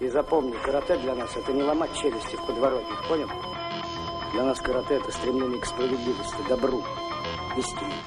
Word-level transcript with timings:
И 0.00 0.08
запомни, 0.08 0.54
карате 0.64 0.96
для 0.96 1.14
нас 1.14 1.28
это 1.36 1.52
не 1.52 1.62
ломать 1.62 1.90
челюсти 1.94 2.34
в 2.34 2.46
подворотнях, 2.46 3.06
понял? 3.06 3.28
Для 4.32 4.44
нас 4.44 4.58
карате 4.58 4.94
это 4.94 5.12
стремление 5.12 5.60
к 5.60 5.66
справедливости, 5.66 6.36
добру. 6.48 6.82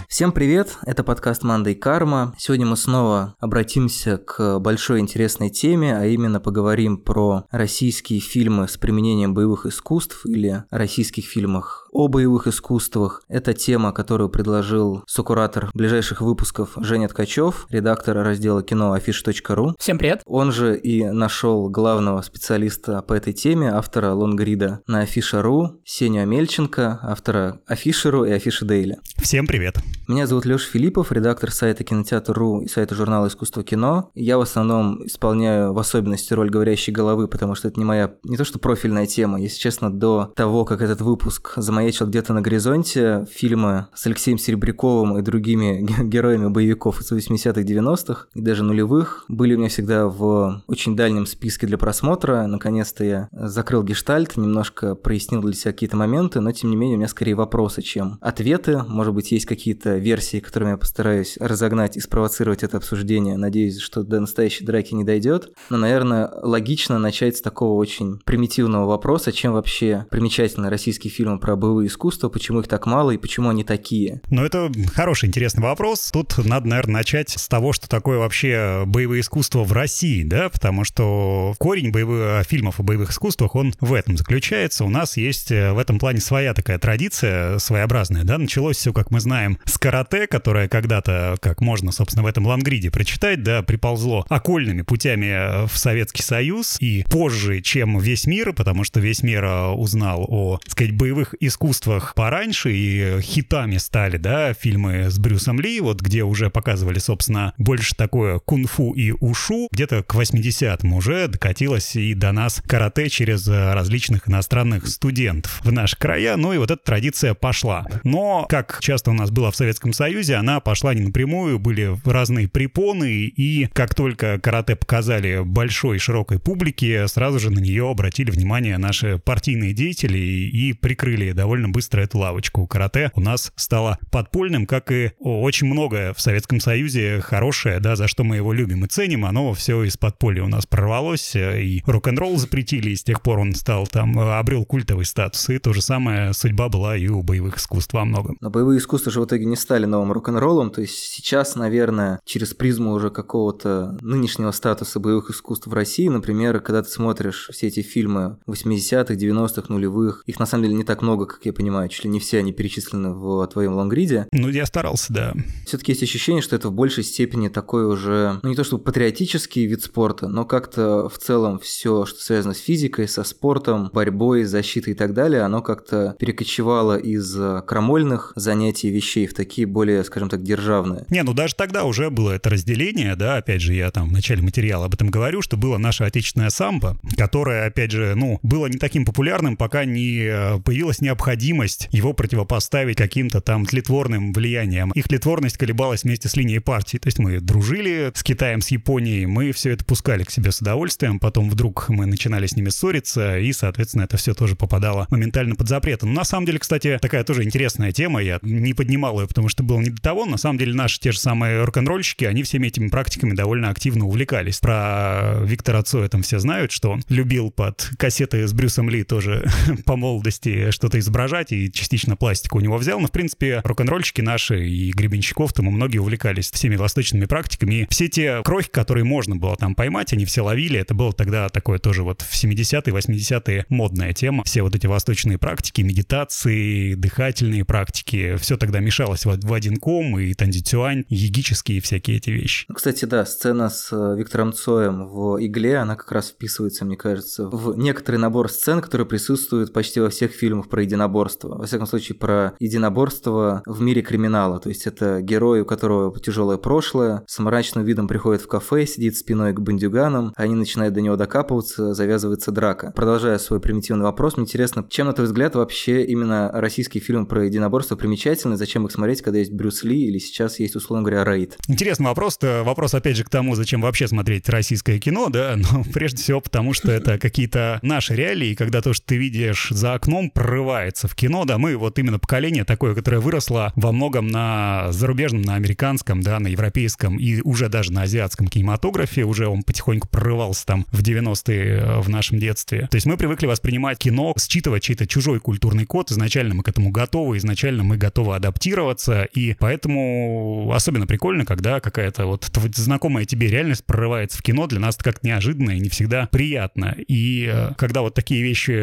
Всем 0.07 0.31
привет, 0.31 0.77
это 0.87 1.03
подкаст 1.03 1.43
«Манда 1.43 1.75
карма». 1.75 2.33
Сегодня 2.39 2.65
мы 2.65 2.77
снова 2.77 3.35
обратимся 3.39 4.17
к 4.17 4.57
большой 4.57 5.01
интересной 5.01 5.51
теме, 5.51 5.95
а 5.95 6.05
именно 6.07 6.39
поговорим 6.39 6.97
про 6.97 7.43
российские 7.51 8.21
фильмы 8.21 8.67
с 8.67 8.77
применением 8.77 9.35
боевых 9.35 9.67
искусств 9.67 10.25
или 10.25 10.63
российских 10.71 11.25
фильмах 11.25 11.82
о 11.93 12.07
боевых 12.07 12.47
искусствах. 12.47 13.23
Это 13.29 13.53
тема, 13.53 13.93
которую 13.93 14.29
предложил 14.29 15.03
сокуратор 15.07 15.69
ближайших 15.73 16.21
выпусков 16.21 16.71
Женя 16.77 17.07
Ткачев, 17.07 17.67
редактор 17.69 18.17
раздела 18.17 18.63
кино 18.63 18.93
афиш.ру. 18.93 19.75
Всем 19.79 19.97
привет. 19.97 20.21
Он 20.25 20.51
же 20.51 20.75
и 20.75 21.03
нашел 21.03 21.69
главного 21.69 22.21
специалиста 22.21 23.01
по 23.03 23.13
этой 23.13 23.33
теме, 23.33 23.69
автора 23.69 24.13
лонгрида 24.13 24.81
на 24.87 25.01
афиша.ру, 25.01 25.81
Сеню 25.85 26.23
Амельченко, 26.23 26.99
автора 27.03 27.59
афишеру 27.67 28.25
и 28.25 28.31
афиши 28.31 28.65
Дейли. 28.65 28.97
Всем 29.17 29.45
привет. 29.45 29.77
Меня 30.07 30.27
зовут 30.27 30.45
Леша 30.45 30.69
Филиппов, 30.69 31.11
редактор 31.11 31.51
сайта 31.51 31.83
кинотеатр.ру 31.83 32.61
и 32.61 32.67
сайта 32.67 32.95
журнала 32.95 33.27
«Искусство 33.27 33.63
кино». 33.63 34.11
Я 34.15 34.37
в 34.37 34.41
основном 34.41 35.05
исполняю 35.05 35.73
в 35.73 35.79
особенности 35.79 36.33
роль 36.33 36.49
говорящей 36.49 36.91
головы, 36.91 37.27
потому 37.27 37.55
что 37.55 37.69
это 37.69 37.79
не 37.79 37.85
моя, 37.85 38.13
не 38.23 38.35
то 38.35 38.43
что 38.43 38.59
профильная 38.59 39.05
тема. 39.05 39.39
Если 39.39 39.59
честно, 39.59 39.93
до 39.93 40.33
того, 40.35 40.65
как 40.65 40.81
этот 40.81 40.99
выпуск 40.99 41.53
за 41.55 41.71
замаячил 41.83 42.07
где-то 42.07 42.31
на 42.33 42.41
горизонте 42.41 43.27
фильмы 43.29 43.87
с 43.93 44.05
Алексеем 44.07 44.37
Серебряковым 44.37 45.17
и 45.17 45.21
другими 45.21 45.85
героями 46.03 46.47
боевиков 46.47 47.01
из 47.01 47.11
80-х, 47.11 47.59
90-х 47.61 48.27
и 48.33 48.41
даже 48.41 48.63
нулевых 48.63 49.25
были 49.27 49.55
у 49.55 49.57
меня 49.57 49.67
всегда 49.67 50.07
в 50.07 50.63
очень 50.67 50.95
дальнем 50.95 51.25
списке 51.25 51.67
для 51.67 51.77
просмотра. 51.77 52.47
Наконец-то 52.47 53.03
я 53.03 53.27
закрыл 53.33 53.83
гештальт, 53.83 54.37
немножко 54.37 54.95
прояснил 54.95 55.41
для 55.41 55.51
себя 55.51 55.73
какие-то 55.73 55.97
моменты, 55.97 56.39
но 56.39 56.53
тем 56.53 56.69
не 56.69 56.77
менее 56.77 56.95
у 56.95 56.99
меня 56.99 57.09
скорее 57.09 57.35
вопросы, 57.35 57.81
чем 57.81 58.17
ответы. 58.21 58.81
Может 58.87 59.13
быть, 59.13 59.33
есть 59.33 59.45
какие-то 59.45 59.97
версии, 59.97 60.39
которыми 60.39 60.71
я 60.71 60.77
постараюсь 60.77 61.37
разогнать 61.39 61.97
и 61.97 61.99
спровоцировать 61.99 62.63
это 62.63 62.77
обсуждение. 62.77 63.35
Надеюсь, 63.35 63.79
что 63.79 64.03
до 64.03 64.21
настоящей 64.21 64.63
драки 64.63 64.93
не 64.93 65.03
дойдет. 65.03 65.51
Но, 65.69 65.77
наверное, 65.77 66.31
логично 66.41 66.97
начать 66.97 67.35
с 67.35 67.41
такого 67.41 67.77
очень 67.77 68.19
примитивного 68.23 68.85
вопроса, 68.85 69.33
чем 69.33 69.51
вообще 69.51 70.05
примечательны 70.09 70.69
российские 70.69 71.11
фильмы 71.11 71.39
про 71.39 71.57
боевые 71.57 71.72
боевое 71.73 71.87
искусство, 71.87 72.29
почему 72.29 72.59
их 72.59 72.67
так 72.67 72.85
мало 72.85 73.11
и 73.11 73.17
почему 73.17 73.49
они 73.49 73.63
такие? 73.63 74.21
Ну, 74.29 74.43
это 74.43 74.71
хороший, 74.93 75.27
интересный 75.27 75.63
вопрос. 75.63 76.11
Тут 76.11 76.37
надо, 76.45 76.67
наверное, 76.67 76.93
начать 76.93 77.31
с 77.31 77.47
того, 77.47 77.73
что 77.73 77.89
такое 77.89 78.19
вообще 78.19 78.83
боевое 78.85 79.21
искусство 79.21 79.63
в 79.63 79.71
России, 79.71 80.23
да, 80.23 80.49
потому 80.49 80.83
что 80.83 81.55
корень 81.57 81.91
боевых 81.91 82.45
фильмов 82.45 82.79
о 82.79 82.83
боевых 82.83 83.11
искусствах, 83.11 83.55
он 83.55 83.73
в 83.79 83.93
этом 83.93 84.17
заключается. 84.17 84.85
У 84.85 84.89
нас 84.89 85.17
есть 85.17 85.51
э, 85.51 85.73
в 85.73 85.79
этом 85.79 85.97
плане 85.97 86.19
своя 86.19 86.53
такая 86.53 86.77
традиция, 86.77 87.57
своеобразная, 87.57 88.23
да, 88.23 88.37
началось 88.37 88.77
все, 88.77 88.93
как 88.93 89.09
мы 89.09 89.19
знаем, 89.19 89.57
с 89.65 89.77
карате, 89.77 90.27
которое 90.27 90.67
когда-то, 90.67 91.37
как 91.41 91.61
можно, 91.61 91.91
собственно, 91.91 92.23
в 92.23 92.27
этом 92.27 92.45
лангриде 92.45 92.91
прочитать, 92.91 93.41
да, 93.41 93.63
приползло 93.63 94.25
окольными 94.29 94.83
путями 94.83 95.25
э, 95.25 95.67
в 95.67 95.77
Советский 95.77 96.21
Союз 96.21 96.77
и 96.79 97.03
позже, 97.09 97.61
чем 97.61 97.97
весь 97.97 98.27
мир, 98.27 98.53
потому 98.53 98.83
что 98.83 98.99
весь 98.99 99.23
мир 99.23 99.43
э, 99.43 99.67
узнал 99.69 100.25
о, 100.27 100.59
так 100.63 100.71
сказать, 100.71 100.95
боевых 100.95 101.33
искусствах 101.39 101.62
искусствах 101.63 102.13
пораньше 102.13 102.73
и 102.73 103.21
хитами 103.21 103.77
стали, 103.77 104.17
да, 104.17 104.53
фильмы 104.53 105.09
с 105.09 105.17
Брюсом 105.17 105.61
Ли, 105.61 105.79
вот 105.79 106.01
где 106.01 106.23
уже 106.23 106.49
показывали, 106.49 106.99
собственно, 106.99 107.53
больше 107.57 107.95
такое 107.95 108.39
кунг-фу 108.39 108.91
и 108.91 109.11
ушу, 109.11 109.69
где-то 109.71 110.03
к 110.03 110.13
80-м 110.13 110.93
уже 110.93 111.29
докатилось 111.29 111.95
и 111.95 112.13
до 112.15 112.33
нас 112.33 112.61
карате 112.67 113.09
через 113.09 113.47
различных 113.47 114.27
иностранных 114.27 114.87
студентов 114.87 115.61
в 115.63 115.71
наши 115.71 115.95
края, 115.95 116.35
ну 116.35 116.51
и 116.51 116.57
вот 116.57 116.69
эта 116.69 116.83
традиция 116.83 117.33
пошла. 117.33 117.87
Но, 118.03 118.45
как 118.49 118.79
часто 118.81 119.11
у 119.11 119.13
нас 119.13 119.31
было 119.31 119.49
в 119.49 119.55
Советском 119.55 119.93
Союзе, 119.93 120.35
она 120.35 120.59
пошла 120.59 120.93
не 120.93 121.01
напрямую, 121.01 121.59
были 121.59 121.97
разные 122.03 122.49
препоны, 122.49 123.23
и 123.23 123.67
как 123.67 123.95
только 123.95 124.37
карате 124.37 124.75
показали 124.75 125.41
большой 125.45 125.97
широкой 125.97 126.39
публике, 126.39 127.07
сразу 127.07 127.39
же 127.39 127.51
на 127.51 127.59
нее 127.59 127.89
обратили 127.89 128.31
внимание 128.31 128.77
наши 128.77 129.17
партийные 129.17 129.73
деятели 129.73 130.17
и 130.17 130.73
прикрыли 130.73 131.31
довольно 131.31 131.52
довольно 131.53 131.69
быстро 131.69 132.01
эту 132.01 132.17
лавочку. 132.17 132.65
Карате 132.65 133.11
у 133.13 133.21
нас 133.21 133.51
стало 133.55 133.99
подпольным, 134.09 134.65
как 134.65 134.91
и 134.91 135.11
очень 135.19 135.67
многое 135.67 136.11
в 136.13 136.19
Советском 136.19 136.59
Союзе 136.59 137.21
хорошее, 137.21 137.79
да, 137.79 137.95
за 137.95 138.07
что 138.07 138.23
мы 138.23 138.37
его 138.37 138.53
любим 138.53 138.85
и 138.85 138.87
ценим, 138.87 139.23
оно 139.23 139.53
все 139.53 139.83
из 139.83 139.95
подполья 139.95 140.43
у 140.43 140.47
нас 140.47 140.65
прорвалось, 140.65 141.35
э, 141.35 141.61
и 141.61 141.83
рок-н-ролл 141.85 142.37
запретили, 142.37 142.89
и 142.89 142.95
с 142.95 143.03
тех 143.03 143.21
пор 143.21 143.37
он 143.37 143.53
стал 143.53 143.85
там, 143.85 144.19
э, 144.19 144.39
обрел 144.39 144.65
культовый 144.65 145.05
статус, 145.05 145.47
и 145.51 145.59
то 145.59 145.73
же 145.73 145.83
самое 145.83 146.33
судьба 146.33 146.69
была 146.69 146.97
и 146.97 147.07
у 147.07 147.21
боевых 147.21 147.57
искусств 147.57 147.93
во 147.93 148.03
многом. 148.03 148.35
Но 148.41 148.49
боевые 148.49 148.79
искусства 148.79 149.11
же 149.11 149.21
в 149.21 149.25
итоге 149.25 149.45
не 149.45 149.55
стали 149.55 149.85
новым 149.85 150.11
рок-н-роллом, 150.11 150.71
то 150.71 150.81
есть 150.81 150.95
сейчас, 150.95 151.55
наверное, 151.55 152.19
через 152.25 152.55
призму 152.55 152.93
уже 152.93 153.11
какого-то 153.11 153.95
нынешнего 154.01 154.49
статуса 154.49 154.99
боевых 154.99 155.29
искусств 155.29 155.67
в 155.67 155.73
России, 155.73 156.07
например, 156.07 156.61
когда 156.61 156.81
ты 156.81 156.89
смотришь 156.89 157.49
все 157.53 157.67
эти 157.67 157.83
фильмы 157.83 158.39
80-х, 158.47 159.13
90-х, 159.13 159.71
нулевых, 159.71 160.23
их 160.25 160.39
на 160.39 160.47
самом 160.47 160.63
деле 160.63 160.75
не 160.75 160.83
так 160.83 161.03
много, 161.03 161.27
как 161.27 161.42
я 161.49 161.53
понимаю, 161.53 161.89
чуть 161.89 162.05
ли 162.05 162.09
не 162.09 162.19
все 162.19 162.39
они 162.39 162.51
перечислены 162.51 163.13
в 163.13 163.45
твоем 163.47 163.73
лонгриде. 163.73 164.27
Ну, 164.31 164.49
я 164.49 164.65
старался, 164.65 165.13
да. 165.13 165.33
Все-таки 165.65 165.91
есть 165.91 166.03
ощущение, 166.03 166.41
что 166.41 166.55
это 166.55 166.69
в 166.69 166.73
большей 166.73 167.03
степени 167.03 167.49
такой 167.49 167.85
уже, 167.85 168.39
ну 168.43 168.49
не 168.49 168.55
то 168.55 168.63
чтобы 168.63 168.83
патриотический 168.83 169.65
вид 169.65 169.83
спорта, 169.83 170.27
но 170.27 170.45
как-то 170.45 171.09
в 171.09 171.17
целом 171.17 171.59
все, 171.59 172.05
что 172.05 172.19
связано 172.19 172.53
с 172.53 172.59
физикой, 172.59 173.07
со 173.07 173.23
спортом, 173.23 173.89
борьбой, 173.93 174.43
защитой 174.43 174.91
и 174.91 174.93
так 174.93 175.13
далее, 175.13 175.41
оно 175.41 175.61
как-то 175.61 176.15
перекочевало 176.19 176.97
из 176.97 177.35
крамольных 177.65 178.33
занятий 178.35 178.89
вещей 178.89 179.27
в 179.27 179.33
такие 179.33 179.67
более, 179.67 180.03
скажем 180.03 180.29
так, 180.29 180.43
державные. 180.43 181.05
Не, 181.09 181.23
ну 181.23 181.33
даже 181.33 181.55
тогда 181.55 181.83
уже 181.83 182.09
было 182.09 182.31
это 182.31 182.49
разделение, 182.49 183.15
да, 183.15 183.37
опять 183.37 183.61
же, 183.61 183.73
я 183.73 183.91
там 183.91 184.09
в 184.09 184.11
начале 184.11 184.41
материала 184.41 184.85
об 184.85 184.93
этом 184.93 185.09
говорю, 185.09 185.41
что 185.41 185.57
было 185.57 185.77
наше 185.77 186.03
отечественное 186.03 186.49
самбо, 186.49 186.97
которое, 187.17 187.65
опять 187.67 187.91
же, 187.91 188.13
ну, 188.15 188.39
было 188.43 188.67
не 188.67 188.77
таким 188.77 189.05
популярным, 189.05 189.57
пока 189.57 189.85
не 189.85 190.25
э, 190.25 190.59
появилась 190.59 191.01
необходимость 191.01 191.22
необходимость 191.23 191.87
его 191.91 192.11
противопоставить 192.11 192.97
каким-то 192.97 193.39
там 193.39 193.65
тлетворным 193.65 194.33
влиянием. 194.33 194.91
Их 194.91 195.07
тлетворность 195.07 195.57
колебалась 195.57 196.03
вместе 196.03 196.27
с 196.27 196.35
линией 196.35 196.59
партии. 196.59 196.97
То 196.97 197.07
есть 197.07 197.17
мы 197.17 197.39
дружили 197.39 198.11
с 198.13 198.23
Китаем, 198.23 198.59
с 198.59 198.67
Японией, 198.69 199.25
мы 199.25 199.53
все 199.53 199.71
это 199.71 199.85
пускали 199.85 200.23
к 200.23 200.31
себе 200.31 200.51
с 200.51 200.59
удовольствием, 200.59 201.19
потом 201.19 201.49
вдруг 201.49 201.87
мы 201.87 202.05
начинали 202.05 202.45
с 202.45 202.57
ними 202.57 202.69
ссориться, 202.69 203.39
и, 203.39 203.53
соответственно, 203.53 204.03
это 204.03 204.17
все 204.17 204.33
тоже 204.33 204.57
попадало 204.57 205.07
моментально 205.09 205.55
под 205.55 205.69
запрет. 205.69 206.03
Но 206.03 206.11
на 206.11 206.25
самом 206.25 206.45
деле, 206.45 206.59
кстати, 206.59 206.99
такая 207.01 207.23
тоже 207.23 207.43
интересная 207.43 207.93
тема, 207.93 208.21
я 208.21 208.39
не 208.41 208.73
поднимал 208.73 209.21
ее, 209.21 209.27
потому 209.27 209.47
что 209.47 209.63
было 209.63 209.79
не 209.79 209.91
до 209.91 210.01
того, 210.01 210.25
на 210.25 210.37
самом 210.37 210.57
деле 210.57 210.73
наши 210.73 210.99
те 210.99 211.13
же 211.13 211.19
самые 211.19 211.63
рок-н-ролльщики, 211.63 212.25
они 212.25 212.43
всеми 212.43 212.67
этими 212.67 212.89
практиками 212.89 213.33
довольно 213.33 213.69
активно 213.69 214.05
увлекались. 214.05 214.59
Про 214.59 215.39
Виктора 215.43 215.83
Цоя 215.83 216.09
там 216.09 216.21
все 216.21 216.39
знают, 216.39 216.73
что 216.73 216.91
он 216.91 217.01
любил 217.07 217.49
под 217.49 217.89
кассеты 217.97 218.45
с 218.45 218.51
Брюсом 218.51 218.89
Ли 218.89 219.03
тоже 219.03 219.49
по 219.85 219.95
молодости 219.95 220.71
что-то 220.71 220.99
изображать 220.99 221.12
изображать, 221.13 221.51
и 221.51 221.71
частично 221.71 222.15
пластику 222.15 222.57
у 222.57 222.61
него 222.61 222.77
взял. 222.77 222.99
Но, 222.99 223.07
в 223.07 223.11
принципе, 223.11 223.61
рок-н-ролльщики 223.63 224.21
наши 224.21 224.67
и 224.67 224.91
Гребенщиков, 224.91 225.53
там 225.53 225.65
многие 225.65 225.99
увлекались 225.99 226.51
всеми 226.51 226.75
восточными 226.75 227.25
практиками. 227.25 227.75
И 227.75 227.87
все 227.89 228.07
те 228.07 228.41
крохи, 228.43 228.69
которые 228.69 229.03
можно 229.03 229.35
было 229.35 229.55
там 229.55 229.75
поймать, 229.75 230.11
они 230.13 230.25
все 230.25 230.41
ловили. 230.41 230.79
Это 230.79 230.95
было 230.95 231.13
тогда 231.13 231.49
такое 231.49 231.77
тоже 231.77 232.03
вот 232.03 232.21
в 232.21 232.33
70-е, 232.33 232.93
80-е 232.93 233.65
модная 233.69 234.13
тема. 234.13 234.43
Все 234.43 234.63
вот 234.63 234.75
эти 234.75 234.87
восточные 234.87 235.37
практики, 235.37 235.81
медитации, 235.81 236.95
дыхательные 236.95 237.63
практики, 237.63 238.35
все 238.37 238.57
тогда 238.57 238.79
мешалось 238.79 239.25
в, 239.25 239.39
в 239.39 239.53
один 239.53 239.77
ком, 239.77 240.17
и 240.19 240.33
тандицюань, 240.33 241.05
егические 241.09 241.81
всякие 241.81 242.17
эти 242.17 242.31
вещи. 242.31 242.65
Ну, 242.67 242.75
кстати, 242.75 243.05
да, 243.05 243.25
сцена 243.25 243.69
с 243.69 243.91
э, 243.91 244.17
Виктором 244.17 244.53
Цоем 244.53 245.07
в 245.07 245.37
«Игле», 245.45 245.77
она 245.77 245.95
как 245.95 246.11
раз 246.11 246.29
вписывается, 246.29 246.85
мне 246.85 246.97
кажется, 246.97 247.47
в 247.47 247.77
некоторый 247.77 248.15
набор 248.15 248.49
сцен, 248.49 248.81
которые 248.81 249.05
присутствуют 249.05 249.73
почти 249.73 249.99
во 249.99 250.09
всех 250.09 250.31
фильмах 250.31 250.69
про 250.69 250.81
единоборство 250.81 251.02
единоборство. 251.03 251.57
Во 251.57 251.65
всяком 251.65 251.87
случае, 251.87 252.17
про 252.17 252.53
единоборство 252.59 253.61
в 253.65 253.81
мире 253.81 254.01
криминала. 254.01 254.59
То 254.59 254.69
есть 254.69 254.87
это 254.87 255.21
герой, 255.21 255.61
у 255.61 255.65
которого 255.65 256.17
тяжелое 256.19 256.57
прошлое, 256.57 257.23
с 257.27 257.39
мрачным 257.39 257.83
видом 257.83 258.07
приходит 258.07 258.41
в 258.41 258.47
кафе, 258.47 258.85
сидит 258.85 259.17
спиной 259.17 259.53
к 259.53 259.59
бандюганам, 259.59 260.33
они 260.35 260.55
начинают 260.55 260.93
до 260.93 261.01
него 261.01 261.15
докапываться, 261.15 261.93
завязывается 261.93 262.51
драка. 262.51 262.91
Продолжая 262.95 263.37
свой 263.37 263.59
примитивный 263.59 264.03
вопрос, 264.03 264.37
мне 264.37 264.43
интересно, 264.43 264.85
чем, 264.89 265.07
на 265.07 265.13
твой 265.13 265.27
взгляд, 265.27 265.55
вообще 265.55 266.03
именно 266.03 266.49
российский 266.53 266.99
фильм 266.99 267.25
про 267.25 267.45
единоборство 267.45 267.95
примечательный, 267.95 268.57
зачем 268.57 268.85
их 268.85 268.91
смотреть, 268.91 269.21
когда 269.21 269.39
есть 269.39 269.51
Брюс 269.51 269.83
Ли 269.83 270.07
или 270.07 270.19
сейчас 270.19 270.59
есть, 270.59 270.75
условно 270.75 271.03
говоря, 271.03 271.23
Рейд? 271.23 271.57
Интересный 271.67 272.07
вопрос. 272.07 272.37
-то. 272.41 272.63
Вопрос, 272.63 272.93
опять 272.93 273.17
же, 273.17 273.23
к 273.23 273.29
тому, 273.29 273.55
зачем 273.55 273.81
вообще 273.81 274.07
смотреть 274.07 274.47
российское 274.49 274.99
кино, 274.99 275.29
да, 275.29 275.55
но 275.57 275.83
прежде 275.93 276.21
всего 276.21 276.41
потому, 276.41 276.73
что 276.73 276.91
это 276.91 277.17
какие-то 277.17 277.79
наши 277.81 278.15
реалии, 278.15 278.55
когда 278.55 278.81
то, 278.81 278.93
что 278.93 279.05
ты 279.07 279.17
видишь 279.17 279.67
за 279.71 279.93
окном, 279.93 280.29
прорывает 280.29 280.92
прорывается 280.93 281.07
в 281.07 281.15
кино, 281.15 281.45
да, 281.45 281.57
мы 281.57 281.75
вот 281.75 281.99
именно 281.99 282.19
поколение 282.19 282.63
такое, 282.63 282.93
которое 282.93 283.19
выросло 283.19 283.73
во 283.75 283.91
многом 283.91 284.27
на 284.27 284.91
зарубежном, 284.91 285.41
на 285.41 285.55
американском, 285.55 286.21
да, 286.21 286.39
на 286.39 286.47
европейском 286.47 287.17
и 287.17 287.41
уже 287.41 287.69
даже 287.69 287.91
на 287.91 288.03
азиатском 288.03 288.47
кинематографе, 288.47 289.23
уже 289.23 289.47
он 289.47 289.63
потихоньку 289.63 290.07
прорывался 290.07 290.65
там 290.65 290.85
в 290.91 291.01
90-е 291.01 291.63
э, 291.63 291.99
в 291.99 292.09
нашем 292.09 292.39
детстве. 292.39 292.87
То 292.91 292.95
есть 292.97 293.07
мы 293.07 293.17
привыкли 293.17 293.47
воспринимать 293.47 293.97
кино, 293.97 294.33
считывать 294.37 294.83
чей-то 294.83 295.07
чужой 295.07 295.39
культурный 295.39 295.85
код, 295.85 296.11
изначально 296.11 296.53
мы 296.53 296.63
к 296.63 296.69
этому 296.69 296.91
готовы, 296.91 297.37
изначально 297.37 297.83
мы 297.83 297.97
готовы 297.97 298.35
адаптироваться, 298.35 299.23
и 299.23 299.55
поэтому 299.59 300.71
особенно 300.73 301.07
прикольно, 301.07 301.45
когда 301.45 301.79
какая-то 301.79 302.25
вот 302.25 302.49
знакомая 302.75 303.25
тебе 303.25 303.47
реальность 303.47 303.85
прорывается 303.85 304.37
в 304.37 304.41
кино, 304.41 304.67
для 304.67 304.79
нас 304.79 304.95
это 304.95 305.03
как 305.03 305.23
неожиданно 305.23 305.71
и 305.71 305.79
не 305.79 305.89
всегда 305.89 306.27
приятно. 306.31 306.95
И 307.07 307.49
э, 307.51 307.71
когда 307.77 308.01
вот 308.01 308.13
такие 308.13 308.43
вещи 308.43 308.73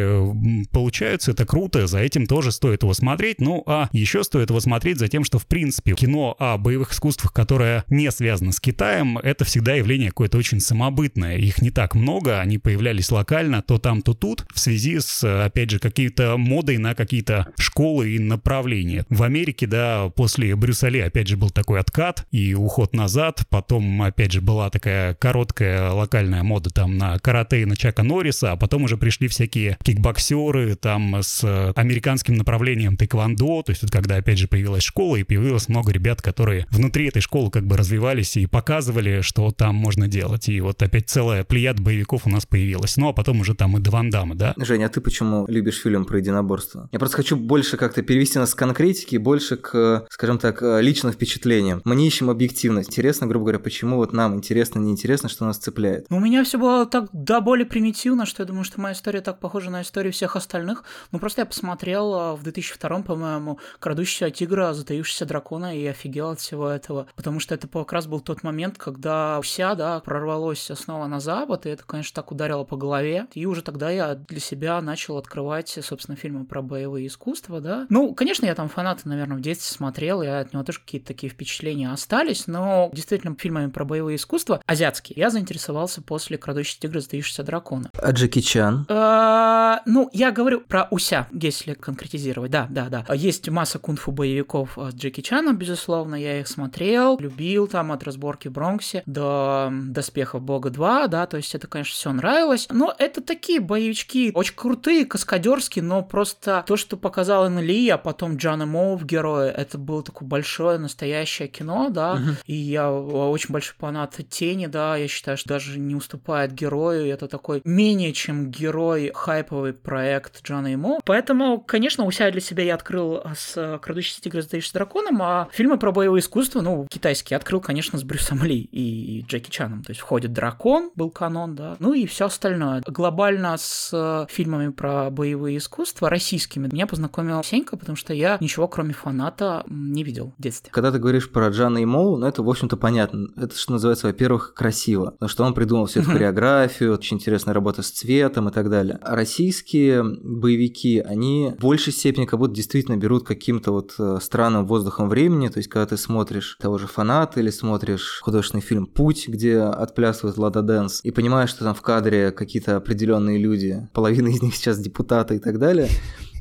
получаются, 0.73 1.31
это 1.31 1.47
круто, 1.47 1.87
за 1.87 2.00
этим 2.00 2.26
тоже 2.26 2.52
стоит 2.52 2.82
его 2.82 2.94
смотреть. 2.94 3.41
Ну, 3.41 3.62
а 3.67 3.88
еще 3.93 4.25
стоит 4.25 4.50
его 4.50 4.61
смотреть 4.61 4.99
за 4.99 5.08
тем, 5.08 5.25
что, 5.25 5.38
в 5.38 5.47
принципе, 5.47 5.94
кино 5.94 6.37
о 6.38 6.56
боевых 6.58 6.93
искусствах, 6.93 7.32
которое 7.32 7.85
не 7.88 8.11
связано 8.11 8.52
с 8.52 8.61
Китаем, 8.61 9.19
это 9.19 9.44
всегда 9.44 9.75
явление 9.75 10.08
какое-то 10.08 10.38
очень 10.38 10.61
самобытное. 10.61 11.37
Их 11.37 11.62
не 11.62 11.70
так 11.70 11.94
много, 11.94 12.41
они 12.41 12.58
появлялись 12.58 13.11
локально, 13.11 13.62
то 13.62 13.79
там, 13.79 14.02
то 14.02 14.14
тут, 14.14 14.47
в 14.52 14.58
связи 14.58 14.99
с, 15.00 15.25
опять 15.44 15.70
же, 15.70 15.79
какие-то 15.79 16.37
модой 16.37 16.79
на 16.79 16.94
какие-то 16.94 17.52
школы 17.58 18.11
и 18.11 18.19
направления. 18.19 19.05
В 19.08 19.23
Америке, 19.23 19.67
да, 19.67 20.11
после 20.14 20.55
Брюсселя, 20.56 21.06
опять 21.06 21.29
же, 21.29 21.37
был 21.37 21.50
такой 21.50 21.81
откат 21.81 22.26
и 22.31 22.55
уход 22.55 22.94
назад, 22.94 23.47
потом, 23.49 24.02
опять 24.02 24.32
же, 24.32 24.41
была 24.41 24.70
такая 24.70 25.14
короткая 25.14 25.91
локальная 25.91 26.43
мода 26.43 26.70
там 26.70 26.99
на 26.99 27.19
карате 27.19 27.62
и 27.62 27.64
на 27.64 27.76
Чака 27.76 28.02
Норриса, 28.02 28.52
а 28.52 28.56
потом 28.56 28.85
уже 28.85 28.97
пришли 28.97 29.29
всякие 29.29 29.79
кикбоксеры 29.82 30.75
там 30.76 31.23
с 31.23 31.73
американским 31.90 32.37
направлением 32.37 32.96
тэквондо, 32.96 33.62
то 33.62 33.70
есть 33.70 33.82
вот 33.82 33.90
когда 33.90 34.16
опять 34.16 34.38
же 34.38 34.46
появилась 34.46 34.84
школа 34.84 35.16
и 35.16 35.25
появилось 35.25 35.69
много 35.69 35.92
ребят, 35.92 36.22
которые 36.22 36.66
внутри 36.70 37.08
этой 37.08 37.20
школы 37.20 37.50
как 37.50 37.66
бы 37.66 37.76
развивались 37.76 38.37
и 38.37 38.46
показывали, 38.46 39.22
что 39.22 39.50
там 39.50 39.75
можно 39.75 40.06
делать. 40.06 40.48
И 40.48 40.60
вот 40.60 40.82
опять 40.82 41.10
целая 41.10 41.42
плеяд 41.44 41.81
боевиков 41.81 42.26
у 42.26 42.31
нас 42.31 42.46
появилась. 42.46 42.96
Ну 42.96 43.08
а 43.08 43.12
потом 43.12 43.40
уже 43.40 43.54
там 43.54 43.76
и 43.76 43.81
до 43.81 43.90
Ван 43.90 44.10
Дамма, 44.10 44.37
да? 44.37 44.54
Женя, 44.56 44.87
а 44.87 44.88
ты 44.88 45.00
почему 45.00 45.46
любишь 45.48 45.81
фильм 45.82 46.04
про 46.04 46.19
единоборство? 46.19 46.88
Я 46.92 46.98
просто 46.98 47.16
хочу 47.16 47.37
больше 47.37 47.76
как-то 47.76 48.02
перевести 48.02 48.38
нас 48.38 48.50
с 48.50 48.54
конкретики, 48.54 49.16
больше 49.16 49.56
к, 49.56 50.06
скажем 50.10 50.38
так, 50.38 50.62
личным 50.62 51.12
впечатлениям. 51.12 51.82
Мы 51.84 51.96
не 51.96 52.06
ищем 52.06 52.31
объективность. 52.31 52.90
Интересно, 52.90 53.26
грубо 53.26 53.46
говоря, 53.46 53.58
почему 53.58 53.96
вот 53.96 54.12
нам 54.12 54.34
интересно, 54.34 54.78
неинтересно, 54.78 55.28
что 55.28 55.44
нас 55.44 55.58
цепляет. 55.58 56.06
Ну, 56.08 56.19
у 56.19 56.20
меня 56.20 56.44
все 56.44 56.58
было 56.58 56.87
так 56.87 57.08
до 57.12 57.40
боли 57.40 57.64
примитивно, 57.64 58.26
что 58.26 58.42
я 58.42 58.46
думаю, 58.46 58.64
что 58.64 58.81
моя 58.81 58.94
история 58.94 59.20
так 59.20 59.40
похожа 59.40 59.70
на 59.70 59.82
историю 59.82 60.12
всех 60.12 60.37
остальных. 60.37 60.84
Ну, 61.10 61.19
просто 61.19 61.42
я 61.42 61.46
посмотрел 61.46 61.80
а, 61.82 62.37
в 62.37 62.43
2002, 62.43 63.03
по-моему, 63.03 63.59
«Крадущегося 63.79 64.31
тигра», 64.31 64.73
«Затаившегося 64.73 65.27
дракона» 65.27 65.77
и 65.77 65.87
офигел 65.87 66.31
от 66.31 66.41
всего 66.41 66.69
этого. 66.69 67.06
Потому 67.17 67.41
что 67.41 67.55
это 67.55 67.69
как 67.69 67.93
раз 67.93 68.06
был 68.06 68.21
тот 68.21 68.43
момент, 68.43 68.79
когда 68.79 69.41
вся, 69.43 69.75
да, 69.75 70.00
прорвалось 70.00 70.71
снова 70.75 71.06
на 71.06 71.21
запад, 71.21 71.67
и 71.67 71.71
это, 71.71 71.85
конечно, 71.85 72.15
так 72.15 72.32
ударило 72.32 72.65
по 72.65 72.77
голове. 72.77 73.27
И 73.35 73.47
уже 73.47 73.62
тогда 73.62 73.91
я 73.91 74.15
для 74.15 74.41
себя 74.41 74.81
начал 74.81 75.17
открывать, 75.19 75.79
собственно, 75.82 76.17
фильмы 76.17 76.44
про 76.44 76.62
боевые 76.62 77.06
искусства, 77.06 77.61
да. 77.61 77.87
Ну, 77.88 78.15
конечно, 78.15 78.47
я 78.47 78.55
там 78.55 78.69
фанаты, 78.69 79.09
наверное, 79.09 79.37
в 79.37 79.41
детстве 79.41 79.75
смотрел, 79.75 80.23
и 80.23 80.26
от 80.26 80.53
него 80.53 80.62
тоже 80.65 80.81
какие-то 80.81 81.09
такие 81.09 81.31
впечатления 81.31 81.91
остались, 81.91 82.47
но 82.47 82.91
действительно 82.93 83.37
фильмами 83.38 83.71
про 83.71 83.85
боевые 83.85 84.17
искусства 84.17 84.62
азиатские 84.67 85.15
я 85.17 85.31
заинтересовался 85.31 86.03
после 86.03 86.38
«Крадущий 86.38 86.79
тигр, 86.81 87.00
затаившийся 87.00 87.43
дракона». 87.43 87.91
А 87.94 88.11
Джеки 88.12 88.41
Чан? 88.41 88.87
А, 88.88 89.83
ну, 89.87 90.09
я 90.12 90.31
говорю 90.31 90.61
про 90.61 90.88
Уся, 90.91 91.29
если 91.33 91.69
конкретизировать. 91.75 92.50
Да, 92.50 92.67
да, 92.70 92.88
да. 92.88 93.14
Есть 93.14 93.49
масса 93.49 93.78
кунг-фу 93.78 94.12
боевиков 94.12 94.76
с 94.76 94.94
Джеки 94.94 95.20
Чаном, 95.20 95.56
безусловно, 95.56 96.14
я 96.14 96.40
их 96.40 96.49
смотрел, 96.49 97.19
любил 97.19 97.67
там 97.67 97.93
от 97.93 98.05
разборки 98.05 98.49
в 98.49 98.52
Бронксе 98.52 99.02
до 99.06 99.70
Доспехов 99.72 100.43
Бога 100.43 100.70
2, 100.70 101.08
да, 101.08 101.26
то 101.26 101.37
есть 101.37 101.55
это, 101.55 101.67
конечно, 101.67 101.94
все 101.94 102.12
нравилось. 102.12 102.69
Но 102.70 102.94
это 102.99 103.20
такие 103.20 103.61
боевички 103.61 104.32
очень 104.34 104.55
крутые, 104.55 105.06
каскадерские, 105.06 105.84
но 105.84 106.02
просто 106.02 106.64
то, 106.67 106.76
что 106.76 106.96
показал 106.96 107.46
Энн 107.46 107.61
Ли, 107.61 107.88
а 107.88 107.99
потом 107.99 108.37
Джана 108.37 108.66
Моу 108.66 108.96
в 108.96 109.05
герое, 109.05 109.50
это 109.50 109.78
было 109.78 110.02
такое 110.02 110.28
большое 110.28 110.78
настоящее 110.78 111.49
кино, 111.49 111.88
да, 111.90 112.16
uh-huh. 112.16 112.43
и 112.46 112.55
я 112.55 112.93
очень 112.93 113.52
большой 113.52 113.75
фанат 113.78 114.16
Тени, 114.28 114.66
да, 114.66 114.96
я 114.96 115.08
считаю, 115.08 115.37
что 115.37 115.49
даже 115.49 115.78
не 115.78 115.94
уступает 115.94 116.52
герою, 116.52 117.06
это 117.06 117.28
такой 117.28 117.62
менее 117.64 118.12
чем 118.12 118.50
герой 118.50 119.11
хайповый 119.14 119.73
проект 119.73 120.43
Джона 120.44 120.75
Имо. 120.75 121.00
Поэтому, 121.05 121.50
конечно, 121.58 122.05
у 122.05 122.11
себя 122.11 122.31
для 122.31 122.41
себя 122.41 122.64
я 122.64 122.75
открыл 122.75 123.23
с 123.35 123.79
«Крадущийся 123.82 124.20
тигр, 124.23 124.43
сдающийся 124.43 124.75
драконом», 124.75 125.20
а 125.23 125.49
фильмы 125.52 125.79
про 125.79 125.93
боевое 125.93 126.20
искусство, 126.20 126.61
ну, 126.61 126.87
китайские, 126.91 127.37
открыл, 127.37 127.61
конечно, 127.61 127.99
с 127.99 128.05
Брюсом 128.05 128.43
Ли 128.44 128.61
и 128.61 129.25
Джеки 129.29 129.50
Чаном. 129.50 129.82
То 129.82 129.91
есть 129.91 130.00
входит 130.00 130.32
«Дракон», 130.32 130.91
был 130.94 131.11
канон, 131.11 131.55
да, 131.55 131.76
ну 131.79 131.93
и 131.93 132.06
все 132.06 132.26
остальное. 132.26 132.82
Глобально 132.87 133.56
с 133.58 134.26
фильмами 134.31 134.70
про 134.70 135.11
боевые 135.11 135.58
искусства 135.58 136.11
российскими 136.11 136.69
меня 136.70 136.87
познакомил 136.87 137.43
Сенька, 137.43 137.76
потому 137.76 137.97
что 137.97 138.12
я 138.12 138.38
ничего, 138.41 138.69
кроме 138.69 138.93
фаната, 138.93 139.64
не 139.69 140.05
видел 140.05 140.32
в 140.38 140.43
детстве. 140.43 140.70
Когда 140.73 140.93
ты 140.93 140.99
говоришь 140.99 141.31
про 141.31 141.49
Чжана 141.49 141.79
Имоу, 141.79 142.17
ну 142.17 142.26
это, 142.26 142.43
в 142.43 142.49
общем-то, 142.49 142.76
понятно. 142.76 143.29
Это, 143.37 143.56
что 143.56 143.73
называется, 143.73 144.06
во-первых, 144.06 144.55
красиво, 144.55 145.12
потому 145.12 145.29
что 145.29 145.44
он 145.44 145.55
придумал 145.55 145.87
всю 145.87 146.00
эту 146.00 146.11
хореографию, 146.11 146.94
очень 146.94 147.17
интересная 147.17 147.55
работа 147.55 147.82
с 147.82 147.91
цветом 147.91 148.49
и 148.49 148.52
так 148.52 148.69
далее. 148.69 148.99
А 149.02 149.17
российские 149.17 150.02
боевики, 150.02 151.00
они 151.00 151.39
в 151.48 151.60
большей 151.60 151.92
степени 151.92 152.26
как 152.26 152.38
будто 152.38 152.54
действительно 152.54 152.96
берут 152.96 153.26
каким-то 153.26 153.72
вот 153.72 153.94
э, 153.98 154.19
странным 154.20 154.66
воздухом 154.66 155.08
времени, 155.08 155.48
то 155.48 155.58
есть 155.58 155.69
когда 155.69 155.87
ты 155.87 155.96
смотришь 155.96 156.56
того 156.60 156.78
же 156.78 156.87
фаната 156.87 157.40
или 157.40 157.50
смотришь 157.50 158.20
художественный 158.22 158.62
фильм 158.62 158.87
«Путь», 158.87 159.28
где 159.28 159.58
отплясывает 159.58 160.38
Лада 160.38 160.62
Дэнс, 160.62 161.00
и 161.04 161.10
понимаешь, 161.10 161.50
что 161.50 161.64
там 161.64 161.75
в 161.75 161.82
кадре 161.82 162.31
какие-то 162.31 162.76
определенные 162.76 163.38
люди, 163.38 163.88
половина 163.92 164.28
из 164.28 164.42
них 164.42 164.54
сейчас 164.56 164.78
депутаты 164.78 165.37
и 165.37 165.38
так 165.38 165.58
далее, 165.58 165.88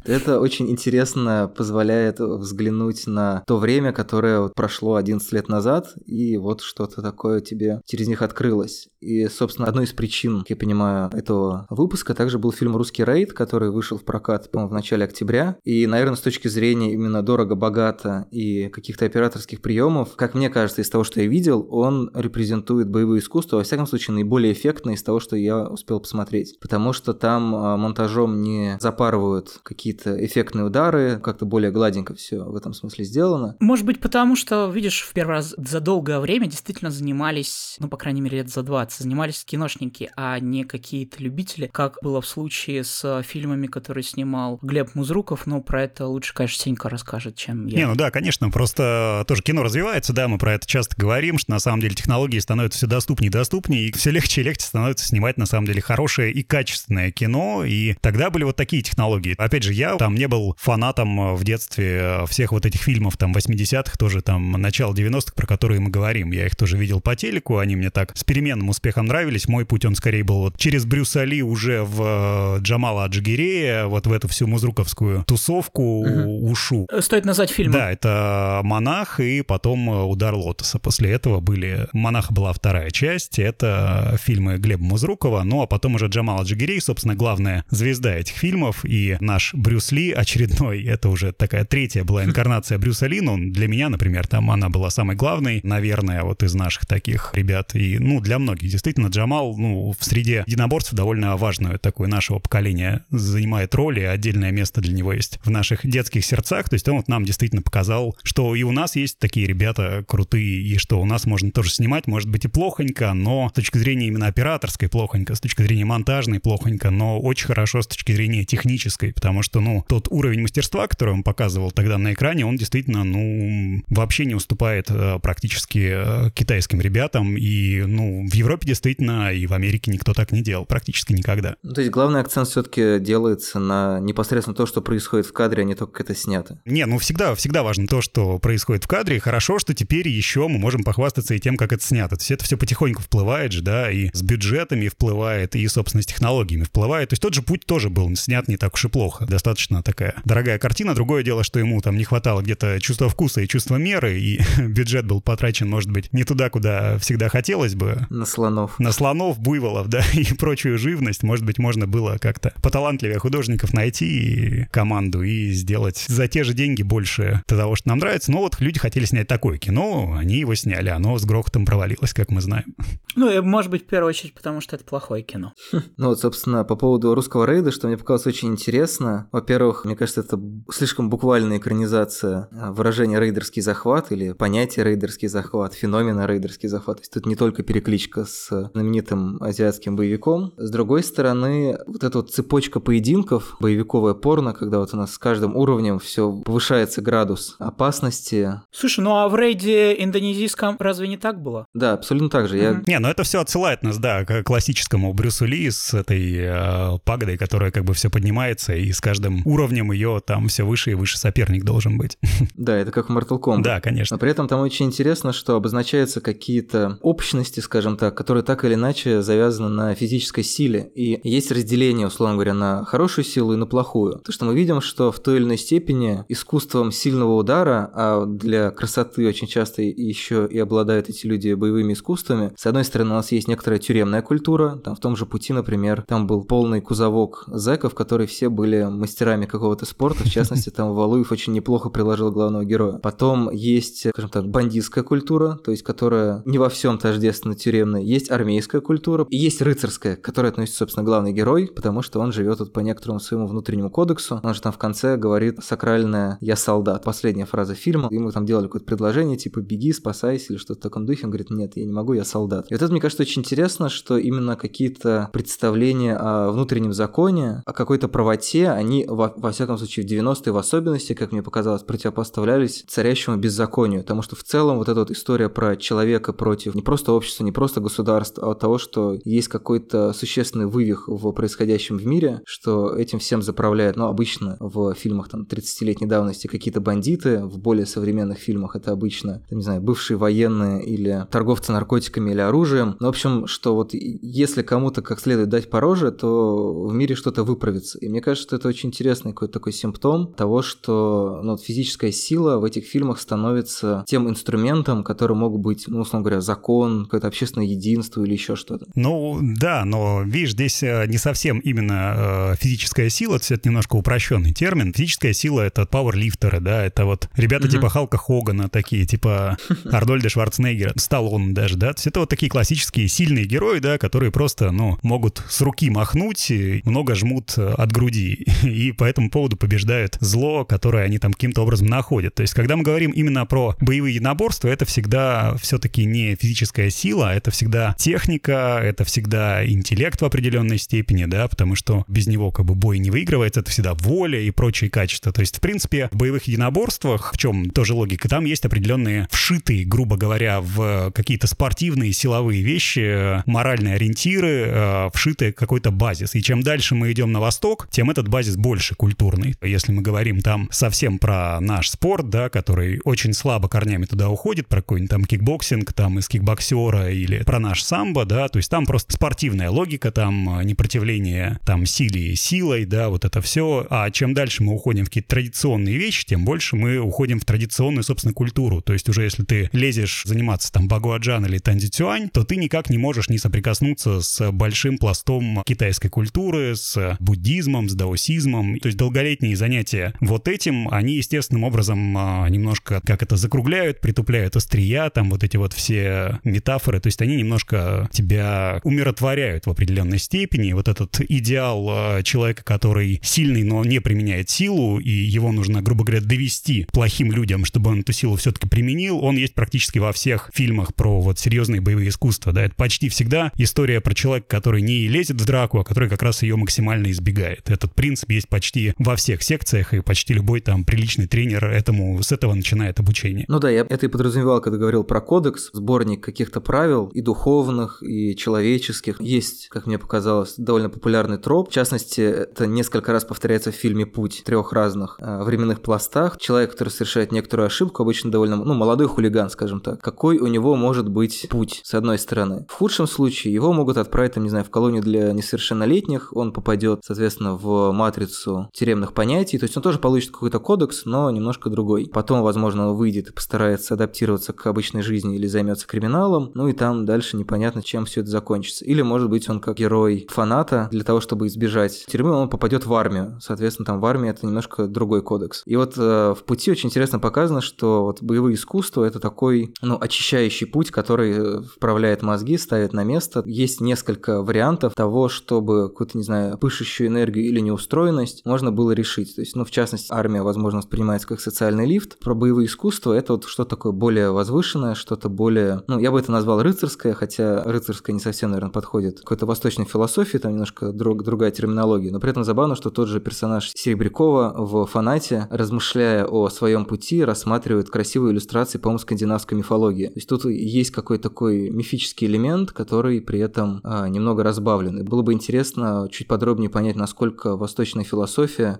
это 0.09 0.39
очень 0.39 0.69
интересно 0.69 1.51
позволяет 1.55 2.19
взглянуть 2.19 3.07
на 3.07 3.43
то 3.47 3.57
время, 3.57 3.93
которое 3.93 4.41
вот 4.41 4.53
прошло 4.55 4.95
11 4.95 5.31
лет 5.33 5.47
назад, 5.47 5.93
и 6.05 6.37
вот 6.37 6.61
что-то 6.61 7.01
такое 7.01 7.41
тебе 7.41 7.81
через 7.85 8.07
них 8.07 8.21
открылось. 8.21 8.89
И, 8.99 9.27
собственно, 9.27 9.67
одной 9.67 9.85
из 9.85 9.93
причин, 9.93 10.39
как 10.39 10.49
я 10.49 10.55
понимаю, 10.55 11.09
этого 11.13 11.65
выпуска 11.69 12.13
также 12.13 12.37
был 12.37 12.51
фильм 12.51 12.75
«Русский 12.75 13.03
рейд», 13.03 13.33
который 13.33 13.71
вышел 13.71 13.97
в 13.97 14.03
прокат, 14.03 14.51
по-моему, 14.51 14.71
в 14.71 14.73
начале 14.73 15.05
октября. 15.05 15.57
И, 15.63 15.87
наверное, 15.87 16.17
с 16.17 16.21
точки 16.21 16.47
зрения 16.47 16.93
именно 16.93 17.23
дорого-богато 17.23 18.27
и 18.31 18.67
каких-то 18.69 19.05
операторских 19.05 19.61
приемов, 19.61 20.15
как 20.15 20.33
мне 20.33 20.49
кажется, 20.49 20.81
из 20.81 20.89
того, 20.89 21.03
что 21.03 21.21
я 21.21 21.27
видел, 21.27 21.67
он 21.69 22.11
репрезентует 22.13 22.89
боевое 22.89 23.19
искусство, 23.19 23.57
во 23.57 23.63
всяком 23.63 23.87
случае, 23.87 24.15
наиболее 24.15 24.53
эффектно 24.53 24.91
из 24.91 25.03
того, 25.03 25.19
что 25.19 25.35
я 25.35 25.63
успел 25.67 25.99
посмотреть. 25.99 26.59
Потому 26.59 26.93
что 26.93 27.13
там 27.13 27.55
а, 27.55 27.77
монтажом 27.77 28.41
не 28.41 28.77
запарывают 28.79 29.59
какие-то 29.63 29.98
эффектные 30.05 30.65
удары, 30.65 31.19
как-то 31.19 31.45
более 31.45 31.71
гладенько 31.71 32.15
все 32.15 32.43
в 32.43 32.55
этом 32.55 32.73
смысле 32.73 33.05
сделано. 33.05 33.55
Может 33.59 33.85
быть, 33.85 33.99
потому 33.99 34.35
что, 34.35 34.69
видишь, 34.69 35.01
в 35.01 35.13
первый 35.13 35.31
раз 35.31 35.53
за 35.57 35.79
долгое 35.79 36.19
время 36.19 36.47
действительно 36.47 36.91
занимались, 36.91 37.75
ну, 37.79 37.87
по 37.87 37.97
крайней 37.97 38.21
мере, 38.21 38.39
лет 38.39 38.49
за 38.49 38.63
20 38.63 38.89
заниматься. 38.89 39.09
Занимались 39.09 39.43
киношники, 39.43 40.11
а 40.15 40.39
не 40.39 40.63
какие-то 40.63 41.21
любители, 41.21 41.67
как 41.67 41.97
было 42.01 42.21
в 42.21 42.27
случае 42.27 42.83
с 42.83 43.23
фильмами, 43.23 43.67
которые 43.67 44.03
снимал 44.03 44.59
Глеб 44.61 44.93
Музруков, 44.95 45.47
но 45.47 45.61
про 45.61 45.83
это 45.83 46.05
лучше, 46.05 46.33
конечно, 46.33 46.63
Сенька 46.63 46.89
расскажет, 46.89 47.35
чем 47.35 47.65
я. 47.65 47.77
Не, 47.77 47.87
ну 47.87 47.95
да, 47.95 48.11
конечно, 48.11 48.49
просто 48.49 49.23
тоже 49.27 49.41
кино 49.41 49.63
развивается, 49.63 50.13
да, 50.13 50.27
мы 50.27 50.37
про 50.37 50.53
это 50.53 50.67
часто 50.67 50.95
говорим, 50.95 51.37
что 51.37 51.51
на 51.51 51.59
самом 51.59 51.81
деле 51.81 51.95
технологии 51.95 52.39
становятся 52.39 52.77
все 52.77 52.87
доступнее 52.87 53.29
и 53.29 53.31
доступнее, 53.31 53.87
и 53.87 53.91
все 53.91 54.11
легче 54.11 54.41
и 54.41 54.43
легче 54.43 54.65
становится 54.65 55.07
снимать, 55.07 55.37
на 55.37 55.45
самом 55.45 55.65
деле, 55.65 55.81
хорошее 55.81 56.31
и 56.31 56.43
качественное 56.43 57.11
кино, 57.11 57.63
и 57.65 57.95
тогда 58.01 58.29
были 58.29 58.43
вот 58.43 58.55
такие 58.55 58.81
технологии. 58.81 59.35
Опять 59.37 59.63
же, 59.63 59.73
я 59.79 59.95
там 59.95 60.15
не 60.15 60.27
был 60.27 60.55
фанатом 60.59 61.35
в 61.35 61.43
детстве 61.43 62.25
всех 62.27 62.51
вот 62.51 62.65
этих 62.65 62.81
фильмов 62.81 63.17
там 63.17 63.33
80-х, 63.33 63.93
тоже 63.97 64.21
там 64.21 64.51
начало 64.51 64.93
90-х, 64.93 65.33
про 65.35 65.47
которые 65.47 65.79
мы 65.79 65.89
говорим. 65.89 66.31
Я 66.31 66.45
их 66.45 66.55
тоже 66.55 66.77
видел 66.77 66.99
по 66.99 67.15
телеку, 67.15 67.57
они 67.57 67.75
мне 67.75 67.89
так 67.89 68.15
с 68.15 68.23
переменным 68.23 68.69
успехом 68.69 69.05
нравились. 69.05 69.47
Мой 69.47 69.65
путь, 69.65 69.85
он 69.85 69.95
скорее 69.95 70.23
был 70.23 70.39
вот 70.39 70.57
через 70.57 70.85
Брюса 70.85 71.23
Ли 71.23 71.41
уже 71.41 71.83
в 71.83 72.57
э, 72.57 72.61
Джамала 72.61 73.05
Аджигирея, 73.05 73.85
вот 73.85 74.05
в 74.05 74.11
эту 74.11 74.27
всю 74.27 74.47
музруковскую 74.47 75.23
тусовку 75.25 76.01
угу. 76.01 76.51
ушу. 76.51 76.87
Стоит 76.99 77.25
назвать 77.25 77.49
фильм. 77.51 77.71
Да, 77.71 77.91
это 77.91 78.61
«Монах» 78.63 79.19
и 79.19 79.41
потом 79.41 79.89
э, 79.89 80.03
«Удар 80.03 80.33
лотоса». 80.33 80.79
После 80.79 81.11
этого 81.11 81.39
были... 81.39 81.87
«Монах» 81.93 82.31
была 82.31 82.51
вторая 82.51 82.91
часть, 82.91 83.39
это 83.39 84.17
фильмы 84.21 84.57
Глеба 84.57 84.83
Музрукова, 84.83 85.43
ну 85.43 85.61
а 85.61 85.67
потом 85.67 85.95
уже 85.95 86.07
Джамал 86.07 86.41
Аджигирей, 86.41 86.81
собственно, 86.81 87.15
главная 87.15 87.63
звезда 87.69 88.15
этих 88.15 88.35
фильмов, 88.35 88.83
и 88.83 89.17
наш 89.21 89.53
Брюс 89.69 89.91
Ли 89.91 90.11
очередной, 90.11 90.83
это 90.83 91.09
уже 91.09 91.31
такая 91.31 91.63
третья 91.63 92.03
была 92.03 92.25
инкарнация 92.25 92.79
Брюса 92.79 93.05
Ли, 93.05 93.21
но 93.21 93.37
для 93.37 93.67
меня, 93.67 93.89
например, 93.89 94.25
там 94.25 94.49
она 94.49 94.67
была 94.67 94.89
самой 94.89 95.15
главной, 95.15 95.59
наверное, 95.61 96.23
вот 96.23 96.41
из 96.41 96.55
наших 96.55 96.87
таких 96.87 97.29
ребят. 97.35 97.75
И, 97.75 97.99
ну, 97.99 98.19
для 98.19 98.39
многих 98.39 98.71
действительно 98.71 99.09
Джамал, 99.09 99.55
ну, 99.55 99.93
в 99.95 100.03
среде 100.03 100.43
единоборцев 100.47 100.95
довольно 100.95 101.37
важную 101.37 101.77
такое 101.77 102.07
нашего 102.07 102.39
поколения 102.39 103.05
занимает 103.11 103.75
роль, 103.75 103.99
и 103.99 104.03
отдельное 104.05 104.49
место 104.49 104.81
для 104.81 104.91
него 104.91 105.13
есть 105.13 105.39
в 105.43 105.51
наших 105.51 105.85
детских 105.87 106.25
сердцах. 106.25 106.67
То 106.67 106.73
есть 106.73 106.89
он 106.89 106.97
вот 106.97 107.07
нам 107.07 107.23
действительно 107.23 107.61
показал, 107.61 108.17
что 108.23 108.55
и 108.55 108.63
у 108.63 108.71
нас 108.71 108.95
есть 108.95 109.19
такие 109.19 109.45
ребята 109.45 110.03
крутые, 110.07 110.63
и 110.63 110.79
что 110.79 110.99
у 110.99 111.05
нас 111.05 111.27
можно 111.27 111.51
тоже 111.51 111.69
снимать, 111.69 112.07
может 112.07 112.27
быть 112.27 112.43
и 112.43 112.47
плохонько, 112.47 113.13
но 113.13 113.49
с 113.49 113.53
точки 113.53 113.77
зрения 113.77 114.07
именно 114.07 114.25
операторской 114.25 114.89
плохонько, 114.89 115.35
с 115.35 115.39
точки 115.39 115.61
зрения 115.61 115.85
монтажной 115.85 116.39
плохонько, 116.39 116.89
но 116.89 117.19
очень 117.19 117.45
хорошо 117.45 117.83
с 117.83 117.87
точки 117.87 118.13
зрения 118.13 118.45
технической, 118.45 119.13
потому 119.13 119.43
что, 119.43 119.58
ну, 119.59 119.85
тот 119.87 120.07
уровень 120.09 120.41
мастерства, 120.41 120.87
который 120.87 121.13
он 121.13 121.23
показывал 121.23 121.71
тогда 121.71 121.97
на 121.97 122.13
экране, 122.13 122.45
он 122.45 122.55
действительно, 122.55 123.03
ну, 123.03 123.83
вообще 123.87 124.25
не 124.25 124.35
уступает 124.35 124.89
э, 124.89 125.19
практически 125.21 125.91
э, 125.91 126.31
китайским 126.31 126.81
ребятам, 126.81 127.37
и, 127.37 127.81
ну, 127.81 128.27
в 128.27 128.33
Европе 128.33 128.67
действительно 128.67 129.31
и 129.31 129.45
в 129.47 129.53
Америке 129.53 129.91
никто 129.91 130.13
так 130.13 130.31
не 130.31 130.41
делал, 130.41 130.65
практически 130.65 131.13
никогда. 131.13 131.55
Ну, 131.63 131.73
то 131.73 131.81
есть 131.81 131.91
главный 131.91 132.21
акцент 132.21 132.47
все-таки 132.47 132.99
делается 132.99 133.59
на 133.59 133.99
непосредственно 133.99 134.55
то, 134.55 134.65
что 134.65 134.81
происходит 134.81 135.25
в 135.25 135.33
кадре, 135.33 135.63
а 135.63 135.65
не 135.65 135.75
то, 135.75 135.87
как 135.87 136.01
это 136.01 136.15
снято. 136.15 136.59
Не, 136.65 136.85
ну 136.85 136.97
всегда, 136.97 137.35
всегда 137.35 137.63
важно 137.63 137.87
то, 137.87 138.01
что 138.01 138.39
происходит 138.39 138.85
в 138.85 138.87
кадре. 138.87 139.19
Хорошо, 139.19 139.59
что 139.59 139.73
теперь 139.73 140.07
еще 140.07 140.47
мы 140.47 140.59
можем 140.59 140.83
похвастаться 140.83 141.33
и 141.33 141.39
тем, 141.39 141.57
как 141.57 141.73
это 141.73 141.83
снято. 141.83 142.15
То 142.15 142.21
есть 142.21 142.31
это 142.31 142.43
все 142.45 142.57
потихоньку 142.57 143.01
вплывает 143.01 143.51
же, 143.51 143.61
да, 143.61 143.91
и 143.91 144.09
с 144.13 144.21
бюджетами 144.21 144.87
вплывает, 144.87 145.55
и, 145.55 145.67
собственно, 145.67 146.03
с 146.03 146.05
технологиями 146.05 146.63
вплывает. 146.63 147.09
То 147.09 147.13
есть 147.13 147.21
тот 147.21 147.33
же 147.33 147.41
путь 147.41 147.65
тоже 147.65 147.89
был 147.89 148.13
снят 148.15 148.47
не 148.47 148.57
так 148.57 148.73
уж 148.73 148.85
и 148.85 148.87
плохо. 148.87 149.25
Достаточно 149.25 149.48
такая 149.83 150.15
дорогая 150.25 150.57
картина. 150.59 150.93
Другое 150.95 151.23
дело, 151.23 151.43
что 151.43 151.59
ему 151.59 151.81
там 151.81 151.97
не 151.97 152.03
хватало 152.03 152.41
где-то 152.41 152.79
чувства 152.79 153.09
вкуса 153.09 153.41
и 153.41 153.47
чувства 153.47 153.77
меры, 153.77 154.19
и 154.19 154.39
бюджет 154.61 155.05
был 155.05 155.21
потрачен, 155.21 155.69
может 155.69 155.89
быть, 155.89 156.11
не 156.13 156.23
туда, 156.23 156.49
куда 156.49 156.97
всегда 156.99 157.29
хотелось 157.29 157.75
бы. 157.75 158.05
На 158.09 158.25
слонов. 158.25 158.79
На 158.79 158.91
слонов, 158.91 159.39
буйволов, 159.39 159.87
да, 159.87 160.03
и 160.13 160.33
прочую 160.33 160.77
живность. 160.77 161.23
Может 161.23 161.45
быть, 161.45 161.57
можно 161.59 161.87
было 161.87 162.17
как-то 162.19 162.53
поталантливее 162.61 163.19
художников 163.19 163.73
найти 163.73 164.67
команду 164.71 165.23
и 165.23 165.51
сделать 165.51 166.05
за 166.07 166.27
те 166.27 166.43
же 166.43 166.53
деньги 166.53 166.83
больше 166.83 167.41
того, 167.45 167.75
что 167.75 167.89
нам 167.89 167.99
нравится. 167.99 168.31
Но 168.31 168.39
вот 168.39 168.59
люди 168.59 168.79
хотели 168.79 169.05
снять 169.05 169.27
такое 169.27 169.57
кино, 169.57 170.15
они 170.17 170.37
его 170.37 170.55
сняли, 170.55 170.89
оно 170.89 171.17
с 171.17 171.25
грохотом 171.25 171.65
провалилось, 171.65 172.13
как 172.13 172.29
мы 172.31 172.41
знаем. 172.41 172.75
Ну, 173.15 173.29
и, 173.29 173.41
может 173.41 173.71
быть, 173.71 173.83
в 173.83 173.87
первую 173.87 174.09
очередь, 174.09 174.33
потому 174.33 174.61
что 174.61 174.75
это 174.75 174.85
плохое 174.85 175.23
кино. 175.23 175.53
Ну 175.97 176.07
вот, 176.07 176.19
собственно, 176.19 176.63
по 176.63 176.75
поводу 176.75 177.13
русского 177.15 177.45
рейда, 177.45 177.71
что 177.71 177.87
мне 177.87 177.97
показалось 177.97 178.27
очень 178.27 178.49
интересно. 178.49 179.27
Во-первых, 179.39 179.85
мне 179.85 179.95
кажется, 179.95 180.19
это 180.19 180.37
слишком 180.69 181.09
буквальная 181.09 181.59
экранизация 181.59 182.49
а, 182.51 182.73
выражения 182.73 183.21
рейдерский 183.21 183.61
захват 183.61 184.11
или 184.11 184.33
понятия 184.33 184.83
рейдерский 184.83 185.29
захват, 185.29 185.73
феномена 185.73 186.27
рейдерский 186.27 186.67
захват. 186.67 186.97
То 186.97 187.01
есть 187.03 187.13
тут 187.13 187.25
не 187.25 187.37
только 187.37 187.63
перекличка 187.63 188.25
с 188.25 188.69
знаменитым 188.73 189.41
азиатским 189.41 189.95
боевиком. 189.95 190.51
С 190.57 190.69
другой 190.69 191.03
стороны, 191.03 191.77
вот 191.87 192.03
эта 192.03 192.17
вот 192.17 192.31
цепочка 192.31 192.81
поединков, 192.81 193.55
боевиковое 193.61 194.13
порно, 194.13 194.51
когда 194.51 194.79
вот 194.79 194.93
у 194.93 194.97
нас 194.97 195.13
с 195.13 195.17
каждым 195.17 195.55
уровнем 195.55 195.99
все 195.99 196.33
повышается 196.41 197.01
градус 197.01 197.55
опасности. 197.59 198.59
Слушай, 198.71 199.05
ну 199.05 199.15
а 199.15 199.29
в 199.29 199.37
рейде 199.37 200.03
индонезийском 200.03 200.75
разве 200.79 201.07
не 201.07 201.17
так 201.17 201.41
было? 201.41 201.65
Да, 201.73 201.93
абсолютно 201.93 202.29
так 202.29 202.49
же. 202.49 202.57
Я... 202.57 202.83
Не, 202.87 202.99
ну 202.99 203.07
это 203.07 203.23
все 203.23 203.39
отсылает 203.39 203.83
нас, 203.83 203.99
да, 203.99 204.25
к 204.25 204.43
классическому 204.43 205.13
Брюсу 205.13 205.45
Ли 205.45 205.71
с 205.71 205.93
этой 205.93 206.35
э, 206.35 206.99
пагодой, 207.05 207.37
которая 207.37 207.71
как 207.71 207.85
бы 207.85 207.93
все 207.93 208.09
поднимается, 208.09 208.75
и 208.75 208.91
с 208.91 208.99
каждым 209.29 209.41
уровнем 209.45 209.91
ее 209.91 210.21
там 210.25 210.47
все 210.47 210.63
выше 210.63 210.91
и 210.91 210.93
выше 210.93 211.17
соперник 211.17 211.63
должен 211.63 211.97
быть. 211.97 212.17
Да, 212.55 212.75
это 212.75 212.91
как 212.91 213.09
в 213.09 213.17
Mortal 213.17 213.39
Kombat. 213.39 213.61
Да, 213.61 213.79
конечно. 213.79 214.15
Но 214.15 214.19
при 214.19 214.31
этом 214.31 214.47
там 214.47 214.59
очень 214.59 214.87
интересно, 214.87 215.31
что 215.31 215.55
обозначаются 215.55 216.19
какие-то 216.19 216.97
общности, 217.01 217.61
скажем 217.61 217.95
так, 217.95 218.15
которые 218.15 218.43
так 218.43 218.65
или 218.65 218.73
иначе 218.73 219.21
завязаны 219.21 219.69
на 219.69 219.95
физической 219.95 220.43
силе. 220.43 220.91
И 220.93 221.19
есть 221.23 221.51
разделение, 221.51 222.07
условно 222.07 222.35
говоря, 222.35 222.53
на 222.53 222.83
хорошую 222.85 223.23
силу 223.23 223.53
и 223.53 223.55
на 223.55 223.65
плохую. 223.65 224.19
То, 224.19 224.31
что 224.31 224.45
мы 224.45 224.55
видим, 224.55 224.81
что 224.81 225.11
в 225.11 225.19
той 225.19 225.37
или 225.37 225.45
иной 225.45 225.57
степени 225.57 226.25
искусством 226.27 226.91
сильного 226.91 227.35
удара, 227.35 227.89
а 227.93 228.25
для 228.25 228.71
красоты 228.71 229.27
очень 229.27 229.47
часто 229.47 229.81
еще 229.81 230.47
и 230.49 230.59
обладают 230.59 231.09
эти 231.09 231.27
люди 231.27 231.53
боевыми 231.53 231.93
искусствами, 231.93 232.51
с 232.57 232.65
одной 232.65 232.83
стороны, 232.83 233.11
у 233.11 233.15
нас 233.15 233.31
есть 233.31 233.47
некоторая 233.47 233.79
тюремная 233.79 234.21
культура, 234.21 234.77
там 234.83 234.95
в 234.95 234.99
том 234.99 235.15
же 235.15 235.25
пути, 235.25 235.53
например, 235.53 236.03
там 236.07 236.27
был 236.27 236.43
полный 236.43 236.81
кузовок 236.81 237.45
зэков, 237.47 237.95
которые 237.95 238.27
все 238.27 238.49
были 238.49 238.83
мастерами 238.83 239.18
какого-то 239.47 239.85
спорта, 239.85 240.23
в 240.23 240.29
частности, 240.29 240.69
там 240.69 240.93
Валуев 240.93 241.31
очень 241.31 241.53
неплохо 241.53 241.89
приложил 241.89 242.31
главного 242.31 242.65
героя. 242.65 242.99
Потом 242.99 243.49
есть, 243.51 244.09
скажем 244.09 244.29
так, 244.29 244.47
бандитская 244.47 245.03
культура, 245.03 245.59
то 245.63 245.71
есть 245.71 245.83
которая 245.83 246.41
не 246.45 246.57
во 246.57 246.69
всем 246.69 246.97
тождественно 246.97 247.55
тюремная, 247.55 248.01
есть 248.01 248.31
армейская 248.31 248.81
культура, 248.81 249.25
и 249.29 249.37
есть 249.37 249.61
рыцарская, 249.61 250.15
к 250.15 250.21
которой 250.21 250.51
относится, 250.51 250.79
собственно, 250.79 251.05
главный 251.05 251.33
герой, 251.33 251.67
потому 251.67 252.01
что 252.01 252.19
он 252.19 252.31
живет 252.31 252.59
вот 252.59 252.73
по 252.73 252.79
некоторому 252.79 253.19
своему 253.19 253.47
внутреннему 253.47 253.89
кодексу. 253.89 254.39
Он 254.43 254.53
же 254.53 254.61
там 254.61 254.71
в 254.71 254.77
конце 254.77 255.17
говорит 255.17 255.63
сакральное 255.63 256.37
«я 256.41 256.55
солдат». 256.55 257.03
Последняя 257.03 257.45
фраза 257.45 257.75
фильма. 257.75 258.07
Ему 258.11 258.31
там 258.31 258.45
делали 258.45 258.65
какое-то 258.65 258.85
предложение, 258.85 259.37
типа 259.37 259.59
«беги, 259.59 259.91
спасайся» 259.93 260.53
или 260.53 260.59
что-то 260.59 260.79
в 260.79 260.83
таком 260.83 261.05
духе. 261.05 261.25
Он 261.25 261.31
говорит 261.31 261.49
«нет, 261.49 261.73
я 261.75 261.85
не 261.85 261.91
могу, 261.91 262.13
я 262.13 262.23
солдат». 262.23 262.67
И 262.69 262.73
вот 262.73 262.81
это, 262.81 262.91
мне 262.91 263.01
кажется, 263.01 263.23
очень 263.23 263.41
интересно, 263.41 263.89
что 263.89 264.17
именно 264.17 264.55
какие-то 264.55 265.29
представления 265.33 266.15
о 266.15 266.51
внутреннем 266.51 266.93
законе, 266.93 267.63
о 267.65 267.73
какой-то 267.73 268.07
правоте, 268.07 268.69
они, 268.69 269.05
во, 269.09 269.33
во 269.35 269.51
всяком 269.51 269.77
случае, 269.77 270.05
в 270.05 270.09
90-е 270.09 270.51
в 270.51 270.57
особенности, 270.57 271.13
как 271.13 271.31
мне 271.31 271.43
показалось, 271.43 271.83
противопоставлялись 271.83 272.83
царящему 272.87 273.37
беззаконию. 273.37 274.01
Потому 274.01 274.21
что 274.21 274.35
в 274.35 274.43
целом 274.43 274.77
вот 274.77 274.89
эта 274.89 274.99
вот 274.99 275.11
история 275.11 275.49
про 275.49 275.75
человека 275.75 276.33
против 276.33 276.75
не 276.75 276.81
просто 276.81 277.13
общества, 277.13 277.43
не 277.43 277.51
просто 277.51 277.81
государства, 277.81 278.51
а 278.51 278.55
того, 278.55 278.77
что 278.77 279.17
есть 279.23 279.47
какой-то 279.47 280.13
существенный 280.13 280.67
вывих 280.67 281.07
в 281.07 281.31
происходящем 281.31 281.97
в 281.97 282.05
мире, 282.05 282.41
что 282.45 282.95
этим 282.95 283.19
всем 283.19 283.41
заправляют, 283.41 283.97
ну, 283.97 284.05
обычно 284.05 284.57
в 284.59 284.93
фильмах 284.93 285.29
там 285.29 285.47
30-летней 285.49 286.07
давности 286.07 286.47
какие-то 286.47 286.81
бандиты, 286.81 287.43
в 287.45 287.57
более 287.57 287.85
современных 287.85 288.37
фильмах 288.37 288.75
это 288.75 288.91
обычно, 288.91 289.43
не 289.49 289.61
знаю, 289.61 289.81
бывшие 289.81 290.17
военные 290.17 290.85
или 290.85 291.27
торговцы 291.31 291.71
наркотиками 291.71 292.31
или 292.31 292.39
оружием. 292.39 292.95
Ну, 292.99 293.07
в 293.07 293.09
общем, 293.09 293.47
что 293.47 293.75
вот 293.75 293.93
если 293.93 294.61
кому-то 294.61 295.01
как 295.01 295.19
следует 295.19 295.49
дать 295.49 295.69
по 295.69 295.79
роже, 295.79 296.11
то 296.11 296.87
в 296.87 296.93
мире 296.93 297.15
что-то 297.15 297.43
выправится. 297.43 297.97
И 297.99 298.09
мне 298.09 298.21
кажется, 298.21 298.47
что 298.47 298.55
это 298.55 298.67
очень 298.67 298.91
интересный 298.99 299.31
какой-то 299.31 299.53
такой 299.53 299.71
симптом 299.71 300.33
того, 300.33 300.61
что 300.61 301.39
ну, 301.41 301.51
вот 301.51 301.63
физическая 301.63 302.11
сила 302.11 302.57
в 302.57 302.65
этих 302.65 302.85
фильмах 302.85 303.21
становится 303.21 304.03
тем 304.05 304.29
инструментом, 304.29 305.05
который 305.05 305.37
мог 305.37 305.57
быть, 305.57 305.85
ну, 305.87 306.01
условно 306.01 306.25
говоря, 306.25 306.41
закон, 306.41 307.05
какое-то 307.05 307.27
общественное 307.27 307.65
единство 307.65 308.23
или 308.23 308.33
еще 308.33 308.57
что-то. 308.57 308.87
Ну, 308.95 309.39
да, 309.41 309.85
но, 309.85 310.23
видишь, 310.23 310.51
здесь 310.51 310.83
э, 310.83 311.05
не 311.07 311.17
совсем 311.17 311.59
именно 311.59 312.51
э, 312.51 312.55
физическая 312.59 313.07
сила, 313.09 313.37
это 313.37 313.61
немножко 313.63 313.95
упрощенный 313.95 314.53
термин. 314.53 314.93
Физическая 314.93 315.31
сила— 315.31 315.61
это 315.61 315.85
пауэрлифтеры, 315.85 316.59
да, 316.59 316.83
это 316.83 317.05
вот 317.05 317.29
ребята 317.35 317.67
mm-hmm. 317.67 317.71
типа 317.71 317.89
Халка 317.89 318.17
Хогана, 318.17 318.67
такие 318.67 319.05
типа 319.05 319.57
Арнольда 319.85 320.27
Шварценеггера, 320.27 320.91
Сталлоне 320.97 321.53
даже, 321.53 321.77
да, 321.77 321.93
это 322.03 322.19
вот 322.19 322.29
такие 322.29 322.49
классические 322.49 323.07
сильные 323.07 323.45
герои, 323.45 323.79
да, 323.79 323.97
которые 323.97 324.31
просто, 324.31 324.71
ну, 324.71 324.97
могут 325.03 325.41
с 325.47 325.61
руки 325.61 325.89
махнуть, 325.89 326.51
много 326.83 327.15
жмут 327.15 327.53
э, 327.57 327.69
от 327.69 327.93
груди, 327.93 328.45
и 328.79 328.91
по 328.91 329.03
этому 329.03 329.29
поводу 329.29 329.57
побеждают 329.57 330.17
зло, 330.21 330.63
которое 330.63 331.03
они 331.03 331.19
там 331.19 331.33
каким-то 331.33 331.61
образом 331.61 331.87
находят. 331.87 332.35
То 332.35 332.41
есть, 332.41 332.53
когда 332.53 332.77
мы 332.77 332.83
говорим 332.83 333.11
именно 333.11 333.45
про 333.45 333.75
боевые 333.81 334.15
единоборства, 334.15 334.69
это 334.69 334.85
всегда 334.85 335.55
все-таки 335.61 336.05
не 336.05 336.35
физическая 336.35 336.89
сила, 336.89 337.33
это 337.35 337.51
всегда 337.51 337.95
техника, 337.97 338.79
это 338.81 339.03
всегда 339.03 339.65
интеллект 339.65 340.21
в 340.21 340.25
определенной 340.25 340.77
степени, 340.77 341.25
да, 341.25 341.47
потому 341.47 341.75
что 341.75 342.05
без 342.07 342.27
него 342.27 342.51
как 342.51 342.65
бы 342.65 342.75
бой 342.75 342.99
не 342.99 343.09
выигрывается, 343.09 343.59
это 343.59 343.71
всегда 343.71 343.93
воля 343.95 344.39
и 344.39 344.51
прочие 344.51 344.89
качества. 344.89 345.33
То 345.33 345.41
есть, 345.41 345.57
в 345.57 345.61
принципе, 345.61 346.09
в 346.11 346.17
боевых 346.17 346.43
единоборствах, 346.45 347.33
в 347.33 347.37
чем 347.37 347.69
тоже 347.71 347.93
логика, 347.93 348.29
там 348.29 348.45
есть 348.45 348.65
определенные 348.65 349.27
вшитые, 349.31 349.85
грубо 349.85 350.15
говоря, 350.17 350.61
в 350.61 351.11
какие-то 351.11 351.47
спортивные, 351.47 352.13
силовые 352.13 352.61
вещи, 352.61 353.43
моральные 353.45 353.95
ориентиры, 353.95 354.63
э, 354.67 355.09
вшитые 355.13 355.51
какой-то 355.51 355.91
базис. 355.91 356.35
И 356.35 356.41
чем 356.41 356.61
дальше 356.61 356.95
мы 356.95 357.11
идем 357.11 357.31
на 357.31 357.39
восток, 357.39 357.87
тем 357.91 358.09
этот 358.09 358.27
базис 358.27 358.55
больше 358.69 358.93
культурный. 358.93 359.55
Если 359.63 359.91
мы 359.91 360.03
говорим 360.03 360.41
там 360.41 360.69
совсем 360.71 361.17
про 361.17 361.59
наш 361.59 361.89
спорт, 361.89 362.29
да, 362.29 362.49
который 362.49 363.01
очень 363.03 363.33
слабо 363.33 363.67
корнями 363.67 364.05
туда 364.05 364.29
уходит, 364.29 364.67
про 364.67 364.81
какой-нибудь 364.81 365.09
там 365.09 365.25
кикбоксинг, 365.25 365.91
там 365.93 366.19
из 366.19 366.27
кикбоксера 366.27 367.09
или 367.09 367.41
про 367.41 367.57
наш 367.57 367.81
самбо, 367.81 368.25
да, 368.25 368.47
то 368.47 368.57
есть 368.57 368.69
там 368.69 368.85
просто 368.85 369.13
спортивная 369.13 369.71
логика, 369.71 370.11
там 370.11 370.61
непротивление 370.63 371.57
там 371.65 371.87
силе 371.87 372.35
силой, 372.35 372.85
да, 372.85 373.09
вот 373.09 373.25
это 373.25 373.41
все. 373.41 373.87
А 373.89 374.11
чем 374.11 374.35
дальше 374.35 374.61
мы 374.61 374.73
уходим 374.75 375.05
в 375.05 375.07
какие-то 375.07 375.29
традиционные 375.29 375.97
вещи, 375.97 376.27
тем 376.27 376.45
больше 376.45 376.75
мы 376.75 376.99
уходим 376.99 377.39
в 377.39 377.45
традиционную, 377.45 378.03
собственно, 378.03 378.35
культуру. 378.35 378.81
То 378.81 378.93
есть 378.93 379.09
уже 379.09 379.23
если 379.23 379.43
ты 379.45 379.71
лезешь 379.73 380.21
заниматься 380.25 380.71
там 380.71 380.87
багуачжан 380.87 381.43
или 381.47 381.57
тайцзицюань, 381.57 382.29
то 382.29 382.43
ты 382.43 382.55
никак 382.55 382.91
не 382.91 382.99
можешь 382.99 383.29
не 383.29 383.39
соприкоснуться 383.39 384.21
с 384.21 384.51
большим 384.51 384.99
пластом 384.99 385.63
китайской 385.65 386.09
культуры, 386.09 386.75
с 386.75 387.17
буддизмом, 387.19 387.89
с 387.89 387.95
даосизмом, 387.95 388.58
фильмом. 388.59 388.79
То 388.79 388.87
есть 388.87 388.97
долголетние 388.97 389.55
занятия 389.55 390.13
вот 390.19 390.47
этим, 390.47 390.87
они 390.89 391.15
естественным 391.15 391.63
образом 391.63 392.15
а, 392.17 392.47
немножко, 392.49 393.01
как 393.05 393.23
это, 393.23 393.35
закругляют, 393.35 394.01
притупляют 394.01 394.55
острия, 394.55 395.09
там 395.09 395.29
вот 395.29 395.43
эти 395.43 395.57
вот 395.57 395.73
все 395.73 396.39
метафоры. 396.43 396.99
То 396.99 397.07
есть 397.07 397.21
они 397.21 397.35
немножко 397.37 398.09
тебя 398.11 398.79
умиротворяют 398.83 399.65
в 399.65 399.69
определенной 399.69 400.19
степени. 400.19 400.73
Вот 400.73 400.87
этот 400.87 401.19
идеал 401.21 401.87
а, 401.89 402.23
человека, 402.23 402.63
который 402.63 403.19
сильный, 403.23 403.63
но 403.63 403.83
не 403.83 403.99
применяет 403.99 404.49
силу, 404.49 404.99
и 404.99 405.09
его 405.09 405.51
нужно, 405.51 405.81
грубо 405.81 406.03
говоря, 406.03 406.21
довести 406.21 406.87
плохим 406.91 407.31
людям, 407.31 407.65
чтобы 407.65 407.91
он 407.91 408.01
эту 408.01 408.13
силу 408.13 408.35
все-таки 408.35 408.67
применил, 408.67 409.23
он 409.23 409.37
есть 409.37 409.53
практически 409.53 409.99
во 409.99 410.11
всех 410.11 410.49
фильмах 410.53 410.93
про 410.93 411.21
вот 411.21 411.39
серьезные 411.39 411.81
боевые 411.81 412.09
искусства. 412.09 412.53
Да, 412.53 412.63
это 412.63 412.75
почти 412.75 413.09
всегда 413.09 413.51
история 413.55 414.01
про 414.01 414.13
человека, 414.13 414.47
который 414.47 414.81
не 414.81 415.07
лезет 415.07 415.41
в 415.41 415.45
драку, 415.45 415.79
а 415.79 415.83
который 415.83 416.09
как 416.09 416.23
раз 416.23 416.41
ее 416.41 416.55
максимально 416.55 417.11
избегает. 417.11 417.69
Этот 417.69 417.93
принцип 417.93 418.29
есть 418.31 418.48
почти 418.49 418.93
во 418.97 419.15
всех 419.15 419.43
секциях, 419.43 419.93
и 419.93 420.01
почти 420.01 420.33
любой 420.33 420.61
там 420.61 420.83
приличный 420.83 421.27
тренер 421.27 421.65
этому 421.65 422.21
с 422.21 422.31
этого 422.31 422.53
начинает 422.53 422.99
обучение. 422.99 423.45
Ну 423.47 423.59
да, 423.59 423.69
я 423.69 423.85
это 423.87 424.05
и 424.05 424.09
подразумевал, 424.09 424.61
когда 424.61 424.77
говорил 424.77 425.03
про 425.03 425.21
кодекс, 425.21 425.69
сборник 425.73 426.23
каких-то 426.23 426.61
правил 426.61 427.07
и 427.13 427.21
духовных, 427.21 428.01
и 428.01 428.35
человеческих. 428.35 429.21
Есть, 429.21 429.69
как 429.69 429.85
мне 429.85 429.97
показалось, 429.97 430.55
довольно 430.57 430.89
популярный 430.89 431.37
троп. 431.37 431.69
В 431.69 431.73
частности, 431.73 432.21
это 432.21 432.67
несколько 432.67 433.11
раз 433.11 433.25
повторяется 433.25 433.71
в 433.71 433.75
фильме 433.75 434.05
«Путь» 434.05 434.43
трех 434.45 434.73
разных 434.73 435.17
э, 435.19 435.43
временных 435.43 435.81
пластах. 435.81 436.37
Человек, 436.39 436.71
который 436.71 436.89
совершает 436.89 437.31
некоторую 437.31 437.67
ошибку, 437.67 438.03
обычно 438.03 438.31
довольно, 438.31 438.55
ну, 438.57 438.73
молодой 438.73 439.07
хулиган, 439.07 439.49
скажем 439.49 439.81
так. 439.81 440.01
Какой 440.01 440.37
у 440.37 440.47
него 440.47 440.75
может 440.75 441.09
быть 441.09 441.47
путь, 441.49 441.81
с 441.83 441.93
одной 441.93 442.17
стороны? 442.17 442.65
В 442.69 442.73
худшем 442.73 443.07
случае 443.07 443.53
его 443.53 443.73
могут 443.73 443.97
отправить, 443.97 444.33
там, 444.33 444.43
не 444.43 444.49
знаю, 444.49 444.65
в 444.65 444.69
колонию 444.69 445.03
для 445.03 445.31
несовершеннолетних, 445.31 446.35
он 446.35 446.53
попадет, 446.53 447.01
соответственно, 447.03 447.55
в 447.55 447.91
матрицу 447.91 448.38
тюремных 448.73 449.13
понятий, 449.13 449.57
то 449.57 449.65
есть 449.65 449.75
он 449.75 449.83
тоже 449.83 449.99
получит 449.99 450.31
какой-то 450.31 450.59
кодекс, 450.59 451.05
но 451.05 451.29
немножко 451.31 451.69
другой. 451.69 452.09
Потом, 452.11 452.41
возможно, 452.41 452.89
он 452.89 452.95
выйдет 452.95 453.29
и 453.29 453.33
постарается 453.33 453.95
адаптироваться 453.95 454.53
к 454.53 454.65
обычной 454.67 455.01
жизни 455.01 455.35
или 455.35 455.47
займется 455.47 455.87
криминалом, 455.87 456.51
ну 456.53 456.67
и 456.67 456.73
там 456.73 457.05
дальше 457.05 457.37
непонятно, 457.37 457.81
чем 457.81 458.05
все 458.05 458.21
это 458.21 458.29
закончится. 458.29 458.85
Или, 458.85 459.01
может 459.01 459.29
быть, 459.29 459.49
он 459.49 459.59
как 459.59 459.77
герой 459.77 460.27
фаната, 460.29 460.87
для 460.91 461.03
того, 461.03 461.21
чтобы 461.21 461.47
избежать 461.47 462.05
тюрьмы, 462.07 462.31
он 462.31 462.49
попадет 462.49 462.85
в 462.85 462.93
армию. 462.93 463.37
Соответственно, 463.41 463.85
там 463.85 463.99
в 463.99 464.05
армии 464.05 464.29
это 464.29 464.45
немножко 464.45 464.87
другой 464.87 465.21
кодекс. 465.21 465.63
И 465.65 465.75
вот 465.75 465.93
э, 465.97 466.33
в 466.37 466.43
пути 466.43 466.71
очень 466.71 466.89
интересно 466.89 467.19
показано, 467.19 467.61
что 467.61 468.03
вот 468.03 468.21
боевые 468.21 468.55
искусства 468.55 469.03
это 469.03 469.19
такой, 469.19 469.73
ну, 469.81 469.97
очищающий 469.99 470.67
путь, 470.67 470.91
который 470.91 471.31
э, 471.31 471.61
вправляет 471.61 472.21
мозги, 472.21 472.57
ставит 472.57 472.93
на 472.93 473.03
место. 473.03 473.43
Есть 473.45 473.81
несколько 473.81 474.43
вариантов 474.43 474.93
того, 474.93 475.29
чтобы 475.29 475.89
какую-то, 475.89 476.17
не 476.17 476.23
знаю, 476.23 476.57
пышущую 476.57 477.07
энергию 477.07 477.45
или 477.45 477.59
неустроенность 477.59 478.28
можно 478.45 478.71
было 478.71 478.91
решить. 478.91 479.35
То 479.35 479.41
есть, 479.41 479.55
ну, 479.55 479.65
в 479.65 479.71
частности, 479.71 480.11
армия, 480.11 480.41
возможно, 480.41 480.79
воспринимается 480.79 481.27
как 481.27 481.41
социальный 481.41 481.85
лифт. 481.85 482.19
Про 482.19 482.33
боевые 482.33 482.67
искусства 482.67 483.13
это 483.13 483.33
вот 483.33 483.45
что 483.45 483.65
такое 483.65 483.91
более 483.91 484.31
возвышенное, 484.31 484.95
что-то 484.95 485.29
более, 485.29 485.83
ну, 485.87 485.99
я 485.99 486.11
бы 486.11 486.19
это 486.19 486.31
назвал 486.31 486.61
рыцарское, 486.61 487.13
хотя 487.13 487.63
рыцарское 487.63 488.13
не 488.13 488.19
совсем, 488.19 488.51
наверное, 488.51 488.71
подходит 488.71 489.19
какой-то 489.19 489.45
восточной 489.45 489.85
философии, 489.85 490.37
там 490.37 490.51
немножко 490.51 490.91
друг, 490.91 491.23
другая 491.23 491.51
терминология, 491.51 492.11
но 492.11 492.19
при 492.19 492.31
этом 492.31 492.43
забавно, 492.43 492.75
что 492.75 492.89
тот 492.89 493.07
же 493.07 493.19
персонаж 493.19 493.71
Серебрякова 493.75 494.55
в 494.57 494.85
«Фанате», 494.85 495.47
размышляя 495.49 496.25
о 496.25 496.49
своем 496.49 496.85
пути, 496.85 497.23
рассматривает 497.23 497.89
красивые 497.89 498.33
иллюстрации, 498.33 498.77
по-моему, 498.77 498.99
скандинавской 498.99 499.57
мифологии. 499.57 500.07
То 500.07 500.13
есть 500.15 500.29
тут 500.29 500.45
есть 500.45 500.91
какой-то 500.91 501.29
такой 501.29 501.69
мифический 501.69 502.27
элемент, 502.27 502.71
который 502.71 503.21
при 503.21 503.39
этом 503.39 503.81
а, 503.83 504.07
немного 504.07 504.43
разбавлен. 504.43 504.99
И 504.99 505.03
было 505.03 505.21
бы 505.21 505.33
интересно 505.33 506.07
чуть 506.11 506.27
подробнее 506.27 506.69
понять, 506.69 506.95
насколько 506.95 507.55
восточная 507.55 508.03
философия 508.03 508.18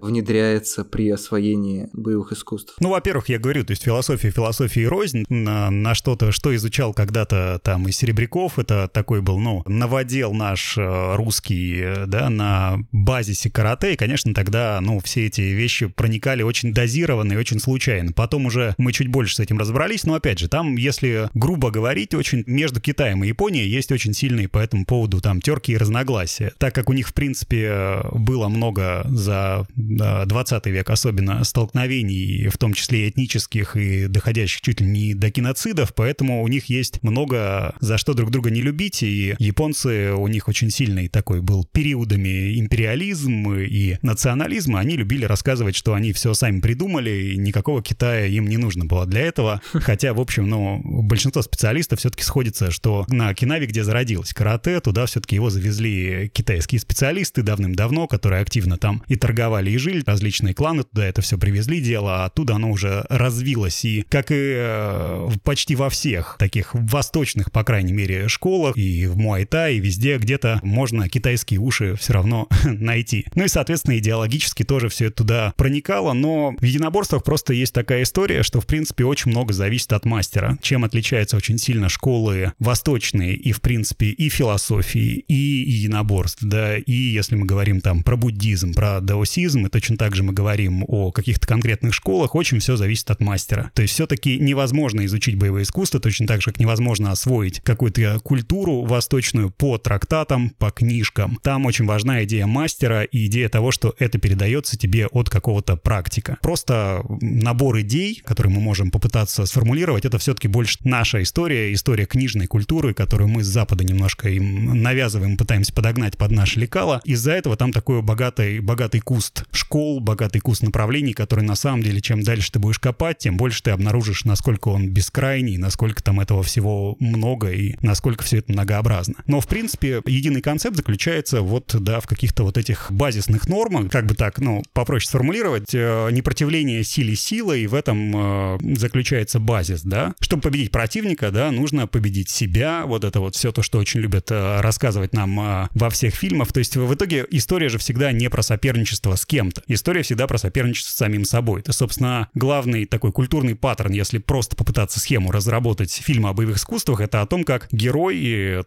внедряется 0.01 0.84
при 0.84 1.10
освоении 1.10 1.89
боевых 1.93 2.31
искусств. 2.31 2.75
Ну, 2.79 2.89
во-первых, 2.89 3.29
я 3.29 3.39
говорю, 3.39 3.63
то 3.63 3.72
есть 3.72 3.84
философия, 3.84 4.31
философия 4.31 4.84
и 4.84 4.88
рознь 4.88 5.25
на, 5.29 5.69
на 5.69 5.96
что-то, 5.96 6.31
что 6.31 6.55
изучал 6.55 6.93
когда-то 6.93 7.60
там 7.63 7.88
и 7.88 7.91
Серебряков, 7.91 8.60
это 8.60 8.88
такой 8.88 9.22
был, 9.22 9.39
ну, 9.39 9.63
новодел 9.65 10.34
наш 10.34 10.77
э, 10.77 11.15
русский, 11.15 11.81
э, 11.81 12.05
да, 12.05 12.29
на 12.29 12.79
базисе 12.91 13.50
карате, 13.50 13.93
и, 13.93 13.96
конечно, 13.96 14.34
тогда, 14.34 14.79
ну, 14.81 15.00
все 15.00 15.27
эти 15.27 15.41
вещи 15.41 15.88
проникали 15.88 16.43
очень 16.43 16.74
дозированно 16.74 17.34
и 17.34 17.38
очень 17.38 17.60
случайно. 17.60 18.12
Потом 18.13 18.46
уже 18.46 18.75
мы 18.77 18.91
чуть 18.91 19.08
больше 19.08 19.36
с 19.36 19.39
этим 19.39 19.58
разобрались, 19.58 20.03
но, 20.05 20.15
опять 20.15 20.39
же, 20.39 20.48
там, 20.48 20.75
если 20.75 21.29
грубо 21.34 21.72
говорить, 21.72 22.13
очень 22.13 22.43
между 22.48 22.79
Китаем 22.81 23.24
и 23.24 23.27
Японией 23.27 23.69
есть 23.69 23.91
очень 23.91 24.13
сильные 24.13 24.48
по 24.48 24.58
этому 24.60 24.86
поводу 24.86 25.22
там 25.22 25.41
терки 25.41 25.74
и 25.74 25.77
разногласия. 25.77 26.53
Так 26.58 26.75
как 26.75 26.89
у 26.89 26.93
них, 26.93 27.10
в 27.10 27.13
принципе, 27.13 28.01
было 28.12 28.48
много 28.50 29.05
за 29.29 30.25
20 30.25 30.65
век 30.67 30.89
особенно 30.89 31.43
столкновений, 31.43 32.48
в 32.48 32.57
том 32.57 32.74
числе 32.74 33.05
и 33.05 33.09
этнических, 33.09 33.75
и 33.75 34.07
доходящих 34.07 34.61
чуть 34.61 34.81
ли 34.81 34.87
не 34.87 35.13
до 35.13 35.29
киноцидов, 35.31 35.94
поэтому 35.94 36.44
у 36.44 36.48
них 36.48 36.65
есть 36.65 37.03
много 37.03 37.75
за 37.79 37.98
что 37.98 38.13
друг 38.13 38.31
друга 38.31 38.50
не 38.50 38.61
любить, 38.61 39.03
и 39.03 39.35
японцы, 39.39 40.13
у 40.13 40.27
них 40.27 40.48
очень 40.48 40.70
сильный 40.70 41.07
такой 41.07 41.42
был 41.42 41.65
периодами 41.65 42.59
империализм 42.59 43.53
и 43.53 43.98
национализм, 44.01 44.75
они 44.75 44.98
любили 44.98 45.25
рассказывать, 45.25 45.75
что 45.75 45.94
они 45.94 46.13
все 46.13 46.33
сами 46.33 46.59
придумали, 46.59 47.33
и 47.33 47.37
никакого 47.37 47.83
Китая 47.83 48.25
им 48.25 48.48
не 48.48 48.57
нужно 48.57 48.85
было 48.85 49.05
для 49.05 49.22
этого, 49.22 49.61
хотя, 49.74 50.13
в 50.13 50.20
общем, 50.20 50.50
ну, 50.50 50.81
большинство 50.83 51.42
специалистов 51.42 52.00
все-таки 52.00 52.24
сходится, 52.24 52.72
что 52.72 53.05
на 53.09 53.33
Кинаве, 53.33 53.68
где 53.68 53.83
зародилось 53.83 54.33
карате, 54.33 54.79
туда 54.79 55.05
все-таки 55.05 55.35
его 55.35 55.50
завезли 55.50 56.29
китайские 56.33 56.79
специалисты 56.79 57.42
давным-давно, 57.42 58.07
которые 58.07 58.42
активно 58.42 58.77
там 58.77 59.03
и 59.09 59.15
торговали, 59.15 59.72
и 59.72 59.77
жили, 59.77 60.03
различные 60.05 60.53
кланы 60.53 60.83
туда 60.83 61.05
это 61.05 61.22
все 61.22 61.37
привезли 61.37 61.81
дело, 61.81 62.24
а 62.24 62.25
оттуда 62.25 62.55
оно 62.55 62.72
уже 62.72 63.05
развилось, 63.09 63.83
и 63.83 64.05
как 64.07 64.31
и 64.31 64.35
э, 64.37 65.29
почти 65.43 65.75
во 65.75 65.89
всех 65.89 66.37
таких 66.39 66.74
восточных, 66.74 67.51
по 67.51 67.63
крайней 67.63 67.91
мере, 67.93 68.27
школах, 68.27 68.77
и 68.77 69.07
в 69.07 69.17
Муайта, 69.17 69.69
и 69.69 69.79
везде 69.79 70.17
где-то 70.17 70.59
можно 70.63 71.09
китайские 71.09 71.59
уши 71.59 71.95
все 71.95 72.13
равно 72.13 72.48
найти. 72.63 73.25
Ну 73.35 73.43
и, 73.43 73.48
соответственно, 73.48 73.98
идеологически 73.98 74.63
тоже 74.63 74.89
все 74.89 75.07
это 75.07 75.17
туда 75.17 75.53
проникало, 75.57 76.13
но 76.13 76.55
в 76.59 76.63
единоборствах 76.63 77.24
просто 77.24 77.53
есть 77.53 77.74
такая 77.74 78.03
история, 78.03 78.43
что, 78.43 78.61
в 78.61 78.67
принципе, 78.67 79.05
очень 79.05 79.31
много 79.31 79.53
зависит 79.53 79.91
от 79.93 80.05
мастера. 80.05 80.57
Чем 80.61 80.83
отличаются 80.83 81.35
очень 81.35 81.57
сильно 81.57 81.89
школы 81.89 82.53
восточные 82.59 83.35
и, 83.35 83.51
в 83.51 83.61
принципе, 83.61 84.07
и 84.07 84.29
философии, 84.29 85.24
и 85.27 85.33
единоборств, 85.33 86.43
да, 86.43 86.77
и 86.77 86.93
если 86.93 87.35
мы 87.35 87.45
говорим 87.45 87.81
там 87.81 88.03
про 88.03 88.15
буддизм, 88.15 88.74
про 88.74 88.99
даосизм, 89.01 89.66
и 89.66 89.70
точно 89.70 89.98
так 89.98 90.16
же 90.16 90.24
мы 90.24 90.33
говорим 90.33 90.83
о 90.88 91.12
каких-то 91.12 91.48
конкретных 91.48 91.94
школах, 91.94 92.35
очень 92.35 92.59
все 92.59 92.75
зависит 92.75 93.09
от 93.12 93.22
мастера. 93.22 93.72
То 93.74 93.81
есть 93.81 93.94
все-таки 93.94 94.40
невозможно 94.40 95.05
изучить 95.05 95.35
боевое 95.35 95.64
искусство, 95.64 96.00
точно 96.00 96.27
так 96.27 96.42
же, 96.42 96.51
как 96.51 96.59
невозможно 96.59 97.12
освоить 97.12 97.62
какую-то 97.62 98.20
культуру 98.24 98.83
восточную 98.83 99.51
по 99.51 99.77
трактатам, 99.77 100.51
по 100.51 100.72
книжкам. 100.72 101.40
Там 101.44 101.66
очень 101.66 101.85
важна 101.85 102.24
идея 102.24 102.48
мастера 102.48 103.03
и 103.03 103.25
идея 103.27 103.50
того, 103.50 103.72
что 103.72 103.96
это 104.00 104.20
передается 104.20 104.77
тебе 104.77 105.07
от 105.07 105.29
какого-то 105.29 105.75
практика. 105.75 106.38
Просто 106.42 107.03
набор 107.22 107.79
идей, 107.81 108.22
которые 108.25 108.53
мы 108.53 108.62
можем 108.62 108.92
попытаться 108.92 109.46
сформулировать, 109.46 110.05
это 110.05 110.18
все-таки 110.18 110.48
больше 110.48 110.77
наша 110.83 111.22
история, 111.22 111.74
история 111.74 112.05
книжной 112.05 112.48
культуры, 112.48 112.94
которую 112.94 113.27
мы 113.27 113.44
с 113.44 113.48
Запада 113.48 113.83
немножко 113.83 114.29
им 114.29 114.81
навязываем, 114.81 115.38
пытаемся 115.38 115.74
подогнать 115.74 116.18
под 116.18 116.31
наше 116.31 116.59
лекало. 116.59 117.01
Из-за 117.05 117.31
этого 117.31 117.55
там 117.55 117.72
такой 117.72 118.01
богатый, 118.01 118.59
богатый 118.89 119.01
куст 119.01 119.43
школ, 119.51 119.99
богатый 119.99 120.39
куст 120.39 120.63
направлений, 120.63 121.13
который 121.13 121.45
на 121.45 121.53
самом 121.53 121.83
деле, 121.83 122.01
чем 122.01 122.23
дальше 122.23 122.51
ты 122.51 122.57
будешь 122.57 122.79
копать, 122.79 123.19
тем 123.19 123.37
больше 123.37 123.61
ты 123.61 123.69
обнаружишь, 123.69 124.25
насколько 124.25 124.69
он 124.69 124.89
бескрайний, 124.89 125.57
насколько 125.57 126.01
там 126.01 126.19
этого 126.19 126.41
всего 126.41 126.97
много 126.99 127.51
и 127.51 127.75
насколько 127.83 128.23
все 128.23 128.37
это 128.37 128.51
многообразно. 128.51 129.15
Но, 129.27 129.41
в 129.41 129.47
принципе, 129.47 130.01
единый 130.07 130.41
концепт 130.41 130.75
заключается 130.75 131.41
вот, 131.41 131.75
да, 131.79 131.99
в 131.99 132.07
каких-то 132.07 132.43
вот 132.43 132.57
этих 132.57 132.91
базисных 132.91 133.47
нормах, 133.47 133.91
как 133.91 134.07
бы 134.07 134.15
так, 134.15 134.39
ну, 134.39 134.63
попроще 134.73 135.07
сформулировать, 135.07 135.75
э, 135.75 136.09
непротивление 136.11 136.83
силе 136.83 137.15
силой, 137.15 137.67
в 137.67 137.75
этом 137.75 138.55
э, 138.55 138.57
заключается 138.75 139.39
базис, 139.39 139.83
да. 139.83 140.15
Чтобы 140.19 140.41
победить 140.41 140.71
противника, 140.71 141.29
да, 141.29 141.51
нужно 141.51 141.85
победить 141.85 142.29
себя, 142.29 142.85
вот 142.87 143.03
это 143.03 143.19
вот 143.19 143.35
все 143.35 143.51
то, 143.51 143.61
что 143.61 143.77
очень 143.77 143.99
любят 143.99 144.31
э, 144.31 144.61
рассказывать 144.61 145.13
нам 145.13 145.39
э, 145.39 145.67
во 145.75 145.91
всех 145.91 146.15
фильмах. 146.15 146.51
То 146.51 146.57
есть 146.57 146.75
в 146.75 146.91
итоге 146.91 147.27
история 147.29 147.69
же 147.69 147.77
всегда 147.77 148.11
не 148.11 148.29
про 148.31 148.41
соперничество 148.79 149.15
с 149.15 149.25
кем-то. 149.25 149.61
История 149.68 150.03
всегда 150.03 150.27
про 150.27 150.37
соперничество 150.37 150.92
с 150.92 150.96
самим 150.96 151.25
собой. 151.25 151.61
Это, 151.61 151.74
собственно, 151.74 152.29
главный 152.33 152.85
такой 152.85 153.11
культурный 153.11 153.55
паттерн, 153.55 153.92
если 153.92 154.18
просто 154.20 154.55
попытаться 154.55 155.00
схему 155.00 155.31
разработать 155.31 155.92
фильма 155.92 156.29
о 156.29 156.33
боевых 156.33 156.57
искусствах, 156.57 157.01
это 157.01 157.22
о 157.22 157.25
том, 157.25 157.44
как 157.44 157.68
герой, 157.72 158.18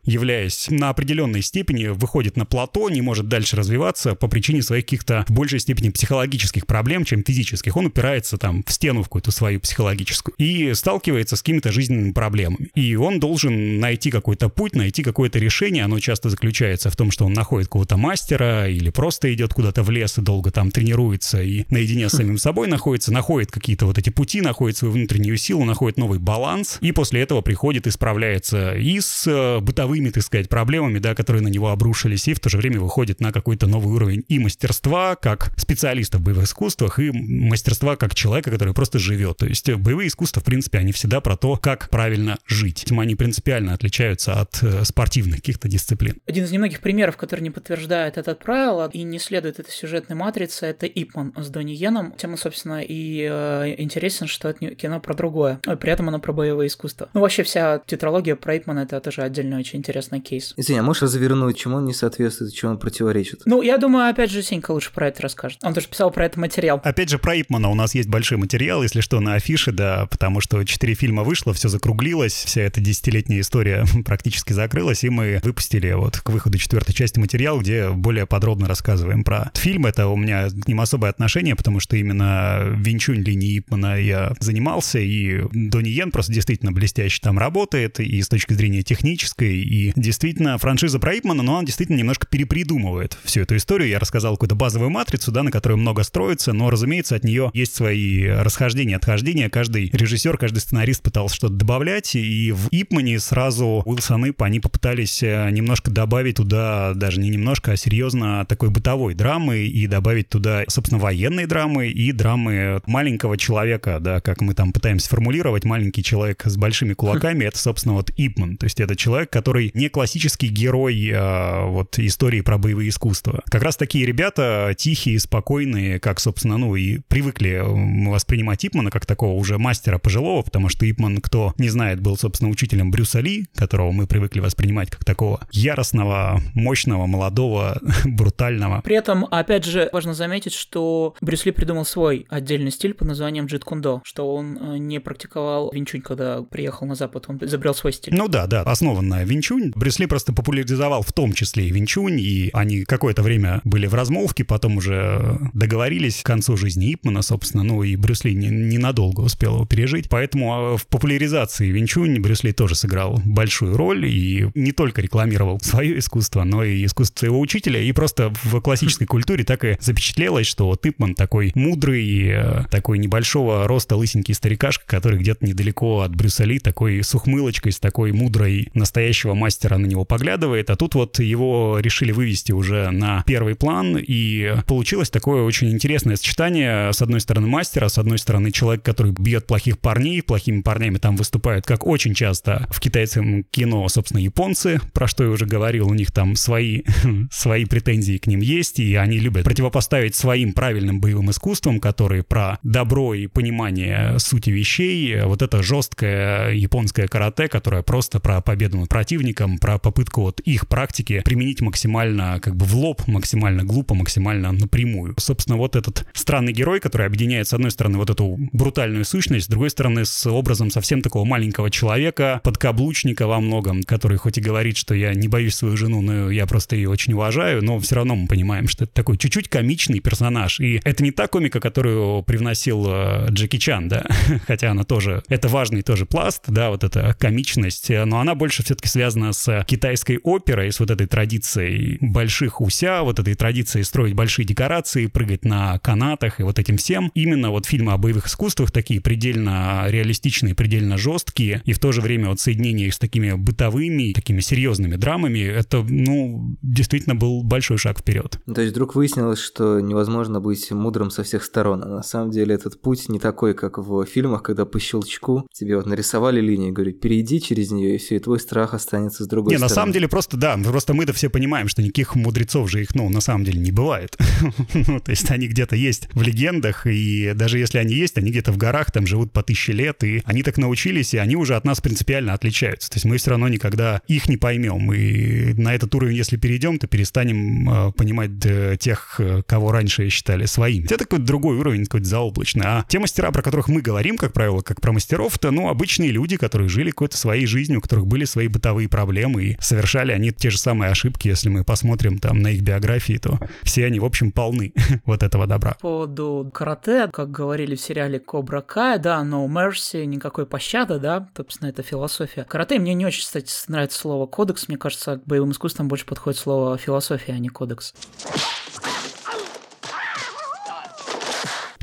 являясь 0.05 0.69
на 0.71 0.91
определенной 0.91 1.43
степени, 1.43 1.87
выходит 1.87 2.37
на 2.37 2.45
плато, 2.45 2.91
не 2.91 3.01
может 3.01 3.29
дальше 3.29 3.57
развиваться 3.57 4.15
по 4.15 4.29
причине 4.29 4.63
своих 4.63 4.85
каких-то 4.85 5.25
в 5.29 5.33
большей 5.33 5.61
степени 5.61 5.89
психологических 5.89 6.67
проблем, 6.67 7.05
чем 7.05 7.25
физических. 7.25 7.77
Он 7.77 7.87
упирается 7.87 8.37
там 8.37 8.63
в 8.65 8.73
стену 8.73 9.01
в 9.01 9.05
какую-то 9.05 9.31
свою 9.31 9.61
психологическую 9.61 10.35
и 10.39 10.75
сталкивается 10.75 11.37
с 11.37 11.43
какими-то 11.43 11.73
жизненными 11.73 12.13
проблемами. 12.13 12.71
И 12.75 12.97
он 12.97 13.21
должен 13.21 13.81
найти 13.81 14.11
какой-то 14.11 14.49
путь, 14.49 14.75
найти 14.75 15.03
какое-то 15.03 15.39
решение. 15.39 15.85
Оно 15.85 15.99
часто 16.01 16.29
заключается 16.29 16.91
в 16.91 16.97
том, 16.97 17.11
что 17.11 17.25
он 17.25 17.33
находит 17.33 17.69
какого-то 17.69 17.97
мастера 17.97 18.69
или 18.69 18.91
просто 18.91 19.33
идет 19.33 19.55
куда-то 19.55 19.83
в 19.83 19.91
лес 19.91 20.02
и 20.19 20.21
долго 20.21 20.51
там 20.51 20.71
тренируется 20.71 21.43
и 21.43 21.65
наедине 21.71 22.09
с 22.09 22.13
самим 22.13 22.39
собой 22.39 22.69
находится, 22.69 23.13
находит 23.13 23.51
какие-то 23.51 23.87
вот 23.87 23.99
эти 23.99 24.11
пути, 24.11 24.41
находит 24.41 24.77
свою 24.77 24.95
внутреннюю 24.95 25.37
силу, 25.37 25.65
находит 25.65 25.99
новый 25.99 26.19
баланс, 26.19 26.79
и 26.81 26.93
после 26.93 27.23
этого 27.23 27.41
приходит 27.41 27.87
и 27.87 27.91
справляется 27.91 28.75
и 28.75 29.01
с 29.01 29.27
э, 29.27 29.61
бытовыми, 29.61 30.11
так 30.11 30.23
сказать, 30.23 30.49
проблемами, 30.49 30.99
да, 30.99 31.15
которые 31.15 31.43
на 31.43 31.49
него 31.49 31.71
обрушились, 31.71 32.29
и 32.29 32.35
в 32.35 32.41
то 32.41 32.49
же 32.49 32.59
время 32.59 32.81
выходит 32.81 33.21
на 33.21 33.33
какой-то 33.33 33.67
новый 33.67 33.95
уровень 33.95 34.25
и 34.29 34.39
мастерства, 34.39 35.17
как 35.17 35.53
специалиста 35.59 36.19
в 36.19 36.23
боевых 36.23 36.45
искусствах, 36.45 36.99
и 36.99 37.11
мастерства 37.13 37.97
как 37.97 38.15
человека, 38.15 38.51
который 38.51 38.75
просто 38.75 38.99
живет. 38.99 39.39
То 39.39 39.47
есть 39.47 39.71
боевые 39.71 40.09
искусства, 40.09 40.41
в 40.41 40.45
принципе, 40.45 40.79
они 40.79 40.93
всегда 40.93 41.21
про 41.21 41.37
то, 41.37 41.57
как 41.57 41.89
правильно 41.91 42.39
жить. 42.47 42.85
Они 42.91 43.15
принципиально 43.15 43.75
отличаются 43.75 44.35
от 44.35 44.63
э, 44.63 44.85
спортивных 44.85 45.37
каких-то 45.37 45.69
дисциплин. 45.69 46.17
Один 46.27 46.45
из 46.45 46.53
немногих 46.53 46.81
примеров, 46.81 47.17
который 47.17 47.41
не 47.41 47.51
подтверждает 47.51 48.17
это 48.17 48.35
правило 48.35 48.89
и 48.93 49.03
не 49.03 49.19
следует 49.19 49.59
этой 49.59 49.71
сюжетной 49.93 50.17
матрице, 50.17 50.67
это 50.67 50.87
Ипман 50.87 51.35
с 51.37 51.51
Донни 51.51 51.73
Йеном. 51.73 52.13
Тема, 52.13 52.39
собственно, 52.39 52.81
и 52.81 53.29
э, 53.31 53.75
интересен, 53.77 54.27
что 54.27 54.49
это 54.49 54.75
кино 54.75 55.01
про 55.01 55.13
другое. 55.13 55.61
А 55.67 55.77
при 55.77 55.93
этом 55.93 56.09
оно 56.09 56.19
про 56.19 56.33
боевое 56.33 56.69
искусство. 56.69 57.11
Ну, 57.13 57.21
вообще 57.21 57.43
вся 57.43 57.83
тетралогия 57.85 58.37
про 58.37 58.57
Ипмана— 58.57 58.81
это 58.81 58.99
тоже 59.01 59.21
отдельный 59.21 59.59
очень 59.59 59.81
интересный 59.81 60.21
кейс. 60.21 60.55
Извини, 60.57 60.81
а 60.81 60.83
можешь 60.83 61.03
развернуть, 61.03 61.59
чему 61.59 61.77
он 61.77 61.85
не 61.85 61.93
соответствует, 61.93 62.55
чему 62.55 62.73
он 62.73 62.79
противоречит? 62.79 63.43
Ну, 63.45 63.61
я 63.61 63.77
думаю, 63.77 64.09
опять 64.09 64.31
же, 64.31 64.43
Сенька 64.43 64.71
лучше 64.71 64.93
про 64.95 65.09
это 65.09 65.21
расскажет. 65.23 65.59
Он 65.63 65.75
тоже 65.75 65.89
писал 65.89 66.11
про 66.11 66.25
это 66.25 66.41
материал. 66.41 66.81
Опять 66.83 67.11
же, 67.11 67.19
про 67.19 67.39
Ипмана 67.39 67.69
у 67.69 67.75
нас 67.75 67.95
есть 67.95 68.09
большой 68.09 68.39
материал, 68.39 68.83
если 68.83 69.03
что, 69.03 69.21
на 69.21 69.35
афише, 69.35 69.73
да, 69.73 70.07
потому 70.11 70.41
что 70.41 70.65
четыре 70.65 70.95
фильма 70.95 71.23
вышло, 71.23 71.53
все 71.53 71.69
закруглилось, 71.69 72.33
вся 72.33 72.63
эта 72.63 72.81
десятилетняя 72.81 73.43
история 73.43 73.85
практически 74.07 74.55
закрылась, 74.55 75.05
и 75.05 75.11
мы 75.11 75.39
выпустили 75.43 75.93
вот 75.93 76.17
к 76.17 76.31
выходу 76.31 76.57
четвертой 76.57 76.95
части 76.95 77.19
материал, 77.19 77.61
где 77.61 77.91
более 77.91 78.27
подробно 78.27 78.69
рассказываем 78.69 79.23
про 79.23 79.51
фильм. 79.55 79.82
Это 79.87 80.09
у 80.09 80.17
меня 80.17 80.49
к 80.49 80.69
ним 80.69 80.81
особое 80.81 81.11
отношение, 81.11 81.57
потому 81.57 81.81
что 81.81 81.97
именно 81.97 82.75
Винчунь 82.77 83.23
линии 83.23 83.59
Ипмана 83.59 84.01
я 84.01 84.33
занимался, 84.41 84.99
и 84.99 85.43
Донни 85.53 85.89
Йен 85.89 86.11
просто 86.11 86.33
действительно 86.33 86.73
блестяще 86.73 87.21
там 87.23 87.39
работает, 87.39 88.01
и 88.01 88.21
с 88.21 88.29
точки 88.29 88.53
зрения 88.53 88.83
технической, 88.83 89.57
и 89.57 89.93
действительно 89.97 90.59
франшиза 90.59 90.99
про 90.99 91.17
Ипмана, 91.17 91.43
но 91.43 91.55
он 91.55 91.65
действительно 91.65 91.97
немножко 91.97 92.27
перепридумывает 92.27 93.19
всю 93.25 93.41
эту 93.41 93.57
историю. 93.57 93.89
Я 93.89 93.99
рассказал 93.99 94.35
какую-то 94.35 94.55
базовую 94.55 94.91
матрицу, 94.91 95.33
да, 95.33 95.43
на 95.43 95.51
которой 95.51 95.75
много 95.75 96.03
строится, 96.03 96.53
но, 96.53 96.71
разумеется, 96.71 97.17
от 97.17 97.25
нее 97.25 97.51
есть 97.55 97.75
свои 97.75 98.27
расхождения, 98.27 98.97
отхождения. 98.97 99.49
Каждый 99.49 99.91
режиссер, 99.93 100.37
каждый 100.39 100.59
сценарист 100.59 101.03
пытался 101.03 101.37
что-то 101.37 101.55
добавлять, 101.55 102.15
и 102.15 102.53
в 102.53 102.69
Ипмане 102.71 103.19
сразу 103.19 103.83
Уилсон 103.85 104.27
Ип, 104.27 104.43
они 104.43 104.61
попытались 104.61 105.23
э, 105.23 105.51
немножко 105.51 105.91
добавить 105.91 106.37
туда, 106.37 106.95
даже 106.95 107.21
не 107.21 107.31
немножко, 107.31 107.73
а 107.73 107.77
серьезно 107.77 108.45
такой 108.47 108.71
бытовой 108.71 109.15
драмы, 109.15 109.67
и 109.73 109.87
добавить 109.87 110.29
туда, 110.29 110.65
собственно, 110.69 111.01
военные 111.01 111.47
драмы 111.47 111.89
и 111.89 112.13
драмы 112.13 112.83
маленького 112.87 113.39
человека, 113.39 113.99
да, 114.01 114.21
как 114.21 114.41
мы 114.41 114.55
там 114.55 114.73
пытаемся 114.73 115.09
формулировать, 115.09 115.65
маленький 115.65 116.03
человек 116.03 116.43
с 116.45 116.57
большими 116.57 116.93
кулаками, 116.93 117.45
это, 117.45 117.59
собственно, 117.59 117.95
вот 117.95 118.11
Ипман. 118.17 118.57
То 118.57 118.65
есть 118.65 118.81
это 118.81 118.97
человек, 118.97 119.31
который 119.31 119.71
не 119.75 119.89
классический 119.89 120.49
герой 120.49 121.11
а, 121.15 121.67
вот 121.67 121.99
истории 121.99 122.43
про 122.43 122.59
боевые 122.59 122.91
искусства. 122.91 123.43
Как 123.51 123.63
раз 123.63 123.77
такие 123.77 124.05
ребята 124.05 124.75
тихие, 124.77 125.19
спокойные, 125.19 125.99
как, 126.01 126.21
собственно, 126.21 126.59
ну 126.59 126.77
и 126.77 126.99
привыкли 127.09 127.63
воспринимать 128.09 128.65
Ипмана 128.65 128.91
как 128.91 129.07
такого 129.07 129.33
уже 129.33 129.59
мастера 129.59 129.99
пожилого, 129.99 130.43
потому 130.43 130.69
что 130.69 130.89
Ипман, 130.91 131.19
кто 131.19 131.55
не 131.59 131.69
знает, 131.69 132.01
был, 132.01 132.17
собственно, 132.17 132.51
учителем 132.51 132.91
Брюса 132.91 133.21
Ли, 133.21 133.47
которого 133.55 133.93
мы 133.93 134.07
привыкли 134.07 134.41
воспринимать 134.41 134.91
как 134.91 135.05
такого 135.05 135.41
яростного, 135.51 136.43
мощного, 136.55 137.07
молодого, 137.07 137.81
брутального. 138.05 138.83
При 138.83 138.97
этом, 138.97 139.27
опять 139.31 139.52
же, 139.61 139.89
важно 139.93 140.15
заметить, 140.15 140.55
что 140.55 141.15
Брюс 141.21 141.45
Ли 141.45 141.53
придумал 141.53 141.85
свой 141.85 142.27
отдельный 142.29 142.71
стиль 142.71 142.95
под 142.95 143.09
названием 143.09 143.47
джит 143.47 143.65
кундо, 143.65 144.01
что 144.05 144.35
он 144.35 144.59
э, 144.59 144.79
не 144.79 145.01
практиковал 145.01 145.71
винчунь, 145.73 146.01
когда 146.01 146.43
приехал 146.43 146.87
на 146.87 146.95
Запад, 146.95 147.25
он 147.29 147.39
изобрел 147.43 147.75
свой 147.75 147.93
стиль. 147.93 148.15
Ну 148.15 148.29
да, 148.29 148.47
да, 148.47 148.63
основан 148.63 149.09
на 149.09 149.25
винчунь. 149.25 149.73
Брюс 149.75 149.99
Ли 149.99 150.07
просто 150.07 150.33
популяризовал 150.33 151.03
в 151.03 151.13
том 151.13 151.33
числе 151.33 151.67
и 151.69 151.71
винчунь, 151.71 152.19
и 152.19 152.51
они 152.53 152.85
какое-то 152.85 153.23
время 153.23 153.61
были 153.65 153.87
в 153.87 153.95
размолвке, 153.95 154.45
потом 154.45 154.77
уже 154.77 155.39
договорились 155.53 156.23
к 156.23 156.27
концу 156.27 156.57
жизни 156.57 156.95
Ипмана, 156.95 157.23
собственно, 157.23 157.63
ну 157.63 157.83
и 157.83 157.97
Брюс 157.97 158.25
Ли 158.25 158.35
ненадолго 158.35 159.21
успел 159.21 159.57
его 159.57 159.67
пережить. 159.67 160.09
Поэтому 160.09 160.55
а, 160.55 160.77
в 160.77 160.87
популяризации 160.87 161.69
винчунь 161.69 162.21
Брюс 162.21 162.45
Ли 162.45 162.53
тоже 162.53 162.75
сыграл 162.75 163.21
большую 163.25 163.77
роль 163.77 164.07
и 164.07 164.49
не 164.55 164.73
только 164.73 165.01
рекламировал 165.01 165.61
свое 165.63 165.99
искусство, 165.99 166.45
но 166.45 166.65
и 166.65 166.85
искусство 166.85 167.21
своего 167.21 167.41
учителя, 167.41 167.81
и 167.81 167.93
просто 167.93 168.33
в 168.43 168.61
классической 168.61 169.07
культуре 169.07 169.42
так 169.43 169.65
и 169.65 169.77
запечатлелось, 169.81 170.47
что 170.47 170.67
вот 170.67 170.85
Ипман 170.87 171.15
такой 171.15 171.53
мудрый, 171.55 172.29
э, 172.29 172.65
такой 172.71 172.99
небольшого 172.99 173.67
роста 173.67 173.97
лысенький 173.97 174.35
старикашка, 174.35 174.85
который 174.87 175.19
где-то 175.19 175.45
недалеко 175.47 176.01
от 176.01 176.15
Брюса 176.15 176.45
Ли, 176.45 176.59
такой 176.59 177.03
с 177.03 177.15
ухмылочкой, 177.15 177.73
с 177.73 177.79
такой 177.79 178.13
мудрой 178.13 178.69
настоящего 178.75 179.35
мастера 179.35 179.79
на 179.79 179.87
него 179.87 180.05
поглядывает, 180.05 180.71
а 180.71 180.77
тут 180.77 180.95
вот 180.95 181.19
его 181.19 181.79
решили 181.81 182.13
вывести 182.13 182.53
уже 182.53 182.91
на 182.91 183.23
первый 183.27 183.55
план, 183.55 183.99
и 183.99 184.57
получилось 184.67 185.11
такое 185.11 185.43
очень 185.43 185.71
интересное 185.71 186.17
сочетание, 186.17 186.93
с 186.93 187.03
одной 187.03 187.21
стороны 187.21 187.47
мастера, 187.47 187.89
с 187.89 187.99
одной 187.99 188.19
стороны 188.19 188.51
человек, 188.51 188.83
который 188.83 189.13
бьет 189.13 189.47
плохих 189.47 189.79
парней, 189.79 190.23
плохими 190.23 190.63
парнями 190.63 190.99
там 190.99 191.17
выступают, 191.17 191.67
как 191.67 191.87
очень 191.87 192.15
часто 192.15 192.67
в 192.71 192.81
китайском 192.81 193.45
кино, 193.45 193.89
собственно, 193.89 194.21
японцы, 194.21 194.81
про 194.93 195.07
что 195.07 195.25
я 195.25 195.31
уже 195.31 195.47
говорил, 195.47 195.89
у 195.89 195.95
них 195.95 196.13
там 196.13 196.37
свои, 196.37 196.83
свои 197.31 197.65
претензии 197.65 198.19
к 198.19 198.27
ним 198.27 198.41
есть, 198.41 198.79
и 198.79 198.95
они 198.95 199.19
любят 199.19 199.32
противопоставить 199.33 200.15
своим 200.15 200.53
правильным 200.53 201.01
боевым 201.01 201.31
искусствам, 201.31 201.81
которые 201.81 202.23
про 202.23 202.59
добро 202.63 203.15
и 203.15 203.27
понимание 203.27 204.19
сути 204.19 204.51
вещей, 204.51 205.23
вот 205.23 205.43
это 205.43 205.63
жесткое 205.63 206.53
японское 206.53 207.09
карате, 207.09 207.49
которое 207.49 207.83
просто 207.83 208.21
про 208.21 208.41
победу 208.41 208.79
над 208.79 208.89
противником, 208.89 209.59
про 209.59 209.79
попытку 209.79 210.23
вот 210.23 210.41
их 210.41 210.69
практики 210.69 211.23
применить 211.25 211.61
максимально 211.61 212.39
как 212.41 212.57
бы 212.57 212.65
в 212.65 212.75
лоб, 212.75 213.07
максимально 213.07 213.65
глупо, 213.65 213.95
максимально 213.95 214.53
напрямую. 214.53 215.15
Собственно, 215.19 215.57
вот 215.57 215.77
этот 215.77 216.07
странный 216.13 216.53
герой, 216.53 216.81
который 216.81 217.07
объединяет, 217.07 217.49
с 217.49 217.53
одной 217.53 217.71
стороны, 217.71 217.99
вот 217.99 218.11
эту 218.11 218.39
брутальную 218.53 219.05
сущность, 219.05 219.47
с 219.47 219.49
другой 219.49 219.71
стороны, 219.71 220.05
с 220.05 220.27
образом 220.27 220.71
совсем 220.71 221.03
такого 221.03 221.25
маленького 221.25 221.71
человека, 221.71 222.41
подкаблучника 222.45 223.27
во 223.27 223.41
многом, 223.41 223.83
который 223.83 224.19
хоть 224.19 224.39
и 224.39 224.41
говорит, 224.41 224.77
что 224.77 224.95
я 224.95 225.15
не 225.15 225.29
боюсь 225.29 225.55
свою 225.55 225.77
жену, 225.77 226.01
но 226.01 226.31
я 226.31 226.47
просто 226.47 226.77
ее 226.77 226.89
очень 226.89 227.13
уважаю, 227.13 227.63
но 227.65 227.79
все 227.79 227.97
равно 227.97 228.15
мы 228.17 228.27
понимаем, 228.27 228.69
что 228.69 228.85
это 228.85 228.93
такой 228.93 229.17
чуть-чуть 229.23 229.49
комичный 229.49 230.01
персонаж. 230.01 230.59
И 230.59 230.81
это 230.83 231.05
не 231.05 231.13
та 231.13 231.29
комика, 231.29 231.61
которую 231.61 232.25
привносил 232.25 232.85
э, 232.89 233.27
Джеки 233.31 233.57
Чан, 233.57 233.89
да, 233.89 234.05
хотя 234.49 234.73
она 234.73 234.83
тоже, 234.83 235.23
это 235.29 235.47
важный 235.47 235.83
тоже 235.83 236.07
пласт, 236.07 236.43
да, 236.49 236.71
вот 236.71 236.83
эта 236.83 237.15
комичность, 237.19 237.89
но 237.89 238.19
она 238.19 238.35
больше 238.35 238.65
все-таки 238.65 238.89
связана 238.89 239.33
с 239.33 239.65
китайской 239.69 240.19
оперой, 240.25 240.73
с 240.73 240.81
вот 240.81 240.91
этой 240.91 241.07
традицией 241.07 241.99
больших 242.01 242.61
уся, 242.61 243.05
вот 243.05 243.21
этой 243.21 243.35
традицией 243.35 243.85
строить 243.85 244.15
большие 244.15 244.45
декорации, 244.45 245.07
прыгать 245.07 245.45
на 245.45 245.79
канатах 245.79 246.41
и 246.41 246.43
вот 246.43 246.59
этим 246.59 246.77
всем. 246.77 247.13
Именно 247.15 247.51
вот 247.51 247.67
фильмы 247.67 247.93
о 247.93 247.99
боевых 247.99 248.27
искусствах 248.27 248.73
такие 248.73 249.01
предельно 249.01 249.85
реалистичные, 249.87 250.57
предельно 250.57 250.99
жесткие, 250.99 251.63
и 251.65 251.73
в 251.73 251.79
то 251.79 251.93
же 251.93 252.01
время 252.01 252.29
вот 252.29 252.41
соединение 252.41 252.89
их 252.89 252.95
с 252.95 252.99
такими 252.99 253.33
бытовыми, 253.33 254.13
такими 254.13 254.41
серьезными 254.41 254.97
драмами, 254.97 255.39
это, 255.41 255.85
ну, 255.89 256.57
действительно 256.63 257.15
был 257.15 257.45
большой 257.45 257.79
шаг 257.79 258.01
вперед. 258.01 258.41
То 258.53 258.61
есть 258.61 258.73
вдруг 258.73 258.97
выяснилось, 259.13 259.39
что 259.39 259.81
невозможно 259.81 260.41
быть 260.41 260.71
мудрым 260.71 261.11
со 261.11 261.23
всех 261.23 261.45
сторон, 261.45 261.83
а 261.85 261.89
на 261.89 262.03
самом 262.03 262.31
деле 262.31 262.55
этот 262.55 262.81
путь 262.81 263.09
не 263.09 263.19
такой, 263.19 263.55
как 263.55 263.79
в 263.79 264.05
фильмах, 264.07 264.43
когда 264.43 264.65
по 264.65 264.81
щелчку 264.81 265.47
тебе 265.53 265.77
вот 265.77 265.87
нарисовали 265.87 266.41
линию 266.41 266.69
и 266.69 266.73
говорят, 266.73 267.01
перейди 267.01 267.41
через 267.41 267.71
нее, 267.71 267.97
и 267.97 267.99
все, 267.99 268.17
и 268.17 268.19
твой 268.19 268.41
страх 268.41 268.75
останется 268.75 269.25
с 269.25 269.27
другой 269.27 269.53
не, 269.53 269.57
стороны. 269.59 269.71
на 269.71 269.75
самом 269.75 269.93
деле 269.93 270.09
просто, 270.09 270.37
да, 270.37 270.57
просто 270.57 270.95
мы-то 270.95 271.13
все 271.13 271.29
понимаем, 271.29 271.69
что 271.69 271.83
никаких 271.83 272.15
мудрецов 272.15 272.71
же 272.71 272.83
их, 272.83 272.95
ну, 272.95 273.09
на 273.09 273.21
самом 273.21 273.45
деле 273.45 273.61
не 273.61 273.73
бывает. 273.73 274.17
ну, 274.75 275.01
то 275.01 275.11
есть 275.11 275.31
они 275.31 275.47
где-то 275.47 275.77
есть 275.77 276.09
в 276.13 276.23
легендах, 276.23 276.87
и 276.87 277.33
даже 277.35 277.59
если 277.59 277.79
они 277.79 277.95
есть, 277.95 278.17
они 278.17 278.31
где-то 278.31 278.53
в 278.53 278.57
горах 278.57 278.91
там 278.91 279.07
живут 279.07 279.33
по 279.33 279.43
тысяче 279.43 279.73
лет, 279.73 280.03
и 280.05 280.23
они 280.25 280.43
так 280.43 280.57
научились, 280.57 281.15
и 281.15 281.19
они 281.19 281.37
уже 281.37 281.57
от 281.57 281.65
нас 281.65 281.81
принципиально 281.81 282.33
отличаются. 282.33 282.91
То 282.91 282.97
есть 282.97 283.05
мы 283.05 283.19
все 283.19 283.31
равно 283.31 283.49
никогда 283.49 284.01
их 284.09 284.29
не 284.29 284.37
поймем. 284.37 284.93
И 284.93 285.53
на 285.55 285.75
этот 285.75 285.95
уровень, 285.95 286.17
если 286.17 286.37
перейдем, 286.37 286.79
то 286.79 286.87
перестанем 286.87 287.69
э, 287.69 287.93
понимать 287.93 288.31
э, 288.45 288.77
тех, 288.79 289.02
э, 289.19 289.43
кого 289.47 289.73
раньше 289.73 290.09
считали 290.09 290.47
своими. 290.47 290.87
Это 290.87 290.99
какой-то 290.99 291.25
другой 291.25 291.57
уровень, 291.57 291.85
какой-то 291.85 292.07
заоблачный. 292.07 292.65
А 292.67 292.85
те 292.89 292.99
мастера, 292.99 293.31
про 293.31 293.43
которых 293.43 293.69
мы 293.69 293.81
говорим, 293.81 294.17
как 294.17 294.33
правило, 294.33 294.61
как 294.61 294.81
про 294.81 294.93
мастеров, 294.93 295.37
это, 295.37 295.51
ну, 295.51 295.69
обычные 295.69 296.11
люди, 296.11 296.37
которые 296.37 296.69
жили 296.69 296.91
какой-то 296.91 297.17
своей 297.17 297.47
жизнью, 297.47 297.79
у 297.79 297.83
которых 297.83 298.07
были 298.07 298.25
свои 298.25 298.49
бытовые 298.49 298.89
проблемы, 298.89 299.45
и 299.45 299.57
совершали 299.61 300.13
они 300.13 300.33
те 300.33 300.51
же 300.51 300.59
самые 300.59 300.91
ошибки. 300.91 301.29
Если 301.29 301.49
мы 301.49 301.65
посмотрим 301.65 302.19
там 302.19 302.39
на 302.41 302.49
их 302.49 302.63
биографии, 302.63 303.19
то 303.19 303.39
все 303.63 303.87
они, 303.87 304.01
в 304.01 304.05
общем, 304.05 304.33
полны 304.33 304.73
вот 305.05 305.23
этого 305.23 305.47
добра. 305.47 305.73
По 305.73 305.81
поводу 305.81 306.51
карате, 306.53 307.09
как 307.13 307.31
говорили 307.31 307.77
в 307.77 307.81
сериале 307.81 308.19
Кобра 308.19 308.61
Кай, 308.61 308.99
да, 308.99 309.23
no 309.23 309.47
mercy, 309.47 310.05
никакой 310.05 310.47
пощады, 310.47 310.99
да, 310.99 311.29
собственно, 311.37 311.69
это 311.69 311.83
философия. 311.83 312.45
Карате 312.45 312.79
мне 312.79 312.95
не 312.95 313.07
очень, 313.07 313.23
кстати, 313.23 313.53
нравится 313.69 313.99
слово 313.99 314.27
кодекс, 314.27 314.69
мне 314.69 314.77
кажется, 314.77 315.17
к 315.17 315.25
боевым 315.27 315.53
искусствам 315.53 315.89
больше 315.89 316.07
подходит 316.07 316.39
слово 316.39 316.79
философия, 316.79 317.33
а 317.33 317.39
не 317.39 317.49
кодекс. 317.49 317.95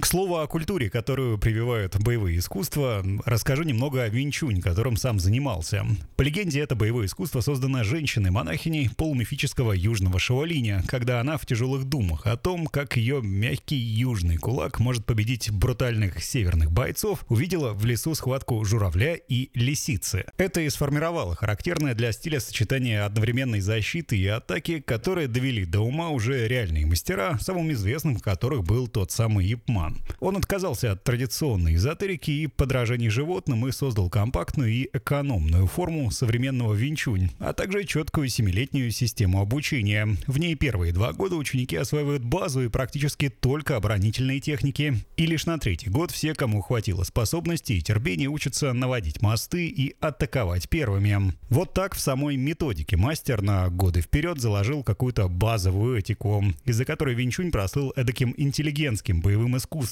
Слову 0.10 0.38
о 0.38 0.48
культуре, 0.48 0.90
которую 0.90 1.38
прививают 1.38 1.96
боевые 2.00 2.40
искусства, 2.40 3.06
расскажу 3.26 3.62
немного 3.62 4.02
о 4.02 4.10
Винчунь, 4.10 4.60
которым 4.60 4.98
сам 4.98 5.20
занимался. 5.20 5.86
По 6.16 6.24
легенде, 6.24 6.62
это 6.62 6.76
боевое 6.76 7.06
искусство 7.06 7.42
создано 7.42 7.84
женщиной-монахиней 7.84 8.90
полумифического 8.90 9.72
южного 9.72 10.18
Шаолиня, 10.18 10.84
когда 10.88 11.20
она 11.20 11.38
в 11.38 11.46
тяжелых 11.46 11.86
думах 11.86 12.26
о 12.26 12.38
том, 12.38 12.66
как 12.66 12.98
ее 12.98 13.22
мягкий 13.22 13.76
южный 13.76 14.38
кулак 14.38 14.80
может 14.80 15.06
победить 15.06 15.52
брутальных 15.52 16.24
северных 16.24 16.72
бойцов, 16.72 17.24
увидела 17.30 17.74
в 17.74 17.86
лесу 17.86 18.16
схватку 18.16 18.66
журавля 18.66 19.14
и 19.14 19.52
лисицы. 19.54 20.26
Это 20.38 20.62
и 20.62 20.70
сформировало 20.70 21.36
характерное 21.36 21.94
для 21.94 22.12
стиля 22.14 22.40
сочетание 22.40 23.04
одновременной 23.04 23.60
защиты 23.60 24.18
и 24.18 24.26
атаки, 24.26 24.80
которые 24.80 25.28
довели 25.28 25.66
до 25.66 25.82
ума 25.82 26.10
уже 26.10 26.48
реальные 26.48 26.88
мастера, 26.88 27.38
самым 27.40 27.72
известным 27.74 28.18
которых 28.18 28.64
был 28.64 28.88
тот 28.88 29.12
самый 29.12 29.54
Ипман. 29.54 29.99
Он 30.20 30.38
отказался 30.38 30.92
от 30.92 31.04
традиционной 31.04 31.76
эзотерики 31.76 32.32
и 32.32 32.48
подражаний 32.48 33.10
животным 33.10 33.68
и 33.68 33.72
создал 33.72 34.10
компактную 34.10 34.72
и 34.72 34.90
экономную 34.94 35.68
форму 35.68 36.12
современного 36.12 36.74
винчунь, 36.74 37.30
а 37.40 37.54
также 37.54 37.84
четкую 37.84 38.30
семилетнюю 38.30 38.92
систему 38.92 39.42
обучения. 39.42 40.18
В 40.28 40.40
ней 40.40 40.56
первые 40.56 40.94
два 40.94 41.14
года 41.14 41.36
ученики 41.36 41.76
осваивают 41.76 42.24
базу 42.24 42.62
и 42.62 42.70
практически 42.70 43.30
только 43.30 43.76
оборонительные 43.76 44.40
техники. 44.40 44.96
И 45.18 45.26
лишь 45.26 45.46
на 45.46 45.58
третий 45.58 45.90
год 45.90 46.12
все, 46.12 46.34
кому 46.34 46.62
хватило 46.62 47.04
способностей 47.04 47.78
и 47.78 47.82
терпения, 47.82 48.28
учатся 48.28 48.74
наводить 48.74 49.22
мосты 49.22 49.68
и 49.68 49.96
атаковать 50.00 50.70
первыми. 50.70 51.34
Вот 51.50 51.74
так 51.74 51.96
в 51.96 52.00
самой 52.00 52.36
методике 52.38 52.98
мастер 52.98 53.42
на 53.42 53.70
годы 53.70 54.02
вперед 54.02 54.40
заложил 54.40 54.84
какую-то 54.84 55.28
базовую 55.28 55.98
этику, 55.98 56.44
из-за 56.66 56.86
которой 56.86 57.16
Винчунь 57.16 57.52
прослыл 57.52 57.94
эдаким 57.96 58.34
интеллигентским 58.38 59.22
боевым 59.22 59.58
искусством. 59.58 59.89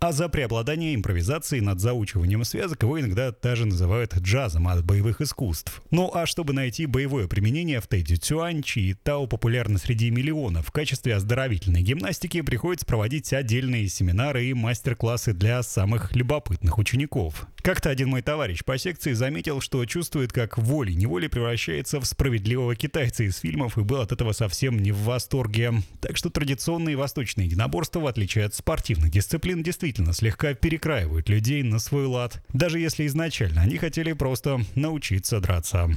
А 0.00 0.12
за 0.12 0.28
преобладание 0.28 0.94
импровизации 0.94 1.60
над 1.60 1.80
заучиванием 1.80 2.44
связок 2.44 2.82
его 2.82 3.00
иногда 3.00 3.32
даже 3.32 3.66
называют 3.66 4.16
джазом 4.16 4.68
от 4.68 4.84
боевых 4.84 5.20
искусств. 5.20 5.82
Ну 5.90 6.10
а 6.14 6.26
чтобы 6.26 6.52
найти 6.52 6.86
боевое 6.86 7.28
применение 7.28 7.80
в 7.80 7.86
Тэйдзи 7.86 8.16
Цюань, 8.16 8.62
чьи 8.62 8.94
Тао 8.94 9.26
популярны 9.26 9.78
среди 9.78 10.10
миллионов, 10.10 10.66
в 10.66 10.72
качестве 10.72 11.14
оздоровительной 11.14 11.82
гимнастики 11.82 12.40
приходится 12.42 12.86
проводить 12.86 13.32
отдельные 13.32 13.88
семинары 13.88 14.46
и 14.46 14.54
мастер-классы 14.54 15.32
для 15.32 15.62
самых 15.62 16.14
любопытных 16.14 16.78
учеников. 16.78 17.46
Как-то 17.62 17.90
один 17.90 18.08
мой 18.08 18.22
товарищ 18.22 18.64
по 18.64 18.78
секции 18.78 19.12
заметил, 19.12 19.60
что 19.60 19.84
чувствует, 19.84 20.32
как 20.32 20.58
волей-неволей 20.58 21.28
превращается 21.28 22.00
в 22.00 22.04
справедливого 22.06 22.76
китайца 22.76 23.24
из 23.24 23.38
фильмов 23.38 23.76
и 23.78 23.82
был 23.82 24.00
от 24.00 24.12
этого 24.12 24.32
совсем 24.32 24.78
не 24.78 24.92
в 24.92 24.98
восторге. 24.98 25.74
Так 26.00 26.16
что 26.16 26.30
традиционные 26.30 26.96
восточные 26.96 27.46
единоборства, 27.46 28.00
в 28.00 28.06
отличие 28.06 28.44
от 28.44 28.54
спортивных 28.54 29.10
дисциплин, 29.10 29.37
действительно 29.62 30.12
слегка 30.12 30.54
перекраивают 30.54 31.28
людей 31.28 31.62
на 31.62 31.78
свой 31.78 32.06
лад, 32.06 32.42
даже 32.52 32.78
если 32.78 33.06
изначально 33.06 33.62
они 33.62 33.76
хотели 33.76 34.12
просто 34.12 34.60
научиться 34.74 35.40
драться. 35.40 35.90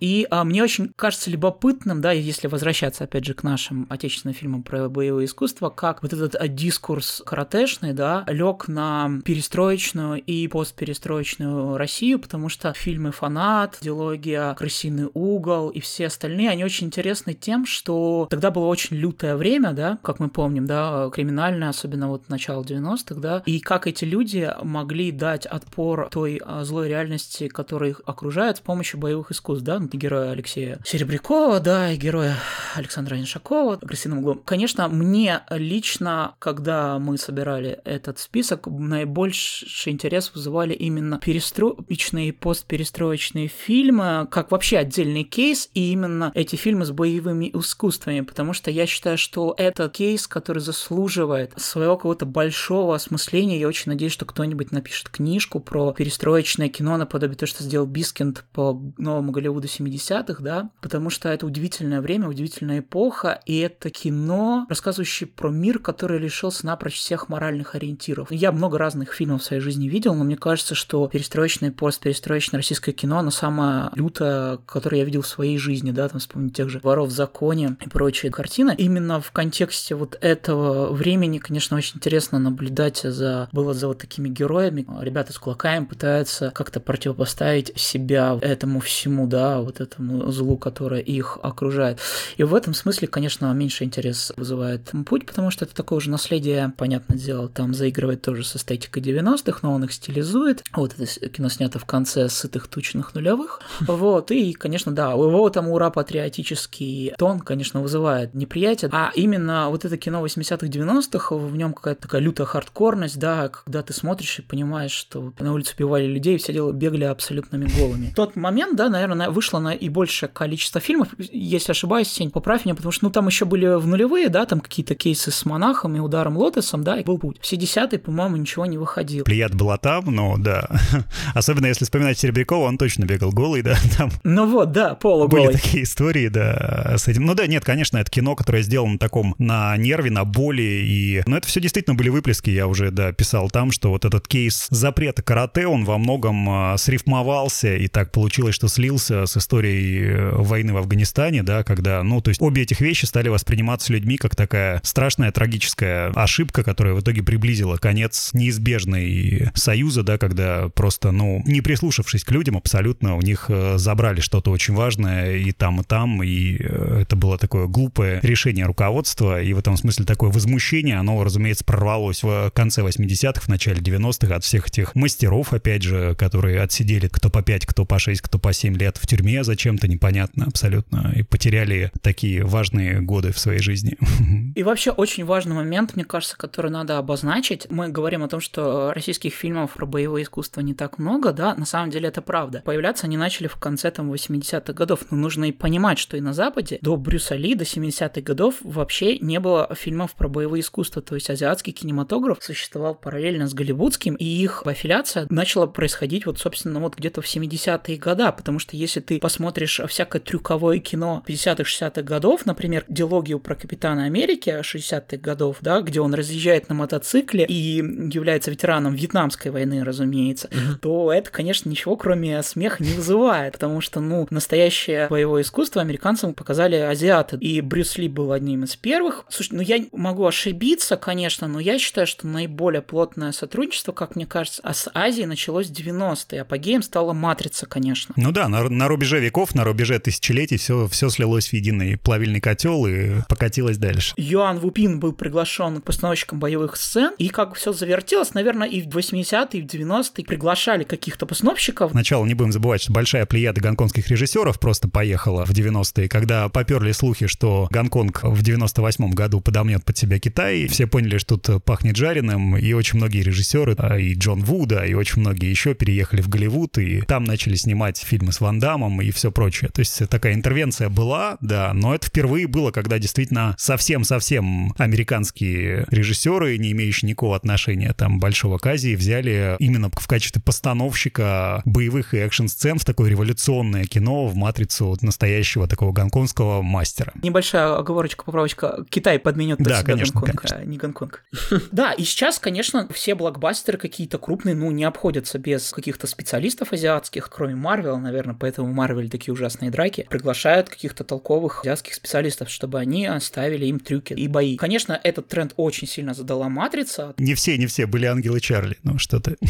И 0.00 0.26
а, 0.30 0.44
мне 0.44 0.62
очень 0.62 0.92
кажется 0.96 1.30
любопытным, 1.30 2.00
да, 2.00 2.12
если 2.12 2.48
возвращаться 2.48 3.04
опять 3.04 3.24
же 3.24 3.34
к 3.34 3.42
нашим 3.42 3.86
отечественным 3.90 4.34
фильмам 4.34 4.62
про 4.62 4.88
боевое 4.88 5.26
искусство, 5.26 5.68
как 5.68 6.02
вот 6.02 6.12
этот 6.12 6.34
а, 6.34 6.48
дискурс 6.48 7.22
каратешный, 7.24 7.92
да, 7.92 8.24
лег 8.26 8.66
на 8.68 9.20
перестроечную 9.24 10.20
и 10.22 10.48
постперестроечную 10.48 11.76
Россию, 11.76 12.18
потому 12.18 12.48
что 12.48 12.72
фильмы 12.72 13.12
«Фанат», 13.12 13.78
«Диалогия», 13.80 14.54
«Крысиный 14.54 15.10
угол» 15.12 15.68
и 15.68 15.80
все 15.80 16.06
остальные, 16.06 16.50
они 16.50 16.64
очень 16.64 16.86
интересны 16.86 17.34
тем, 17.34 17.66
что 17.66 18.26
тогда 18.30 18.50
было 18.50 18.66
очень 18.66 18.96
лютое 18.96 19.36
время, 19.36 19.72
да, 19.72 19.98
как 20.02 20.18
мы 20.18 20.28
помним, 20.28 20.66
да, 20.66 21.10
криминальное, 21.12 21.68
особенно 21.68 22.08
вот 22.08 22.28
начало 22.28 22.62
90-х, 22.62 23.20
да, 23.20 23.42
и 23.44 23.60
как 23.60 23.86
эти 23.86 24.04
люди 24.04 24.50
могли 24.62 25.12
дать 25.12 25.46
отпор 25.46 26.08
той 26.10 26.40
а, 26.44 26.64
злой 26.64 26.88
реальности, 26.88 27.48
которая 27.48 27.90
их 27.90 28.00
окружает 28.06 28.56
с 28.56 28.60
помощью 28.60 28.98
боевых 28.98 29.30
искусств, 29.30 29.64
да, 29.64 29.78
героя 29.96 30.32
Алексея 30.32 30.78
Серебрякова, 30.84 31.60
да, 31.60 31.92
и 31.92 31.96
героя 31.96 32.36
Александра 32.74 33.18
Иншакова 33.18 33.76
«Крысиным 33.76 34.18
углом». 34.18 34.42
Конечно, 34.44 34.88
мне 34.88 35.42
лично, 35.50 36.34
когда 36.38 36.98
мы 36.98 37.18
собирали 37.18 37.80
этот 37.84 38.18
список, 38.18 38.66
наибольший 38.66 39.92
интерес 39.92 40.32
вызывали 40.34 40.74
именно 40.74 41.18
перестроечные 41.18 42.28
и 42.28 42.32
постперестроечные 42.32 43.48
фильмы, 43.48 44.28
как 44.30 44.50
вообще 44.50 44.78
отдельный 44.78 45.24
кейс, 45.24 45.68
и 45.74 45.92
именно 45.92 46.32
эти 46.34 46.56
фильмы 46.56 46.84
с 46.84 46.90
боевыми 46.90 47.50
искусствами, 47.52 48.20
потому 48.20 48.52
что 48.52 48.70
я 48.70 48.86
считаю, 48.86 49.18
что 49.18 49.54
это 49.56 49.88
кейс, 49.88 50.26
который 50.26 50.60
заслуживает 50.60 51.52
своего 51.56 51.96
какого-то 51.96 52.26
большого 52.26 52.94
осмысления. 52.94 53.58
Я 53.58 53.68
очень 53.68 53.90
надеюсь, 53.90 54.12
что 54.12 54.24
кто-нибудь 54.24 54.72
напишет 54.72 55.08
книжку 55.08 55.60
про 55.60 55.92
перестроечное 55.92 56.68
кино 56.68 56.96
наподобие 56.96 57.36
того, 57.36 57.48
что 57.48 57.62
сделал 57.62 57.86
Бискинд 57.86 58.44
по 58.52 58.80
новому 58.98 59.32
Голливуду 59.32 59.68
70-х, 59.80 60.42
да, 60.42 60.70
потому 60.80 61.10
что 61.10 61.28
это 61.28 61.46
удивительное 61.46 62.00
время, 62.00 62.28
удивительная 62.28 62.80
эпоха, 62.80 63.40
и 63.46 63.58
это 63.58 63.90
кино, 63.90 64.66
рассказывающее 64.68 65.28
про 65.28 65.50
мир, 65.50 65.78
который 65.78 66.18
лишился 66.18 66.66
напрочь 66.66 66.94
всех 66.94 67.28
моральных 67.28 67.74
ориентиров. 67.74 68.30
Я 68.30 68.52
много 68.52 68.78
разных 68.78 69.12
фильмов 69.12 69.42
в 69.42 69.44
своей 69.44 69.62
жизни 69.62 69.88
видел, 69.88 70.14
но 70.14 70.24
мне 70.24 70.36
кажется, 70.36 70.74
что 70.74 71.08
перестроечное, 71.08 71.70
постперестроечное 71.70 72.58
российское 72.58 72.92
кино, 72.92 73.18
оно 73.18 73.30
самое 73.30 73.90
лютое, 73.94 74.58
которое 74.66 74.98
я 74.98 75.04
видел 75.04 75.22
в 75.22 75.26
своей 75.26 75.58
жизни, 75.58 75.90
да, 75.90 76.08
там 76.08 76.20
вспомнить 76.20 76.54
тех 76.54 76.68
же 76.68 76.80
«Воров 76.82 77.08
в 77.08 77.12
законе» 77.12 77.76
и 77.84 77.88
прочие 77.88 78.30
картины. 78.30 78.74
Именно 78.76 79.20
в 79.20 79.30
контексте 79.32 79.94
вот 79.94 80.18
этого 80.20 80.92
времени, 80.92 81.38
конечно, 81.38 81.76
очень 81.76 81.96
интересно 81.96 82.38
наблюдать 82.38 83.00
за, 83.02 83.48
было 83.52 83.74
за 83.74 83.88
вот 83.88 83.98
такими 83.98 84.28
героями. 84.28 84.86
Ребята 85.00 85.32
с 85.32 85.38
кулаками 85.38 85.84
пытаются 85.84 86.50
как-то 86.50 86.80
противопоставить 86.80 87.72
себя 87.78 88.38
этому 88.40 88.80
всему, 88.80 89.26
да, 89.26 89.60
вот 89.70 89.80
этому 89.80 90.30
злу, 90.30 90.56
которое 90.56 91.00
их 91.00 91.38
окружает. 91.42 91.98
И 92.36 92.42
в 92.42 92.54
этом 92.54 92.74
смысле, 92.74 93.08
конечно, 93.08 93.52
меньше 93.52 93.84
интерес 93.84 94.32
вызывает 94.36 94.90
путь, 95.06 95.26
потому 95.26 95.50
что 95.50 95.64
это 95.64 95.74
такое 95.74 95.98
уже 95.98 96.10
наследие, 96.10 96.72
понятное 96.76 97.16
дело, 97.16 97.48
там 97.48 97.74
заигрывает 97.74 98.22
тоже 98.22 98.44
с 98.44 98.56
эстетикой 98.56 99.02
90-х, 99.02 99.60
но 99.62 99.72
он 99.72 99.84
их 99.84 99.92
стилизует. 99.92 100.64
Вот 100.74 100.94
это 100.98 101.28
кино 101.28 101.48
снято 101.48 101.78
в 101.78 101.84
конце 101.84 102.28
сытых 102.28 102.68
тучных 102.68 103.14
нулевых. 103.14 103.60
Вот, 104.00 104.30
и, 104.30 104.52
конечно, 104.52 104.92
да, 104.92 105.14
у 105.14 105.24
его 105.24 105.50
там 105.50 105.68
ура 105.68 105.90
патриотический 105.90 107.12
тон, 107.18 107.40
конечно, 107.40 107.82
вызывает 107.82 108.34
неприятие, 108.34 108.88
а 108.92 109.10
именно 109.14 109.68
вот 109.68 109.84
это 109.84 109.96
кино 109.96 110.24
80-х, 110.24 110.66
90-х, 110.66 111.34
в 111.34 111.56
нем 111.56 111.74
какая-то 111.74 112.02
такая 112.02 112.20
лютая 112.20 112.46
хардкорность, 112.46 113.18
да, 113.18 113.48
когда 113.48 113.82
ты 113.82 113.92
смотришь 113.92 114.38
и 114.38 114.42
понимаешь, 114.42 114.92
что 114.92 115.32
на 115.38 115.52
улице 115.52 115.74
убивали 115.76 116.06
людей, 116.06 116.38
все 116.38 116.52
дело 116.52 116.72
бегали 116.72 117.04
абсолютными 117.04 117.66
голыми. 117.78 118.10
В 118.10 118.14
тот 118.14 118.36
момент, 118.36 118.76
да, 118.76 118.88
наверное, 118.88 119.30
вышло 119.50 119.58
на 119.58 119.74
и 119.74 119.88
большее 119.88 120.28
количество 120.28 120.80
фильмов, 120.80 121.08
если 121.18 121.72
ошибаюсь, 121.72 122.08
Сень, 122.08 122.30
поправь 122.30 122.64
меня, 122.64 122.74
потому 122.74 122.92
что, 122.92 123.04
ну, 123.04 123.10
там 123.10 123.26
еще 123.26 123.44
были 123.44 123.66
в 123.78 123.86
нулевые, 123.86 124.28
да, 124.28 124.46
там 124.46 124.60
какие-то 124.60 124.94
кейсы 124.94 125.30
с 125.30 125.44
монахом 125.44 125.96
и 125.96 125.98
ударом 125.98 126.36
лотосом, 126.36 126.84
да, 126.84 126.98
и 126.98 127.04
был 127.04 127.18
путь. 127.18 127.38
Все 127.40 127.56
десятые, 127.56 128.00
по-моему, 128.00 128.36
ничего 128.36 128.66
не 128.66 128.78
выходил. 128.78 129.24
Плеяд 129.24 129.54
была 129.54 129.76
там, 129.76 130.06
но 130.06 130.36
да. 130.38 130.68
Особенно 131.34 131.66
если 131.66 131.84
вспоминать 131.84 132.18
Серебрякова, 132.18 132.66
он 132.66 132.78
точно 132.78 133.04
бегал 133.04 133.30
голый, 133.30 133.62
да, 133.62 133.76
там. 133.98 134.10
Ну 134.24 134.46
вот, 134.46 134.72
да, 134.72 134.94
полуголый. 134.94 135.46
Были 135.46 135.56
такие 135.56 135.84
истории, 135.84 136.28
да, 136.28 136.94
с 136.96 137.08
этим. 137.08 137.26
Ну 137.26 137.34
да, 137.34 137.46
нет, 137.46 137.64
конечно, 137.64 137.98
это 137.98 138.10
кино, 138.10 138.36
которое 138.36 138.62
сделано 138.62 138.92
на 138.92 138.98
таком, 138.98 139.34
на 139.38 139.76
нерве, 139.76 140.10
на 140.10 140.24
боли, 140.24 140.62
и... 140.62 141.22
Но 141.26 141.36
это 141.36 141.48
все 141.48 141.60
действительно 141.60 141.94
были 141.94 142.08
выплески, 142.08 142.50
я 142.50 142.66
уже, 142.66 142.90
да, 142.90 143.12
писал 143.12 143.50
там, 143.50 143.72
что 143.72 143.90
вот 143.90 144.04
этот 144.04 144.28
кейс 144.28 144.68
запрета 144.70 145.22
карате, 145.22 145.66
он 145.66 145.84
во 145.84 145.98
многом 145.98 146.48
а, 146.48 146.76
срифмовался, 146.76 147.76
и 147.76 147.88
так 147.88 148.12
получилось, 148.12 148.54
что 148.54 148.68
слился 148.68 149.26
с 149.26 149.36
историей 149.40 150.04
э, 150.04 150.30
войны 150.36 150.72
в 150.72 150.76
Афганистане, 150.76 151.42
да, 151.42 151.62
когда, 151.62 152.02
ну, 152.02 152.20
то 152.20 152.28
есть 152.30 152.40
обе 152.40 152.62
этих 152.62 152.80
вещи 152.80 153.04
стали 153.04 153.28
восприниматься 153.28 153.92
людьми 153.92 154.16
как 154.16 154.36
такая 154.36 154.80
страшная 154.84 155.32
трагическая 155.32 156.10
ошибка, 156.14 156.62
которая 156.62 156.94
в 156.94 157.00
итоге 157.00 157.22
приблизила 157.22 157.76
конец 157.76 158.30
неизбежной 158.32 159.50
союза, 159.54 160.02
да, 160.02 160.18
когда 160.18 160.68
просто, 160.68 161.10
ну, 161.10 161.42
не 161.46 161.60
прислушавшись 161.60 162.24
к 162.24 162.30
людям, 162.30 162.56
абсолютно 162.56 163.16
у 163.16 163.20
них 163.20 163.46
э, 163.48 163.78
забрали 163.78 164.20
что-то 164.20 164.50
очень 164.50 164.74
важное 164.74 165.36
и 165.36 165.52
там, 165.52 165.80
и 165.80 165.84
там, 165.84 166.22
и 166.22 166.56
э, 166.60 167.02
это 167.02 167.16
было 167.16 167.38
такое 167.38 167.66
глупое 167.66 168.20
решение 168.22 168.66
руководства, 168.66 169.42
и 169.42 169.52
в 169.52 169.58
этом 169.58 169.76
смысле 169.76 170.04
такое 170.04 170.30
возмущение, 170.30 170.96
оно, 170.96 171.22
разумеется, 171.24 171.64
прорвалось 171.64 172.22
в 172.22 172.50
конце 172.54 172.82
80-х, 172.82 173.40
в 173.40 173.48
начале 173.48 173.80
90-х 173.80 174.34
от 174.34 174.44
всех 174.44 174.68
этих 174.68 174.94
мастеров, 174.94 175.52
опять 175.52 175.82
же, 175.82 176.14
которые 176.14 176.60
отсидели 176.60 177.08
кто 177.08 177.30
по 177.30 177.42
5, 177.42 177.66
кто 177.66 177.84
по 177.84 177.98
6, 177.98 178.20
кто 178.20 178.38
по 178.38 178.52
7 178.52 178.76
лет 178.76 178.98
в 179.00 179.06
тюрьме 179.06 179.29
зачем-то 179.42 179.88
непонятно 179.88 180.46
абсолютно, 180.46 181.12
и 181.16 181.22
потеряли 181.22 181.92
такие 182.02 182.44
важные 182.44 183.00
годы 183.00 183.32
в 183.32 183.38
своей 183.38 183.60
жизни. 183.60 183.96
И 184.54 184.62
вообще 184.62 184.90
очень 184.90 185.24
важный 185.24 185.54
момент, 185.54 185.94
мне 185.94 186.04
кажется, 186.04 186.36
который 186.36 186.70
надо 186.70 186.98
обозначить. 186.98 187.66
Мы 187.70 187.88
говорим 187.88 188.22
о 188.22 188.28
том, 188.28 188.40
что 188.40 188.92
российских 188.92 189.32
фильмов 189.32 189.74
про 189.74 189.86
боевое 189.86 190.22
искусство 190.22 190.60
не 190.60 190.74
так 190.74 190.98
много, 190.98 191.32
да, 191.32 191.54
на 191.54 191.64
самом 191.64 191.90
деле 191.90 192.08
это 192.08 192.22
правда. 192.22 192.62
Появляться 192.64 193.06
они 193.06 193.16
начали 193.16 193.46
в 193.46 193.56
конце 193.56 193.90
там 193.90 194.12
80-х 194.12 194.72
годов, 194.72 195.00
но 195.10 195.16
нужно 195.16 195.46
и 195.46 195.52
понимать, 195.52 195.98
что 195.98 196.16
и 196.16 196.20
на 196.20 196.32
Западе 196.32 196.78
до 196.82 196.96
Брюса 196.96 197.36
Ли, 197.36 197.54
до 197.54 197.64
70-х 197.64 198.20
годов 198.20 198.56
вообще 198.62 199.18
не 199.18 199.40
было 199.40 199.72
фильмов 199.74 200.14
про 200.14 200.28
боевое 200.28 200.60
искусство, 200.60 201.02
то 201.02 201.14
есть 201.14 201.30
азиатский 201.30 201.72
кинематограф 201.72 202.38
существовал 202.40 202.94
параллельно 202.94 203.48
с 203.48 203.54
голливудским, 203.54 204.14
и 204.14 204.24
их 204.24 204.66
аффилиация 204.66 205.26
начала 205.30 205.66
происходить 205.66 206.26
вот, 206.26 206.38
собственно, 206.38 206.80
вот 206.80 206.96
где-то 206.96 207.22
в 207.22 207.26
70-е 207.26 207.96
годы, 207.96 208.32
потому 208.36 208.58
что 208.58 208.76
если 208.76 209.00
ты 209.00 209.19
посмотришь 209.20 209.80
всякое 209.88 210.20
трюковое 210.20 210.78
кино 210.78 211.22
50-х, 211.26 211.62
60-х 211.62 212.02
годов, 212.02 212.46
например, 212.46 212.84
диалогию 212.88 213.38
про 213.38 213.54
Капитана 213.54 214.04
Америки 214.04 214.60
60-х 214.60 215.18
годов, 215.18 215.58
да, 215.60 215.80
где 215.80 216.00
он 216.00 216.14
разъезжает 216.14 216.68
на 216.68 216.74
мотоцикле 216.74 217.44
и 217.46 217.76
является 217.76 218.50
ветераном 218.50 218.94
Вьетнамской 218.94 219.50
войны, 219.50 219.84
разумеется, 219.84 220.48
mm-hmm. 220.48 220.78
то 220.80 221.12
это, 221.12 221.30
конечно, 221.30 221.68
ничего 221.68 221.96
кроме 221.96 222.42
смеха 222.42 222.82
не 222.82 222.92
вызывает, 222.92 223.54
потому 223.54 223.80
что, 223.80 224.00
ну, 224.00 224.26
настоящее 224.30 225.06
боевое 225.08 225.42
искусство 225.42 225.82
американцам 225.82 226.34
показали 226.34 226.76
азиаты, 226.76 227.36
и 227.36 227.60
Брюс 227.60 227.98
Ли 227.98 228.08
был 228.08 228.32
одним 228.32 228.64
из 228.64 228.76
первых. 228.76 229.24
Слушай, 229.28 229.54
ну 229.54 229.62
я 229.62 229.84
могу 229.92 230.24
ошибиться, 230.24 230.96
конечно, 230.96 231.46
но 231.46 231.60
я 231.60 231.78
считаю, 231.78 232.06
что 232.06 232.26
наиболее 232.26 232.82
плотное 232.82 233.32
сотрудничество, 233.32 233.92
как 233.92 234.16
мне 234.16 234.26
кажется, 234.26 234.62
а 234.64 234.72
с 234.72 234.90
Азией 234.94 235.26
началось 235.26 235.68
в 235.68 235.72
90-е, 235.72 236.40
апогеем 236.40 236.82
стала 236.82 237.12
Матрица, 237.12 237.66
конечно. 237.66 238.14
Ну 238.16 238.32
да, 238.32 238.48
на, 238.48 238.68
на 238.68 238.88
рубеже 238.88 239.09
веков, 239.18 239.54
на 239.54 239.64
рубеже 239.64 239.98
тысячелетий 239.98 240.56
все, 240.56 240.86
все 240.88 241.10
слилось 241.10 241.48
в 241.48 241.52
единый 241.52 241.96
плавильный 241.96 242.40
котел 242.40 242.86
и 242.86 243.22
покатилось 243.28 243.78
дальше. 243.78 244.14
Юан 244.16 244.58
Вупин 244.58 245.00
был 245.00 245.12
приглашен 245.12 245.80
к 245.80 245.84
постановщикам 245.84 246.38
боевых 246.38 246.76
сцен, 246.76 247.12
и 247.18 247.28
как 247.28 247.54
все 247.54 247.72
завертелось, 247.72 248.34
наверное, 248.34 248.68
и 248.68 248.82
в 248.82 248.88
80-е, 248.88 249.60
и 249.60 249.62
в 249.62 249.66
90-е 249.66 250.24
приглашали 250.24 250.84
каких-то 250.84 251.26
постановщиков. 251.26 251.92
Сначала 251.92 252.24
не 252.24 252.34
будем 252.34 252.52
забывать, 252.52 252.82
что 252.82 252.92
большая 252.92 253.26
плеяда 253.26 253.60
гонконгских 253.60 254.08
режиссеров 254.08 254.60
просто 254.60 254.88
поехала 254.88 255.44
в 255.44 255.50
90-е, 255.50 256.08
когда 256.08 256.48
поперли 256.48 256.92
слухи, 256.92 257.26
что 257.26 257.68
Гонконг 257.70 258.22
в 258.22 258.42
98-м 258.42 259.12
году 259.12 259.40
подомнет 259.40 259.84
под 259.84 259.96
себя 259.96 260.18
Китай, 260.18 260.66
все 260.66 260.86
поняли, 260.86 261.18
что 261.18 261.36
тут 261.36 261.64
пахнет 261.64 261.96
жареным, 261.96 262.56
и 262.56 262.72
очень 262.72 262.98
многие 262.98 263.22
режиссеры, 263.22 263.74
а 263.78 263.98
и 263.98 264.14
Джон 264.14 264.42
Вуда, 264.42 264.84
и 264.84 264.94
очень 264.94 265.20
многие 265.20 265.50
еще 265.50 265.74
переехали 265.74 266.20
в 266.20 266.28
Голливуд, 266.28 266.78
и 266.78 267.00
там 267.02 267.24
начали 267.24 267.54
снимать 267.54 267.98
фильмы 267.98 268.32
с 268.32 268.40
Ван 268.40 268.58
Дамом 268.58 268.99
и 269.00 269.10
все 269.10 269.30
прочее. 269.30 269.70
То 269.72 269.80
есть 269.80 270.08
такая 270.08 270.34
интервенция 270.34 270.88
была, 270.88 271.38
да, 271.40 271.72
но 271.72 271.94
это 271.94 272.06
впервые 272.06 272.46
было, 272.46 272.70
когда 272.70 272.98
действительно 272.98 273.54
совсем-совсем 273.58 274.74
американские 274.78 275.86
режиссеры, 275.90 276.56
не 276.58 276.72
имеющие 276.72 277.08
никакого 277.08 277.36
отношения 277.36 277.92
там 277.92 278.18
большого 278.18 278.58
к 278.58 278.66
Азии, 278.66 278.94
взяли 278.94 279.56
именно 279.58 279.90
в 279.92 280.06
качестве 280.06 280.42
постановщика 280.42 281.62
боевых 281.64 282.14
и 282.14 282.18
экшн-сцен 282.18 282.78
в 282.78 282.84
такое 282.84 283.10
революционное 283.10 283.84
кино, 283.84 284.26
в 284.26 284.34
матрицу 284.36 284.96
настоящего 285.00 285.66
такого 285.66 285.92
гонконгского 285.92 286.62
мастера. 286.62 287.12
Небольшая 287.22 287.76
оговорочка, 287.76 288.24
поправочка. 288.24 288.84
Китай 288.88 289.18
подменет 289.18 289.58
под 289.58 289.68
да, 289.68 289.80
себя 289.80 289.94
конечно, 289.94 290.20
Гонконг, 290.20 290.40
конечно. 290.42 290.58
а 290.58 290.64
не 290.64 290.76
Гонконг. 290.76 291.24
Да, 291.72 291.92
и 291.92 292.04
сейчас, 292.04 292.38
конечно, 292.38 292.88
все 292.92 293.14
блокбастеры 293.14 293.78
какие-то 293.78 294.18
крупные, 294.18 294.54
ну, 294.54 294.70
не 294.70 294.84
обходятся 294.84 295.38
без 295.38 295.70
каких-то 295.70 296.06
специалистов 296.06 296.72
азиатских, 296.72 297.30
кроме 297.30 297.54
Марвел, 297.54 297.98
наверное, 297.98 298.34
поэтому 298.34 298.72
Марвел 298.72 298.89
такие 299.10 299.32
ужасные 299.32 299.70
драки, 299.70 300.06
приглашают 300.08 300.68
каких-то 300.68 301.04
толковых 301.04 301.60
азиатских 301.62 301.94
специалистов, 301.94 302.50
чтобы 302.50 302.78
они 302.78 303.06
оставили 303.06 303.66
им 303.66 303.80
трюки 303.80 304.14
и 304.14 304.28
бои. 304.28 304.56
Конечно, 304.56 304.98
этот 305.02 305.28
тренд 305.28 305.52
очень 305.56 305.86
сильно 305.86 306.14
задала 306.14 306.48
Матрица. 306.48 307.14
Не 307.18 307.34
все, 307.34 307.56
не 307.56 307.66
все 307.66 307.86
были 307.86 308.06
ангелы 308.06 308.40
Чарли, 308.40 308.76
ну 308.82 308.98
что-то. 308.98 309.36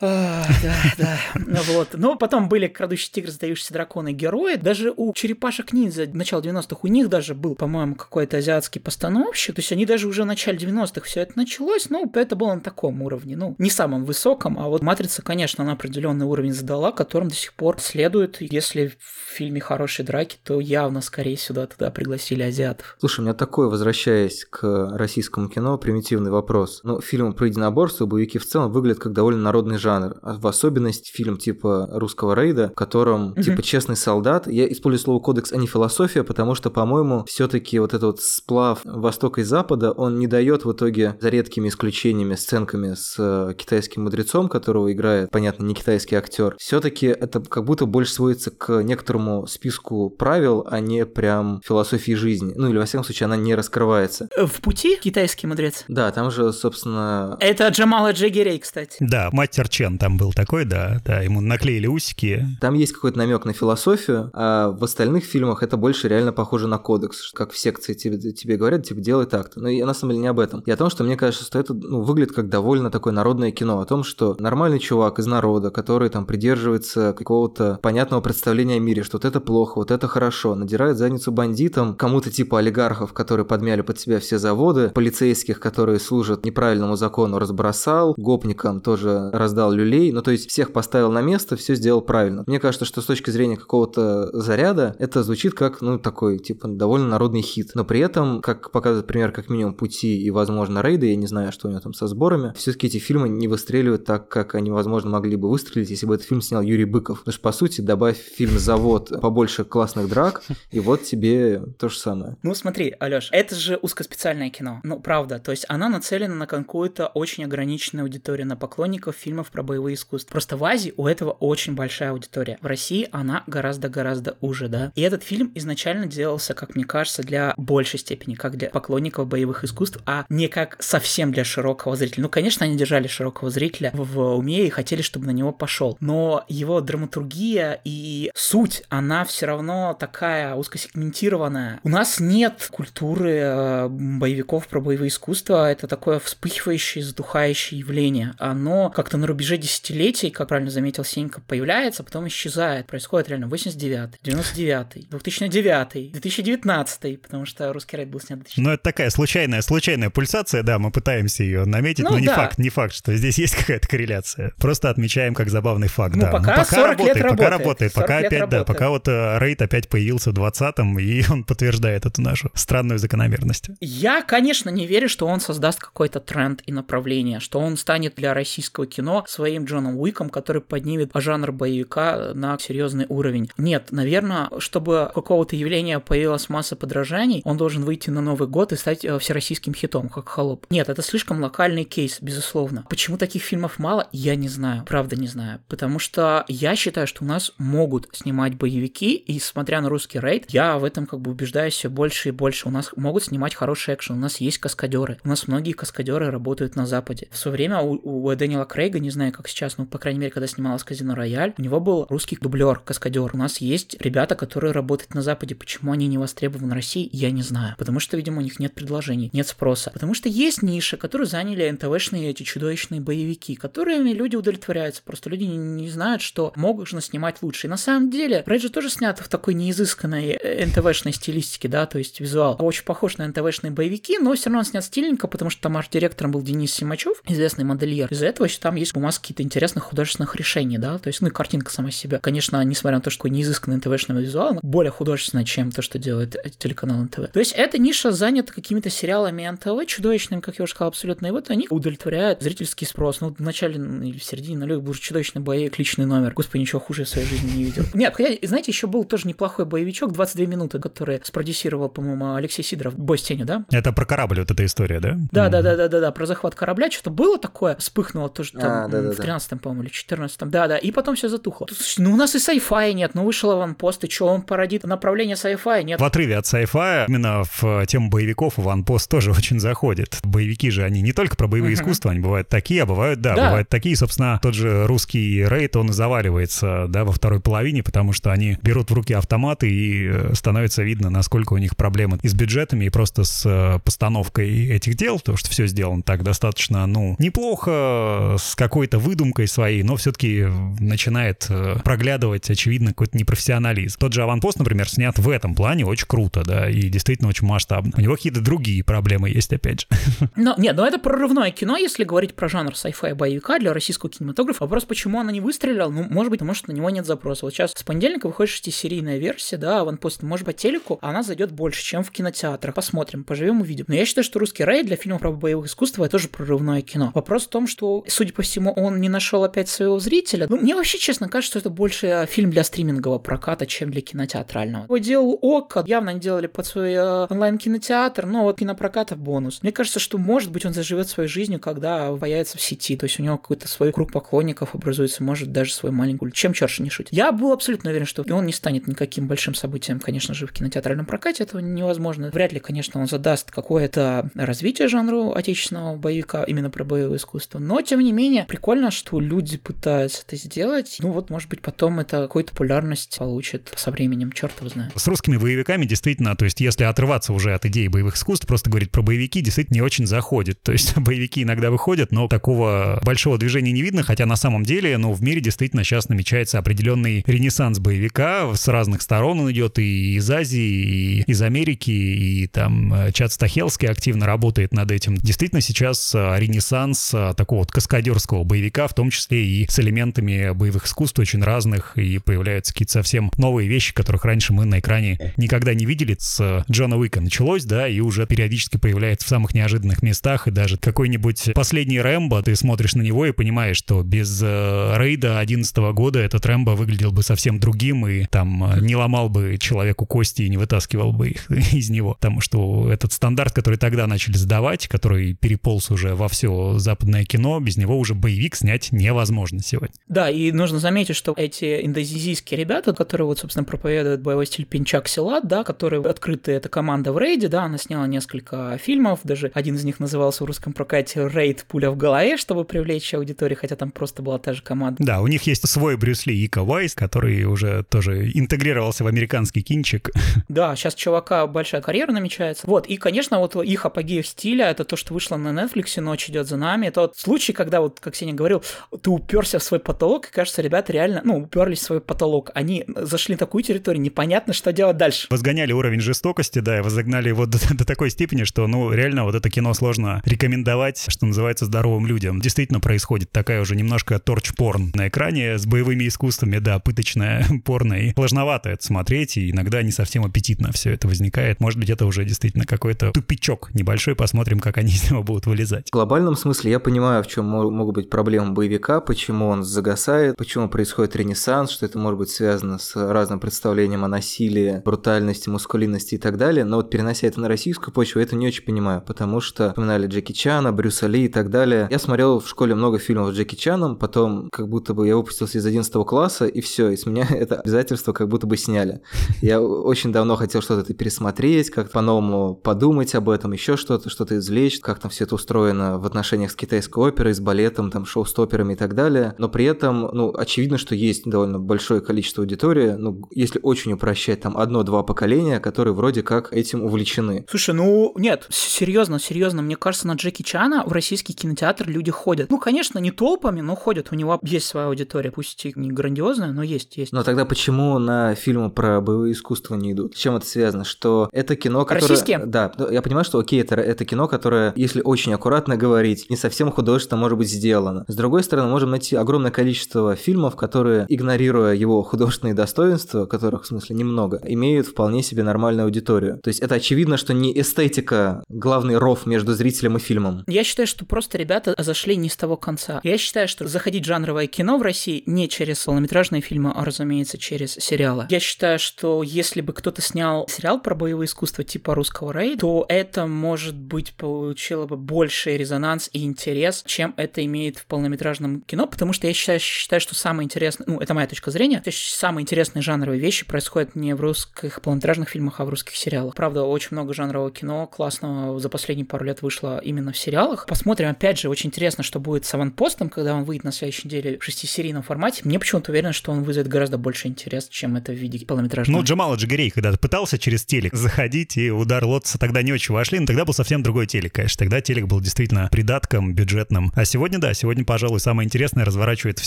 А, 0.00 0.46
да, 0.62 0.76
да. 0.96 1.18
Ну 1.34 1.60
вот. 1.72 1.88
Но 1.94 2.14
потом 2.14 2.48
были 2.48 2.68
крадущий 2.68 3.10
тигр, 3.12 3.30
сдающийся 3.30 3.72
драконы 3.72 4.12
герои. 4.12 4.54
Даже 4.54 4.92
у 4.96 5.12
черепашек 5.12 5.72
ниндзя 5.72 6.08
начала 6.12 6.40
90-х 6.40 6.78
у 6.82 6.86
них 6.86 7.08
даже 7.08 7.34
был, 7.34 7.56
по-моему, 7.56 7.96
какой-то 7.96 8.36
азиатский 8.36 8.80
постановщик. 8.80 9.56
То 9.56 9.60
есть 9.60 9.72
они 9.72 9.86
даже 9.86 10.06
уже 10.06 10.22
в 10.22 10.26
начале 10.26 10.56
90-х 10.56 11.00
все 11.04 11.22
это 11.22 11.32
началось, 11.36 11.90
но 11.90 12.08
это 12.14 12.36
было 12.36 12.54
на 12.54 12.60
таком 12.60 13.02
уровне. 13.02 13.36
Ну, 13.36 13.56
не 13.58 13.70
самом 13.70 14.04
высоком, 14.04 14.58
а 14.58 14.68
вот 14.68 14.82
Матрица, 14.82 15.22
конечно, 15.22 15.64
на 15.64 15.72
определенный 15.72 16.26
уровень 16.26 16.52
задала, 16.52 16.92
которым 16.92 17.28
до 17.28 17.34
сих 17.34 17.54
пор 17.54 17.80
следует. 17.80 18.40
Если 18.40 18.77
в 18.86 19.34
фильме 19.34 19.60
хорошие 19.60 20.06
драки, 20.06 20.38
то 20.42 20.60
явно 20.60 21.00
скорее 21.00 21.36
сюда 21.36 21.66
туда 21.66 21.90
пригласили 21.90 22.42
азиатов. 22.42 22.96
Слушай, 23.00 23.20
у 23.20 23.22
меня 23.24 23.34
такой, 23.34 23.68
возвращаясь 23.68 24.44
к 24.44 24.90
российскому 24.94 25.48
кино, 25.48 25.76
примитивный 25.78 26.30
вопрос. 26.30 26.80
Ну, 26.84 27.00
фильмы 27.00 27.32
про 27.32 27.46
единоборство, 27.46 28.06
боевики 28.06 28.38
в 28.38 28.46
целом 28.46 28.72
выглядят 28.72 29.02
как 29.02 29.12
довольно 29.12 29.42
народный 29.42 29.78
жанр. 29.78 30.16
А 30.22 30.38
в 30.38 30.46
особенности 30.46 31.10
фильм 31.10 31.36
типа 31.36 31.88
«Русского 31.92 32.34
рейда», 32.34 32.70
в 32.70 32.74
котором 32.74 33.32
mm-hmm. 33.32 33.42
типа 33.42 33.62
«Честный 33.62 33.96
солдат». 33.96 34.46
Я 34.46 34.70
использую 34.70 35.02
слово 35.02 35.20
«кодекс», 35.20 35.52
а 35.52 35.56
не 35.56 35.66
«философия», 35.66 36.22
потому 36.22 36.54
что, 36.54 36.70
по-моему, 36.70 37.24
все 37.26 37.48
таки 37.48 37.78
вот 37.78 37.94
этот 37.94 38.02
вот 38.02 38.20
сплав 38.20 38.80
Востока 38.84 39.40
и 39.40 39.44
Запада, 39.44 39.92
он 39.92 40.18
не 40.18 40.26
дает 40.26 40.64
в 40.64 40.72
итоге, 40.72 41.16
за 41.20 41.28
редкими 41.28 41.68
исключениями, 41.68 42.34
сценками 42.34 42.94
с 42.94 43.16
э, 43.18 43.54
китайским 43.54 44.04
мудрецом, 44.04 44.48
которого 44.48 44.92
играет, 44.92 45.30
понятно, 45.30 45.64
не 45.64 45.74
китайский 45.74 46.16
актер, 46.16 46.54
все 46.58 46.80
таки 46.80 47.06
это 47.06 47.40
как 47.40 47.64
будто 47.64 47.86
больше 47.86 48.12
сводится 48.12 48.50
к 48.50 48.67
некоторому 48.68 49.46
списку 49.46 50.10
правил, 50.10 50.66
а 50.68 50.80
не 50.80 51.06
прям 51.06 51.60
философии 51.64 52.12
жизни. 52.12 52.52
Ну 52.56 52.68
или, 52.68 52.78
во 52.78 52.84
всяком 52.84 53.04
случае, 53.04 53.26
она 53.26 53.36
не 53.36 53.54
раскрывается. 53.54 54.28
В 54.36 54.60
пути 54.60 54.96
китайский 54.96 55.46
мудрец? 55.46 55.84
Да, 55.88 56.10
там 56.10 56.30
же, 56.30 56.52
собственно... 56.52 57.36
Это 57.40 57.68
Джамала 57.68 58.12
Джегерей, 58.12 58.58
кстати. 58.58 58.96
Да, 59.00 59.30
мастер 59.32 59.68
Чен 59.68 59.98
там 59.98 60.16
был 60.16 60.32
такой, 60.32 60.64
да, 60.64 61.00
да, 61.04 61.20
ему 61.20 61.40
наклеили 61.40 61.86
усики. 61.86 62.46
Там 62.60 62.74
есть 62.74 62.92
какой-то 62.92 63.18
намек 63.18 63.44
на 63.44 63.52
философию, 63.52 64.30
а 64.34 64.70
в 64.70 64.84
остальных 64.84 65.24
фильмах 65.24 65.62
это 65.62 65.76
больше 65.76 66.08
реально 66.08 66.32
похоже 66.32 66.66
на 66.66 66.78
кодекс, 66.78 67.32
как 67.32 67.52
в 67.52 67.58
секции 67.58 67.94
тебе, 67.94 68.18
тебе 68.32 68.56
говорят, 68.56 68.84
типа, 68.84 69.00
делай 69.00 69.26
так-то. 69.26 69.60
Но 69.60 69.68
я 69.68 69.86
на 69.86 69.94
самом 69.94 70.12
деле 70.12 70.22
не 70.22 70.28
об 70.28 70.40
этом. 70.40 70.60
И 70.60 70.70
о 70.70 70.76
том, 70.76 70.90
что 70.90 71.04
мне 71.04 71.16
кажется, 71.16 71.44
что 71.44 71.58
это 71.58 71.74
ну, 71.74 72.02
выглядит 72.02 72.34
как 72.34 72.48
довольно 72.48 72.90
такое 72.90 73.12
народное 73.12 73.50
кино, 73.50 73.80
о 73.80 73.84
том, 73.84 74.04
что 74.04 74.36
нормальный 74.38 74.78
чувак 74.78 75.18
из 75.18 75.26
народа, 75.26 75.70
который 75.70 76.08
там 76.08 76.26
придерживается 76.26 77.12
какого-то 77.12 77.78
понятного 77.82 78.20
представления 78.20 78.47
о 78.50 78.78
мире, 78.78 79.02
что 79.02 79.16
вот 79.16 79.24
это 79.24 79.40
плохо, 79.40 79.78
вот 79.78 79.90
это 79.90 80.08
хорошо, 80.08 80.54
надирает 80.54 80.96
задницу 80.96 81.32
бандитам, 81.32 81.94
кому-то 81.94 82.30
типа 82.30 82.58
олигархов, 82.58 83.12
которые 83.12 83.46
подмяли 83.46 83.82
под 83.82 83.98
себя 83.98 84.18
все 84.20 84.38
заводы, 84.38 84.90
полицейских, 84.90 85.60
которые 85.60 85.98
служат 85.98 86.44
неправильному 86.44 86.96
закону, 86.96 87.38
разбросал, 87.38 88.14
гопникам 88.16 88.80
тоже 88.80 89.30
раздал 89.32 89.72
люлей, 89.72 90.12
ну 90.12 90.22
то 90.22 90.30
есть 90.30 90.48
всех 90.48 90.72
поставил 90.72 91.10
на 91.10 91.20
место, 91.20 91.56
все 91.56 91.74
сделал 91.74 92.00
правильно. 92.00 92.44
Мне 92.46 92.60
кажется, 92.60 92.84
что 92.84 93.00
с 93.00 93.04
точки 93.04 93.30
зрения 93.30 93.56
какого-то 93.56 94.30
заряда 94.32 94.94
это 94.98 95.22
звучит 95.22 95.54
как, 95.54 95.80
ну, 95.80 95.98
такой, 95.98 96.38
типа, 96.38 96.68
довольно 96.68 97.08
народный 97.08 97.42
хит. 97.42 97.72
Но 97.74 97.84
при 97.84 98.00
этом, 98.00 98.40
как 98.40 98.70
показывает 98.70 99.06
пример, 99.06 99.32
как 99.32 99.48
минимум, 99.48 99.74
пути 99.74 100.20
и, 100.20 100.30
возможно, 100.30 100.82
рейды, 100.82 101.06
я 101.06 101.16
не 101.16 101.26
знаю, 101.26 101.52
что 101.52 101.68
у 101.68 101.70
него 101.70 101.80
там 101.80 101.94
со 101.94 102.06
сборами, 102.06 102.52
все-таки 102.56 102.86
эти 102.86 102.98
фильмы 102.98 103.28
не 103.28 103.48
выстреливают 103.48 104.04
так, 104.04 104.28
как 104.28 104.54
они, 104.54 104.70
возможно, 104.70 105.10
могли 105.10 105.36
бы 105.36 105.48
выстрелить, 105.48 105.90
если 105.90 106.06
бы 106.06 106.14
этот 106.14 106.26
фильм 106.26 106.40
снял 106.40 106.62
Юрий 106.62 106.84
Быков. 106.84 107.20
Потому 107.20 107.32
что, 107.32 107.42
по 107.42 107.52
сути, 107.52 107.80
добавь 107.80 108.16
фильм 108.38 108.56
«Завод» 108.56 109.10
побольше 109.20 109.64
классных 109.64 110.08
драк, 110.08 110.44
и 110.70 110.78
вот 110.78 111.02
тебе 111.02 111.60
то 111.76 111.88
же 111.88 111.98
самое. 111.98 112.36
Ну, 112.44 112.54
смотри, 112.54 112.94
Алёш, 113.00 113.30
это 113.32 113.56
же 113.56 113.76
узкоспециальное 113.82 114.48
кино. 114.48 114.78
Ну, 114.84 115.00
правда. 115.00 115.40
То 115.40 115.50
есть 115.50 115.66
она 115.68 115.88
нацелена 115.88 116.36
на 116.36 116.46
какую-то 116.46 117.08
очень 117.08 117.44
ограниченную 117.44 118.04
аудиторию, 118.04 118.46
на 118.46 118.56
поклонников 118.56 119.16
фильмов 119.16 119.50
про 119.50 119.64
боевые 119.64 119.94
искусства. 119.94 120.30
Просто 120.30 120.56
в 120.56 120.62
Азии 120.62 120.94
у 120.96 121.08
этого 121.08 121.32
очень 121.32 121.74
большая 121.74 122.12
аудитория. 122.12 122.58
В 122.60 122.66
России 122.66 123.08
она 123.10 123.42
гораздо-гораздо 123.48 124.36
уже, 124.40 124.68
да. 124.68 124.92
И 124.94 125.02
этот 125.02 125.24
фильм 125.24 125.50
изначально 125.56 126.06
делался, 126.06 126.54
как 126.54 126.76
мне 126.76 126.84
кажется, 126.84 127.22
для 127.22 127.54
большей 127.56 127.98
степени, 127.98 128.36
как 128.36 128.56
для 128.56 128.70
поклонников 128.70 129.26
боевых 129.26 129.64
искусств, 129.64 129.98
а 130.06 130.26
не 130.28 130.46
как 130.46 130.80
совсем 130.80 131.32
для 131.32 131.42
широкого 131.42 131.96
зрителя. 131.96 132.22
Ну, 132.22 132.28
конечно, 132.28 132.64
они 132.64 132.76
держали 132.76 133.08
широкого 133.08 133.50
зрителя 133.50 133.90
в 133.94 134.36
уме 134.36 134.64
и 134.64 134.70
хотели, 134.70 135.02
чтобы 135.02 135.26
на 135.26 135.32
него 135.32 135.50
пошел. 135.50 135.96
Но 135.98 136.44
его 136.48 136.80
драматургия 136.80 137.80
и 137.84 138.27
суть, 138.34 138.82
она 138.88 139.24
все 139.24 139.46
равно 139.46 139.96
такая 139.98 140.54
узкосегментированная. 140.54 141.80
У 141.82 141.88
нас 141.88 142.20
нет 142.20 142.68
культуры 142.70 143.38
э, 143.42 143.88
боевиков 143.88 144.66
про 144.68 144.80
боевые 144.80 145.08
искусства. 145.08 145.70
Это 145.70 145.86
такое 145.86 146.18
вспыхивающее, 146.18 147.04
затухающее 147.04 147.78
явление. 147.80 148.34
Оно 148.38 148.90
как-то 148.90 149.16
на 149.16 149.26
рубеже 149.26 149.56
десятилетий, 149.56 150.30
как 150.30 150.48
правильно 150.48 150.70
заметил 150.70 151.04
Сенька, 151.04 151.40
появляется, 151.40 152.02
потом 152.04 152.26
исчезает. 152.28 152.86
Происходит 152.86 153.28
реально 153.28 153.48
89 153.48 154.10
99 154.22 155.08
2009 155.10 156.12
2019 156.12 157.20
потому 157.22 157.46
что 157.46 157.72
русский 157.72 157.96
рейд 157.96 158.08
был 158.08 158.20
снят 158.20 158.38
в 158.38 158.42
2000. 158.42 158.60
Ну, 158.60 158.70
это 158.70 158.82
такая 158.82 159.10
случайная, 159.10 159.62
случайная 159.62 160.10
пульсация, 160.10 160.62
да, 160.62 160.78
мы 160.78 160.90
пытаемся 160.90 161.42
ее 161.42 161.64
наметить, 161.64 162.04
Ну 162.04 162.10
но 162.12 162.18
не 162.18 162.26
да. 162.26 162.34
факт, 162.34 162.58
не 162.58 162.68
факт, 162.70 162.94
что 162.94 163.14
здесь 163.16 163.38
есть 163.38 163.54
какая-то 163.58 163.86
корреляция. 163.88 164.52
Просто 164.58 164.90
отмечаем 164.90 165.34
как 165.34 165.50
забавный 165.50 165.88
факт, 165.88 166.16
Ну, 166.16 166.22
да. 166.22 166.30
пока 166.30 166.56
Но 166.58 166.64
40 166.64 166.98
лет 167.00 167.16
работает, 167.16 167.16
пока 167.16 167.50
работает. 167.50 167.50
работает, 167.50 167.92
40 167.94 168.08
пока 168.22 168.36
опять, 168.36 168.48
да, 168.50 168.64
пока 168.64 168.90
вот 168.90 169.08
э, 169.08 169.38
рейд 169.38 169.62
опять 169.62 169.88
появился 169.88 170.30
в 170.30 170.34
20-м, 170.34 170.98
и 170.98 171.22
он 171.30 171.44
подтверждает 171.44 172.06
эту 172.06 172.22
нашу 172.22 172.50
странную 172.54 172.98
закономерность. 172.98 173.70
Я, 173.80 174.22
конечно, 174.22 174.70
не 174.70 174.86
верю, 174.86 175.08
что 175.08 175.26
он 175.26 175.40
создаст 175.40 175.80
какой-то 175.80 176.20
тренд 176.20 176.62
и 176.66 176.72
направление, 176.72 177.40
что 177.40 177.60
он 177.60 177.76
станет 177.76 178.14
для 178.16 178.34
российского 178.34 178.86
кино 178.86 179.24
своим 179.28 179.64
Джоном 179.64 179.98
Уиком, 179.98 180.30
который 180.30 180.62
поднимет 180.62 181.10
жанр 181.14 181.52
боевика 181.52 182.32
на 182.34 182.58
серьезный 182.58 183.06
уровень. 183.08 183.50
Нет, 183.58 183.88
наверное, 183.90 184.48
чтобы 184.58 185.10
какого-то 185.14 185.56
явления 185.56 185.98
появилась 186.00 186.48
масса 186.48 186.76
подражаний, 186.76 187.42
он 187.44 187.56
должен 187.56 187.84
выйти 187.84 188.10
на 188.10 188.20
Новый 188.20 188.48
год 188.48 188.72
и 188.72 188.76
стать 188.76 189.04
э, 189.04 189.18
всероссийским 189.18 189.74
хитом, 189.74 190.08
как 190.08 190.28
«Холоп». 190.28 190.66
Нет, 190.70 190.88
это 190.88 191.02
слишком 191.02 191.40
локальный 191.42 191.84
кейс, 191.84 192.18
безусловно. 192.20 192.84
Почему 192.88 193.16
таких 193.16 193.42
фильмов 193.42 193.78
мало, 193.78 194.08
я 194.12 194.36
не 194.36 194.48
знаю, 194.48 194.84
правда 194.86 195.16
не 195.16 195.26
знаю. 195.26 195.60
Потому 195.68 195.98
что 195.98 196.44
я 196.48 196.76
считаю, 196.76 197.06
что 197.06 197.24
у 197.24 197.26
нас 197.26 197.52
могут 197.58 198.07
снимать 198.12 198.54
боевики, 198.54 199.16
и 199.16 199.38
смотря 199.38 199.80
на 199.80 199.88
русский 199.88 200.20
рейд, 200.20 200.50
я 200.50 200.78
в 200.78 200.84
этом 200.84 201.06
как 201.06 201.20
бы 201.20 201.30
убеждаюсь 201.30 201.74
все 201.74 201.88
больше 201.88 202.28
и 202.28 202.32
больше. 202.32 202.68
У 202.68 202.70
нас 202.70 202.90
могут 202.96 203.24
снимать 203.24 203.54
хороший 203.54 203.94
экшен, 203.94 204.16
у 204.16 204.20
нас 204.20 204.38
есть 204.38 204.58
каскадеры. 204.58 205.18
У 205.24 205.28
нас 205.28 205.48
многие 205.48 205.72
каскадеры 205.72 206.30
работают 206.30 206.76
на 206.76 206.86
Западе. 206.86 207.28
В 207.30 207.36
свое 207.36 207.56
время 207.56 207.80
у, 207.80 207.98
у 208.02 208.34
Дэниела 208.34 208.64
Крейга, 208.64 208.98
не 208.98 209.10
знаю, 209.10 209.32
как 209.32 209.48
сейчас, 209.48 209.78
но, 209.78 209.86
по 209.86 209.98
крайней 209.98 210.20
мере, 210.20 210.32
когда 210.32 210.46
снималась 210.46 210.84
Казино 210.84 211.14
Рояль, 211.14 211.54
у 211.58 211.62
него 211.62 211.80
был 211.80 212.06
русский 212.08 212.36
дублер, 212.40 212.80
каскадер. 212.80 213.30
У 213.34 213.36
нас 213.36 213.58
есть 213.58 214.00
ребята, 214.00 214.34
которые 214.34 214.72
работают 214.72 215.14
на 215.14 215.22
Западе. 215.22 215.54
Почему 215.54 215.92
они 215.92 216.06
не 216.06 216.18
востребованы 216.18 216.70
в 216.70 216.74
России, 216.74 217.08
я 217.12 217.30
не 217.30 217.42
знаю. 217.42 217.74
Потому 217.78 218.00
что, 218.00 218.16
видимо, 218.16 218.38
у 218.38 218.42
них 218.42 218.58
нет 218.58 218.74
предложений, 218.74 219.30
нет 219.32 219.46
спроса. 219.46 219.90
Потому 219.92 220.14
что 220.14 220.28
есть 220.28 220.62
ниша, 220.62 220.96
которую 220.96 221.26
заняли 221.26 221.68
НТВшные 221.68 222.30
эти 222.30 222.42
чудовищные 222.42 223.00
боевики, 223.00 223.56
которыми 223.56 224.10
люди 224.10 224.36
удовлетворяются. 224.36 225.02
Просто 225.04 225.30
люди 225.30 225.44
не, 225.44 225.56
не 225.56 225.90
знают, 225.90 226.22
что 226.22 226.52
можно 226.54 227.00
снимать 227.00 227.42
лучше. 227.42 227.66
И 227.66 227.70
на 227.70 227.76
самом 227.76 227.97
деле, 228.10 228.42
Рейд 228.46 228.62
же 228.62 228.70
тоже 228.70 228.90
снят 228.90 229.18
в 229.18 229.28
такой 229.28 229.54
неизысканной 229.54 230.38
э, 230.40 230.66
НТВшной 230.66 231.12
стилистике, 231.12 231.68
да, 231.68 231.86
то 231.86 231.98
есть 231.98 232.20
визуал 232.20 232.56
очень 232.58 232.84
похож 232.84 233.18
на 233.18 233.28
НТВшные 233.28 233.70
боевики, 233.70 234.18
но 234.18 234.34
все 234.34 234.46
равно 234.46 234.60
он 234.60 234.64
снят 234.64 234.84
стильненько, 234.84 235.26
потому 235.26 235.50
что 235.50 235.62
там 235.62 235.76
арт-директором 235.76 236.32
был 236.32 236.42
Денис 236.42 236.72
Симачев, 236.72 237.22
известный 237.26 237.64
модельер. 237.64 238.08
Из-за 238.10 238.26
этого 238.26 238.48
там 238.60 238.76
есть 238.76 238.96
у 238.96 239.00
нас 239.00 239.18
какие-то 239.18 239.42
интересных 239.42 239.84
художественных 239.84 240.34
решений, 240.36 240.78
да, 240.78 240.98
то 240.98 241.08
есть, 241.08 241.20
ну 241.20 241.28
и 241.28 241.30
картинка 241.30 241.70
сама 241.70 241.90
себя. 241.90 242.18
Конечно, 242.18 242.62
несмотря 242.64 242.98
на 242.98 243.02
то, 243.02 243.10
что 243.10 243.18
такой 243.18 243.30
неизысканный 243.30 243.78
НТВшный 243.78 244.22
визуал, 244.22 244.48
она 244.48 244.60
более 244.62 244.90
художественная, 244.90 245.44
чем 245.44 245.70
то, 245.70 245.82
что 245.82 245.98
делает 245.98 246.36
телеканал 246.58 247.02
НТВ. 247.02 247.32
То 247.32 247.38
есть 247.38 247.52
эта 247.52 247.78
ниша 247.78 248.12
занята 248.12 248.52
какими-то 248.52 248.90
сериалами 248.90 249.48
НТВ, 249.48 249.86
чудовищными, 249.86 250.40
как 250.40 250.58
я 250.58 250.64
уже 250.64 250.72
сказал, 250.72 250.88
абсолютно, 250.88 251.26
и 251.26 251.30
вот 251.30 251.50
они 251.50 251.66
удовлетворяют 251.70 252.42
зрительский 252.42 252.86
спрос. 252.86 253.20
Ну, 253.20 253.34
в 253.34 253.40
начале 253.40 253.74
или 253.74 254.18
в 254.18 254.24
середине 254.24 254.58
нулевых 254.58 254.84
был 254.84 254.94
чудовищный 254.94 255.42
боевик, 255.42 255.78
личный 255.78 256.06
номер. 256.06 256.32
Господи, 256.34 256.62
ничего 256.62 256.80
хуже 256.80 257.04
в 257.04 257.08
своей 257.08 257.26
жизни 257.26 257.50
не 257.56 257.64
видел. 257.64 257.84
Нет, 257.94 258.14
хотя, 258.16 258.34
знаете, 258.46 258.70
еще 258.70 258.86
был 258.86 259.04
тоже 259.04 259.28
неплохой 259.28 259.64
боевичок, 259.64 260.12
22 260.12 260.46
минуты, 260.46 260.78
который 260.78 261.20
спродюсировал, 261.22 261.88
по-моему, 261.88 262.34
Алексей 262.34 262.62
Сидоров, 262.62 262.96
«Бой 262.98 263.18
с 263.18 263.22
тенью», 263.22 263.46
да? 263.46 263.64
Это 263.70 263.92
про 263.92 264.04
корабль 264.04 264.40
вот 264.40 264.50
эта 264.50 264.64
история, 264.64 265.00
да? 265.00 265.16
Да, 265.32 265.48
да, 265.48 265.62
да, 265.62 265.76
да, 265.76 265.88
да, 265.88 266.00
да, 266.00 266.10
про 266.12 266.26
захват 266.26 266.54
корабля. 266.54 266.90
Что-то 266.90 267.10
было 267.10 267.38
такое, 267.38 267.76
вспыхнуло 267.76 268.28
тоже 268.28 268.52
там 268.52 268.84
А, 268.84 268.88
да, 268.88 269.02
да, 269.02 269.10
в 269.12 269.16
да. 269.16 269.22
13 269.22 269.60
по-моему, 269.60 269.82
или 269.84 269.90
14 269.90 270.38
да, 270.48 270.66
да, 270.68 270.76
и 270.78 270.90
потом 270.90 271.14
все 271.16 271.28
затухло. 271.28 271.66
Слушай, 271.72 272.00
ну 272.02 272.12
у 272.12 272.16
нас 272.16 272.34
и 272.34 272.38
sci-fi 272.38 272.92
нет, 272.92 273.14
ну 273.14 273.24
вышел 273.24 273.50
аванпост, 273.50 274.04
и 274.04 274.10
что, 274.10 274.26
он 274.26 274.42
породит 274.42 274.84
направление 274.84 275.36
sci-fi, 275.36 275.82
нет? 275.82 276.00
В 276.00 276.04
отрыве 276.04 276.36
от 276.36 276.44
sci-fi 276.44 277.06
именно 277.08 277.42
в 277.44 277.86
тему 277.86 278.10
боевиков 278.10 278.54
Ванпост 278.56 279.10
тоже 279.10 279.30
очень 279.36 279.60
заходит. 279.60 280.18
Боевики 280.22 280.70
же, 280.70 280.84
они 280.84 281.00
не 281.02 281.12
только 281.12 281.36
про 281.36 281.46
боевые 281.46 281.74
Мгм. 281.74 281.82
искусства, 281.82 282.10
они 282.12 282.20
бывают 282.20 282.48
такие, 282.48 282.82
а 282.82 282.86
бывают, 282.86 283.20
да, 283.20 283.34
Да. 283.34 283.46
бывают 283.46 283.68
такие. 283.68 283.96
Собственно, 283.96 284.38
тот 284.42 284.54
же 284.54 284.86
русский 284.86 285.44
рейд, 285.46 285.76
он 285.76 285.90
и 285.90 285.92
заваривается, 285.92 286.86
да, 286.88 287.04
во 287.04 287.12
второй 287.12 287.40
половине, 287.40 287.77
потому 287.82 288.12
что 288.12 288.32
они 288.32 288.56
берут 288.62 288.90
в 288.90 288.94
руки 288.94 289.12
автоматы 289.14 289.70
и 289.70 290.08
э, 290.08 290.34
становится 290.34 290.82
видно, 290.82 291.10
насколько 291.10 291.52
у 291.54 291.58
них 291.58 291.76
проблемы 291.76 292.18
и 292.22 292.28
с 292.28 292.34
бюджетами, 292.34 292.86
и 292.86 292.90
просто 292.90 293.24
с 293.24 293.44
э, 293.44 293.78
постановкой 293.84 294.68
этих 294.68 294.96
дел, 294.96 295.18
потому 295.18 295.36
что 295.36 295.50
все 295.50 295.66
сделано 295.66 296.02
так 296.02 296.22
достаточно, 296.22 296.86
ну, 296.86 297.16
неплохо, 297.18 298.36
с 298.38 298.54
какой-то 298.54 298.98
выдумкой 298.98 299.48
своей, 299.48 299.82
но 299.82 299.96
все-таки 299.96 300.46
начинает 300.78 301.46
э, 301.48 301.76
проглядывать, 301.84 302.48
очевидно, 302.50 302.90
какой-то 302.90 303.16
непрофессионализм. 303.16 303.98
Тот 303.98 304.12
же 304.12 304.22
«Аванпост», 304.22 304.58
например, 304.58 304.88
снят 304.88 305.18
в 305.18 305.28
этом 305.28 305.54
плане 305.54 305.86
очень 305.86 306.06
круто, 306.06 306.42
да, 306.44 306.68
и 306.68 306.88
действительно 306.88 307.28
очень 307.28 307.46
масштабно. 307.46 307.92
У 307.96 308.00
него 308.00 308.14
какие-то 308.14 308.40
другие 308.40 308.82
проблемы 308.84 309.30
есть, 309.30 309.52
опять 309.52 309.80
же. 309.82 309.86
Но, 310.36 310.54
нет, 310.58 310.76
но 310.76 310.86
это 310.86 310.98
прорывное 310.98 311.50
кино, 311.50 311.76
если 311.76 312.04
говорить 312.04 312.34
про 312.34 312.48
жанр 312.48 312.72
sci-fi 312.72 313.14
боевика 313.14 313.58
для 313.58 313.72
российского 313.72 314.10
кинематографа. 314.10 314.64
Вопрос, 314.64 314.84
почему 314.84 315.20
оно 315.20 315.30
не 315.30 315.40
выстрелило, 315.40 315.90
ну, 315.90 316.06
может 316.08 316.30
быть, 316.30 316.40
потому 316.40 316.54
что 316.54 316.70
на 316.70 316.76
него 316.76 316.90
нет 316.90 317.06
запроса. 317.06 317.46
Вот 317.46 317.54
сейчас 317.58 317.72
с 317.76 317.82
понедельника 317.82 318.28
выходит 318.28 318.52
шестисерийная 318.52 319.18
версия, 319.18 319.56
да, 319.56 319.80
аванпост, 319.80 320.22
может 320.22 320.46
быть, 320.46 320.56
телеку, 320.56 320.98
она 321.02 321.24
зайдет 321.24 321.50
больше, 321.50 321.82
чем 321.82 322.04
в 322.04 322.10
кинотеатрах. 322.12 322.74
Посмотрим, 322.74 323.24
поживем, 323.24 323.60
увидим. 323.60 323.86
Но 323.88 323.94
я 323.94 324.06
считаю, 324.06 324.24
что 324.24 324.38
русский 324.38 324.64
рейд 324.64 324.86
для 324.86 324.96
фильма 324.96 325.18
про 325.18 325.32
боевых 325.32 325.66
искусств 325.66 325.98
это 325.98 326.10
тоже 326.10 326.28
прорывное 326.28 326.82
кино. 326.82 327.10
Вопрос 327.14 327.46
в 327.46 327.48
том, 327.48 327.66
что, 327.66 328.04
судя 328.06 328.32
по 328.32 328.42
всему, 328.42 328.72
он 328.72 329.00
не 329.00 329.08
нашел 329.08 329.42
опять 329.42 329.68
своего 329.68 329.98
зрителя. 329.98 330.46
Ну, 330.48 330.56
мне 330.58 330.76
вообще, 330.76 330.98
честно, 330.98 331.28
кажется, 331.28 331.58
что 331.58 331.58
это 331.58 331.70
больше 331.70 332.06
э, 332.06 332.26
фильм 332.26 332.50
для 332.50 332.62
стримингового 332.62 333.18
проката, 333.18 333.66
чем 333.66 333.90
для 333.90 334.02
кинотеатрального. 334.02 334.84
Его 334.84 334.98
делал 334.98 335.38
ОК, 335.42 335.82
явно 335.86 336.12
они 336.12 336.20
делали 336.20 336.46
под 336.46 336.64
свой 336.64 336.92
э, 336.92 337.26
онлайн-кинотеатр, 337.28 338.26
но 338.26 338.44
вот 338.44 338.58
кинопроката 338.58 339.16
бонус. 339.16 339.62
Мне 339.62 339.72
кажется, 339.72 339.98
что, 339.98 340.16
может 340.18 340.52
быть, 340.52 340.64
он 340.64 340.74
заживет 340.74 341.08
своей 341.08 341.28
жизнью, 341.28 341.58
когда 341.58 342.14
появится 342.14 342.56
в 342.56 342.60
сети, 342.60 342.96
то 342.96 343.04
есть 343.04 343.18
у 343.18 343.22
него 343.24 343.36
какой-то 343.36 343.66
свой 343.66 343.92
круг 343.92 344.12
поклонников 344.12 344.74
образуется, 344.74 345.24
может, 345.24 345.50
даже 345.50 345.72
свой 345.72 345.90
маленький. 345.90 346.18
Чем 346.32 346.52
черт 346.52 346.78
не 346.78 346.90
шутит. 346.90 347.12
Я 347.12 347.32
был 347.32 347.47
абсолютно 347.52 347.90
уверен, 347.90 348.06
что 348.06 348.24
он 348.30 348.46
не 348.46 348.52
станет 348.52 348.86
никаким 348.86 349.26
большим 349.26 349.54
событием, 349.54 350.00
конечно 350.00 350.34
же, 350.34 350.46
в 350.46 350.52
кинотеатральном 350.52 351.06
прокате, 351.06 351.44
этого 351.44 351.60
невозможно. 351.60 352.30
Вряд 352.32 352.52
ли, 352.52 352.60
конечно, 352.60 353.00
он 353.00 353.06
задаст 353.06 353.50
какое-то 353.50 354.30
развитие 354.34 354.88
жанру 354.88 355.32
отечественного 355.32 355.96
боевика, 355.96 356.44
именно 356.44 356.70
про 356.70 356.84
боевое 356.84 357.18
искусство. 357.18 357.58
Но, 357.58 357.80
тем 357.82 358.00
не 358.00 358.12
менее, 358.12 358.44
прикольно, 358.44 358.90
что 358.90 359.20
люди 359.20 359.58
пытаются 359.58 360.22
это 360.26 360.36
сделать. 360.36 360.96
Ну 361.00 361.12
вот, 361.12 361.30
может 361.30 361.48
быть, 361.48 361.60
потом 361.60 362.00
это 362.00 362.22
какую-то 362.22 362.52
популярность 362.52 363.16
получит 363.18 363.72
со 363.76 363.90
временем, 363.90 364.32
черт 364.32 364.52
его 364.60 364.68
знает. 364.68 364.92
С 364.96 365.06
русскими 365.06 365.36
боевиками 365.36 365.84
действительно, 365.84 366.36
то 366.36 366.44
есть 366.44 366.60
если 366.60 366.84
отрываться 366.84 367.32
уже 367.32 367.54
от 367.54 367.64
идеи 367.66 367.88
боевых 367.88 368.16
искусств, 368.16 368.46
просто 368.46 368.70
говорить 368.70 368.90
про 368.90 369.02
боевики 369.02 369.40
действительно 369.40 369.76
не 369.76 369.82
очень 369.82 370.06
заходит. 370.06 370.62
То 370.62 370.72
есть 370.72 370.96
боевики 370.96 371.42
иногда 371.42 371.70
выходят, 371.70 372.12
но 372.12 372.28
такого 372.28 373.00
большого 373.04 373.38
движения 373.38 373.72
не 373.72 373.82
видно, 373.82 374.02
хотя 374.02 374.26
на 374.26 374.36
самом 374.36 374.64
деле, 374.64 374.96
ну, 374.98 375.12
в 375.12 375.22
мире 375.22 375.40
действительно 375.40 375.84
сейчас 375.84 376.08
намечается 376.08 376.58
определенный 376.58 377.22
ренессанс 377.38 377.78
боевика. 377.78 378.54
С 378.54 378.66
разных 378.68 379.00
сторон 379.00 379.40
он 379.40 379.52
идет 379.52 379.78
и 379.78 380.16
из 380.16 380.28
Азии, 380.30 380.60
и 380.60 381.22
из 381.22 381.40
Америки, 381.40 381.90
и 381.90 382.46
там 382.48 382.92
э, 382.92 383.12
Чад 383.12 383.32
Стахелский 383.32 383.88
активно 383.88 384.26
работает 384.26 384.72
над 384.72 384.90
этим. 384.90 385.16
Действительно 385.16 385.60
сейчас 385.60 386.14
э, 386.14 386.36
ренессанс 386.38 387.14
э, 387.14 387.34
такого 387.36 387.60
вот 387.60 387.70
каскадерского 387.70 388.42
боевика, 388.42 388.88
в 388.88 388.94
том 388.94 389.10
числе 389.10 389.46
и 389.46 389.66
с 389.68 389.78
элементами 389.78 390.50
боевых 390.52 390.86
искусств 390.86 391.18
очень 391.20 391.42
разных, 391.42 391.96
и 391.96 392.18
появляются 392.18 392.72
какие-то 392.72 392.92
совсем 392.92 393.30
новые 393.36 393.68
вещи, 393.68 393.94
которых 393.94 394.24
раньше 394.24 394.52
мы 394.52 394.64
на 394.64 394.80
экране 394.80 395.32
никогда 395.36 395.74
не 395.74 395.86
видели. 395.86 396.16
С 396.18 396.64
Джона 396.68 396.96
Уика 396.96 397.20
началось, 397.20 397.64
да, 397.64 397.86
и 397.86 398.00
уже 398.00 398.26
периодически 398.26 398.78
появляется 398.78 399.26
в 399.26 399.28
самых 399.28 399.54
неожиданных 399.54 400.02
местах, 400.02 400.48
и 400.48 400.50
даже 400.50 400.76
какой-нибудь 400.76 401.50
последний 401.54 402.00
Рэмбо, 402.00 402.42
ты 402.42 402.56
смотришь 402.56 402.94
на 402.94 403.02
него 403.02 403.26
и 403.26 403.32
понимаешь, 403.32 403.76
что 403.76 404.02
без 404.02 404.42
рейда 404.42 405.38
11 405.38 405.76
года 405.92 406.18
этот 406.18 406.44
Рэмбо 406.44 406.72
выглядел 406.72 407.12
бы 407.12 407.22
совсем 407.28 407.60
другим, 407.60 408.06
и 408.06 408.24
там 408.24 408.64
э, 408.64 408.80
не 408.80 408.96
ломал 408.96 409.28
бы 409.28 409.56
человеку 409.58 410.06
кости 410.06 410.42
и 410.42 410.48
не 410.48 410.56
вытаскивал 410.56 411.12
бы 411.12 411.28
их 411.28 411.50
из 411.72 411.90
него. 411.90 412.14
Потому 412.14 412.40
что 412.40 412.90
этот 412.90 413.12
стандарт, 413.12 413.52
который 413.54 413.78
тогда 413.78 414.06
начали 414.06 414.36
сдавать, 414.36 414.88
который 414.88 415.34
переполз 415.34 415.90
уже 415.90 416.14
во 416.14 416.28
все 416.28 416.78
западное 416.78 417.24
кино, 417.24 417.60
без 417.60 417.76
него 417.76 417.98
уже 417.98 418.14
боевик 418.14 418.56
снять 418.56 418.92
невозможно 418.92 419.60
сегодня. 419.62 419.94
Да, 420.08 420.30
и 420.30 420.50
нужно 420.52 420.78
заметить, 420.78 421.16
что 421.16 421.34
эти 421.36 421.84
индонезийские 421.84 422.58
ребята, 422.58 422.94
которые 422.94 423.26
вот, 423.26 423.38
собственно, 423.38 423.64
проповедуют 423.64 424.22
боевой 424.22 424.46
стиль 424.46 424.64
Пинчак 424.64 425.06
Силат, 425.06 425.46
да, 425.46 425.64
которые 425.64 426.02
открыты, 426.02 426.52
эта 426.52 426.68
команда 426.68 427.12
в 427.12 427.18
рейде, 427.18 427.48
да, 427.48 427.64
она 427.64 427.78
сняла 427.78 428.06
несколько 428.06 428.78
фильмов, 428.78 429.20
даже 429.22 429.50
один 429.54 429.76
из 429.76 429.84
них 429.84 430.00
назывался 430.00 430.44
в 430.44 430.46
русском 430.46 430.72
прокате 430.72 431.28
«Рейд. 431.28 431.64
Пуля 431.68 431.90
в 431.90 431.96
голове», 431.96 432.36
чтобы 432.38 432.64
привлечь 432.64 433.12
аудиторию, 433.12 433.58
хотя 433.60 433.76
там 433.76 433.90
просто 433.90 434.22
была 434.22 434.38
та 434.38 434.54
же 434.54 434.62
команда. 434.62 434.96
Да, 435.04 435.20
у 435.20 435.26
них 435.26 435.42
есть 435.42 435.68
свой 435.68 435.96
Брюс 435.96 436.24
Ли 436.26 436.34
Ика 436.44 436.64
Вайс, 436.64 436.94
который 436.94 437.17
уже 437.26 437.84
тоже 437.84 438.30
интегрировался 438.34 439.04
в 439.04 439.06
американский 439.06 439.62
кинчик. 439.62 440.10
Да, 440.48 440.74
сейчас 440.76 440.94
чувака 440.94 441.46
большая 441.46 441.82
карьера 441.82 442.10
намечается. 442.10 442.66
Вот, 442.66 442.86
и, 442.86 442.96
конечно, 442.96 443.38
вот 443.38 443.54
их 443.56 443.84
апогеев 443.84 444.26
стиля, 444.26 444.66
это 444.70 444.84
то, 444.84 444.96
что 444.96 445.12
вышло 445.12 445.36
на 445.36 445.48
Netflix, 445.48 446.00
«Ночь 446.00 446.28
идет 446.28 446.46
за 446.46 446.56
нами», 446.56 446.86
это 446.86 447.08
тот 447.08 447.16
случай, 447.16 447.52
когда, 447.52 447.80
вот, 447.80 448.00
как 448.00 448.16
Сеня 448.16 448.34
говорил, 448.34 448.62
ты 449.02 449.10
уперся 449.10 449.58
в 449.58 449.62
свой 449.62 449.80
потолок, 449.80 450.28
и, 450.28 450.32
кажется, 450.32 450.62
ребята 450.62 450.92
реально, 450.92 451.20
ну, 451.24 451.38
уперлись 451.38 451.80
в 451.80 451.82
свой 451.82 452.00
потолок. 452.00 452.50
Они 452.54 452.84
зашли 452.88 453.34
на 453.34 453.38
такую 453.38 453.62
территорию, 453.62 454.02
непонятно, 454.02 454.52
что 454.52 454.72
делать 454.72 454.96
дальше. 454.96 455.28
Возгоняли 455.30 455.72
уровень 455.72 456.00
жестокости, 456.00 456.58
да, 456.58 456.78
и 456.78 456.80
возогнали 456.80 457.28
его 457.28 457.46
до, 457.46 457.58
до 457.74 457.84
такой 457.84 458.10
степени, 458.10 458.44
что, 458.44 458.66
ну, 458.66 458.92
реально 458.92 459.24
вот 459.24 459.34
это 459.34 459.48
кино 459.50 459.74
сложно 459.74 460.22
рекомендовать, 460.24 461.04
что 461.08 461.26
называется, 461.26 461.66
здоровым 461.66 462.06
людям. 462.06 462.40
Действительно 462.40 462.80
происходит 462.80 463.30
такая 463.30 463.60
уже 463.60 463.76
немножко 463.76 464.18
торч-порн 464.18 464.92
на 464.94 465.08
экране 465.08 465.58
с 465.58 465.66
боевыми 465.66 466.06
искусствами, 466.06 466.58
да, 466.58 466.78
пыточная 467.08 467.46
порно, 467.64 467.94
и 467.94 468.12
сложновато 468.14 468.70
это 468.70 468.84
смотреть, 468.84 469.36
и 469.36 469.50
иногда 469.50 469.82
не 469.82 469.90
совсем 469.90 470.24
аппетитно 470.24 470.72
все 470.72 470.92
это 470.92 471.08
возникает. 471.08 471.60
Может 471.60 471.78
быть, 471.78 471.90
это 471.90 472.06
уже 472.06 472.24
действительно 472.24 472.64
какой-то 472.64 473.12
тупичок 473.12 473.70
небольшой, 473.74 474.14
посмотрим, 474.14 474.60
как 474.60 474.78
они 474.78 474.92
из 474.92 475.10
него 475.10 475.22
будут 475.22 475.46
вылезать. 475.46 475.88
В 475.88 475.92
глобальном 475.92 476.36
смысле 476.36 476.72
я 476.72 476.80
понимаю, 476.80 477.22
в 477.22 477.26
чем 477.26 477.46
могут 477.46 477.94
быть 477.94 478.10
проблемы 478.10 478.52
боевика, 478.52 479.00
почему 479.00 479.48
он 479.48 479.64
загасает, 479.64 480.36
почему 480.36 480.68
происходит 480.68 481.16
ренессанс, 481.16 481.70
что 481.70 481.86
это 481.86 481.98
может 481.98 482.18
быть 482.18 482.30
связано 482.30 482.78
с 482.78 482.94
разным 482.96 483.40
представлением 483.40 484.04
о 484.04 484.08
насилии, 484.08 484.82
брутальности, 484.84 485.48
мускулинности 485.48 486.16
и 486.16 486.18
так 486.18 486.36
далее, 486.36 486.64
но 486.64 486.76
вот 486.76 486.90
перенося 486.90 487.26
это 487.26 487.40
на 487.40 487.48
российскую 487.48 487.92
почву, 487.92 488.20
я 488.20 488.24
это 488.24 488.36
не 488.36 488.46
очень 488.46 488.64
понимаю, 488.64 489.02
потому 489.06 489.40
что 489.40 489.70
вспоминали 489.70 490.06
Джеки 490.06 490.32
Чана, 490.32 490.72
Брюса 490.72 491.06
Ли 491.06 491.24
и 491.24 491.28
так 491.28 491.50
далее. 491.50 491.88
Я 491.90 491.98
смотрел 491.98 492.40
в 492.40 492.48
школе 492.48 492.74
много 492.74 492.98
фильмов 492.98 493.32
с 493.32 493.36
Джеки 493.36 493.54
Чаном, 493.54 493.96
потом 493.96 494.48
как 494.50 494.68
будто 494.68 494.94
бы 494.94 495.06
я 495.06 495.16
выпустился 495.16 495.58
из 495.58 495.66
11 495.66 495.92
класса, 496.06 496.46
и 496.46 496.60
все, 496.60 496.90
и 496.90 496.96
с 496.98 497.06
меня 497.06 497.26
это 497.30 497.60
обязательство 497.60 498.12
как 498.12 498.28
будто 498.28 498.46
бы 498.46 498.56
сняли. 498.56 499.00
Я 499.40 499.60
очень 499.60 500.12
давно 500.12 500.36
хотел 500.36 500.62
что-то 500.62 500.92
пересмотреть, 500.94 501.70
как 501.70 501.90
по-новому 501.90 502.54
подумать 502.54 503.14
об 503.14 503.28
этом, 503.28 503.52
еще 503.52 503.76
что-то, 503.76 504.10
что-то 504.10 504.36
извлечь, 504.38 504.80
как 504.80 504.98
там 504.98 505.10
все 505.10 505.24
это 505.24 505.34
устроено 505.34 505.98
в 505.98 506.06
отношениях 506.06 506.50
с 506.50 506.54
китайской 506.54 506.98
оперой, 507.08 507.34
с 507.34 507.40
балетом, 507.40 507.90
там 507.90 508.04
шоу 508.04 508.24
с 508.24 508.38
операми 508.38 508.74
и 508.74 508.76
так 508.76 508.94
далее. 508.94 509.34
Но 509.38 509.48
при 509.48 509.64
этом, 509.64 510.10
ну, 510.12 510.34
очевидно, 510.36 510.78
что 510.78 510.94
есть 510.94 511.24
довольно 511.24 511.58
большое 511.58 512.00
количество 512.00 512.42
аудитории, 512.42 512.92
ну, 512.92 513.22
если 513.30 513.60
очень 513.62 513.92
упрощать, 513.92 514.40
там 514.40 514.56
одно-два 514.56 515.02
поколения, 515.02 515.60
которые 515.60 515.94
вроде 515.94 516.22
как 516.22 516.52
этим 516.52 516.82
увлечены. 516.82 517.44
Слушай, 517.48 517.74
ну, 517.74 518.12
нет, 518.16 518.46
серьезно, 518.50 519.18
серьезно, 519.18 519.62
мне 519.62 519.76
кажется, 519.76 520.06
на 520.06 520.12
Джеки 520.14 520.42
Чана 520.42 520.84
в 520.86 520.92
российский 520.92 521.32
кинотеатр 521.32 521.88
люди 521.88 522.10
ходят. 522.10 522.50
Ну, 522.50 522.58
конечно, 522.58 522.98
не 522.98 523.10
толпами, 523.10 523.60
но 523.60 523.76
ходят, 523.76 524.08
у 524.10 524.14
него 524.14 524.38
есть 524.42 524.66
своя 524.66 524.88
аудитория, 524.88 525.30
пусть 525.30 525.64
и 525.66 525.72
не 525.76 525.90
грандиозная, 525.90 526.52
но 526.52 526.62
есть, 526.62 526.87
есть. 526.96 527.12
Но 527.12 527.22
тогда 527.22 527.44
почему 527.44 527.98
на 527.98 528.34
фильмы 528.34 528.70
про 528.70 529.00
боевые 529.00 529.32
искусства 529.32 529.74
не 529.74 529.92
идут? 529.92 530.16
С 530.16 530.18
чем 530.18 530.36
это 530.36 530.46
связано? 530.46 530.84
Что 530.84 531.28
это 531.32 531.56
кино, 531.56 531.84
которое... 531.84 532.08
Российские? 532.08 532.38
Да, 532.46 532.72
я 532.90 533.02
понимаю, 533.02 533.24
что 533.24 533.38
окей, 533.38 533.60
это, 533.60 533.76
это 533.76 534.04
кино, 534.04 534.28
которое, 534.28 534.72
если 534.76 535.02
очень 535.02 535.32
аккуратно 535.34 535.76
говорить, 535.76 536.26
не 536.30 536.36
совсем 536.36 536.70
художественно 536.70 537.20
может 537.20 537.38
быть 537.38 537.48
сделано. 537.48 538.04
С 538.08 538.14
другой 538.14 538.42
стороны, 538.42 538.68
можем 538.68 538.90
найти 538.90 539.16
огромное 539.16 539.50
количество 539.50 540.16
фильмов, 540.16 540.56
которые, 540.56 541.06
игнорируя 541.08 541.74
его 541.74 542.02
художественные 542.02 542.54
достоинства, 542.54 543.26
которых, 543.26 543.64
в 543.64 543.66
смысле, 543.66 543.96
немного, 543.96 544.40
имеют 544.44 544.86
вполне 544.86 545.22
себе 545.22 545.42
нормальную 545.42 545.84
аудиторию. 545.84 546.38
То 546.42 546.48
есть 546.48 546.60
это 546.60 546.76
очевидно, 546.76 547.16
что 547.16 547.34
не 547.34 547.58
эстетика 547.58 548.42
главный 548.48 548.96
ров 548.96 549.26
между 549.26 549.54
зрителем 549.54 549.96
и 549.96 550.00
фильмом. 550.00 550.44
Я 550.46 550.64
считаю, 550.64 550.86
что 550.86 551.04
просто 551.04 551.38
ребята 551.38 551.74
зашли 551.78 552.16
не 552.16 552.28
с 552.28 552.36
того 552.36 552.56
конца. 552.56 553.00
Я 553.02 553.18
считаю, 553.18 553.48
что 553.48 553.66
заходить 553.66 554.04
в 554.04 554.06
жанровое 554.06 554.46
кино 554.46 554.78
в 554.78 554.82
России 554.82 555.22
не 555.26 555.48
через 555.48 555.84
полнометражные 555.84 556.40
фильмы, 556.40 556.67
а, 556.74 556.84
разумеется, 556.84 557.38
через 557.38 557.72
сериалы. 557.72 558.26
Я 558.30 558.40
считаю, 558.40 558.78
что 558.78 559.22
если 559.22 559.60
бы 559.60 559.72
кто-то 559.72 560.02
снял 560.02 560.48
сериал 560.48 560.80
про 560.80 560.94
боевое 560.94 561.26
искусство 561.26 561.64
типа 561.64 561.94
русского 561.94 562.32
рейда, 562.32 562.60
то 562.60 562.86
это, 562.88 563.26
может 563.26 563.76
быть, 563.76 564.14
получило 564.14 564.86
бы 564.86 564.96
больший 564.96 565.56
резонанс 565.56 566.10
и 566.12 566.24
интерес, 566.24 566.82
чем 566.86 567.14
это 567.16 567.44
имеет 567.44 567.78
в 567.78 567.86
полнометражном 567.86 568.62
кино, 568.62 568.86
потому 568.86 569.12
что 569.12 569.26
я 569.26 569.32
считаю, 569.32 569.60
считаю 569.60 570.00
что 570.00 570.14
самое 570.14 570.44
интересное, 570.44 570.84
ну, 570.86 571.00
это 571.00 571.14
моя 571.14 571.26
точка 571.26 571.50
зрения, 571.50 571.82
самые 571.90 572.42
интересные 572.42 572.82
жанровые 572.82 573.20
вещи 573.20 573.46
происходят 573.46 573.94
не 573.94 574.14
в 574.14 574.20
русских 574.20 574.80
полнометражных 574.82 575.28
фильмах, 575.28 575.60
а 575.60 575.64
в 575.64 575.68
русских 575.68 575.96
сериалах. 575.96 576.34
Правда, 576.34 576.64
очень 576.64 576.88
много 576.92 577.14
жанрового 577.14 577.50
кино 577.50 577.86
классного 577.86 578.58
за 578.58 578.68
последние 578.68 579.06
пару 579.06 579.24
лет 579.24 579.42
вышло 579.42 579.78
именно 579.78 580.12
в 580.12 580.18
сериалах. 580.18 580.66
Посмотрим, 580.66 581.10
опять 581.10 581.38
же, 581.38 581.48
очень 581.48 581.68
интересно, 581.68 582.02
что 582.02 582.18
будет 582.18 582.44
с 582.44 582.54
аванпостом, 582.54 583.08
когда 583.08 583.34
он 583.34 583.44
выйдет 583.44 583.64
на 583.64 583.72
следующей 583.72 584.08
неделе 584.08 584.38
в 584.38 584.44
шестисерийном 584.44 585.02
формате. 585.02 585.42
Мне 585.44 585.58
почему-то 585.58 585.92
уверен, 585.92 586.12
что 586.12 586.32
он 586.32 586.42
вызовет 586.42 586.57
гораздо 586.66 586.98
больше 586.98 587.28
интерес, 587.28 587.68
чем 587.68 587.96
это 587.96 588.12
в 588.12 588.16
виде 588.16 588.44
полнометражного. 588.44 588.98
Ну, 588.98 589.04
Джамала 589.04 589.36
Джигарей 589.36 589.70
когда-то 589.70 589.98
пытался 589.98 590.38
через 590.38 590.64
телек 590.64 590.94
заходить, 590.94 591.56
и 591.56 591.70
удар 591.70 592.04
лотоса 592.04 592.38
тогда 592.38 592.62
не 592.62 592.72
очень 592.72 592.94
вошли, 592.94 593.20
но 593.20 593.26
тогда 593.26 593.44
был 593.44 593.52
совсем 593.52 593.82
другой 593.82 594.06
телек, 594.06 594.32
конечно. 594.32 594.58
Тогда 594.58 594.80
телек 594.80 595.06
был 595.06 595.20
действительно 595.20 595.68
придатком 595.70 596.34
бюджетным. 596.34 596.92
А 596.94 597.04
сегодня, 597.04 597.38
да, 597.38 597.54
сегодня, 597.54 597.84
пожалуй, 597.84 598.20
самое 598.20 598.46
интересное 598.46 598.84
разворачивает 598.84 599.38
в 599.38 599.46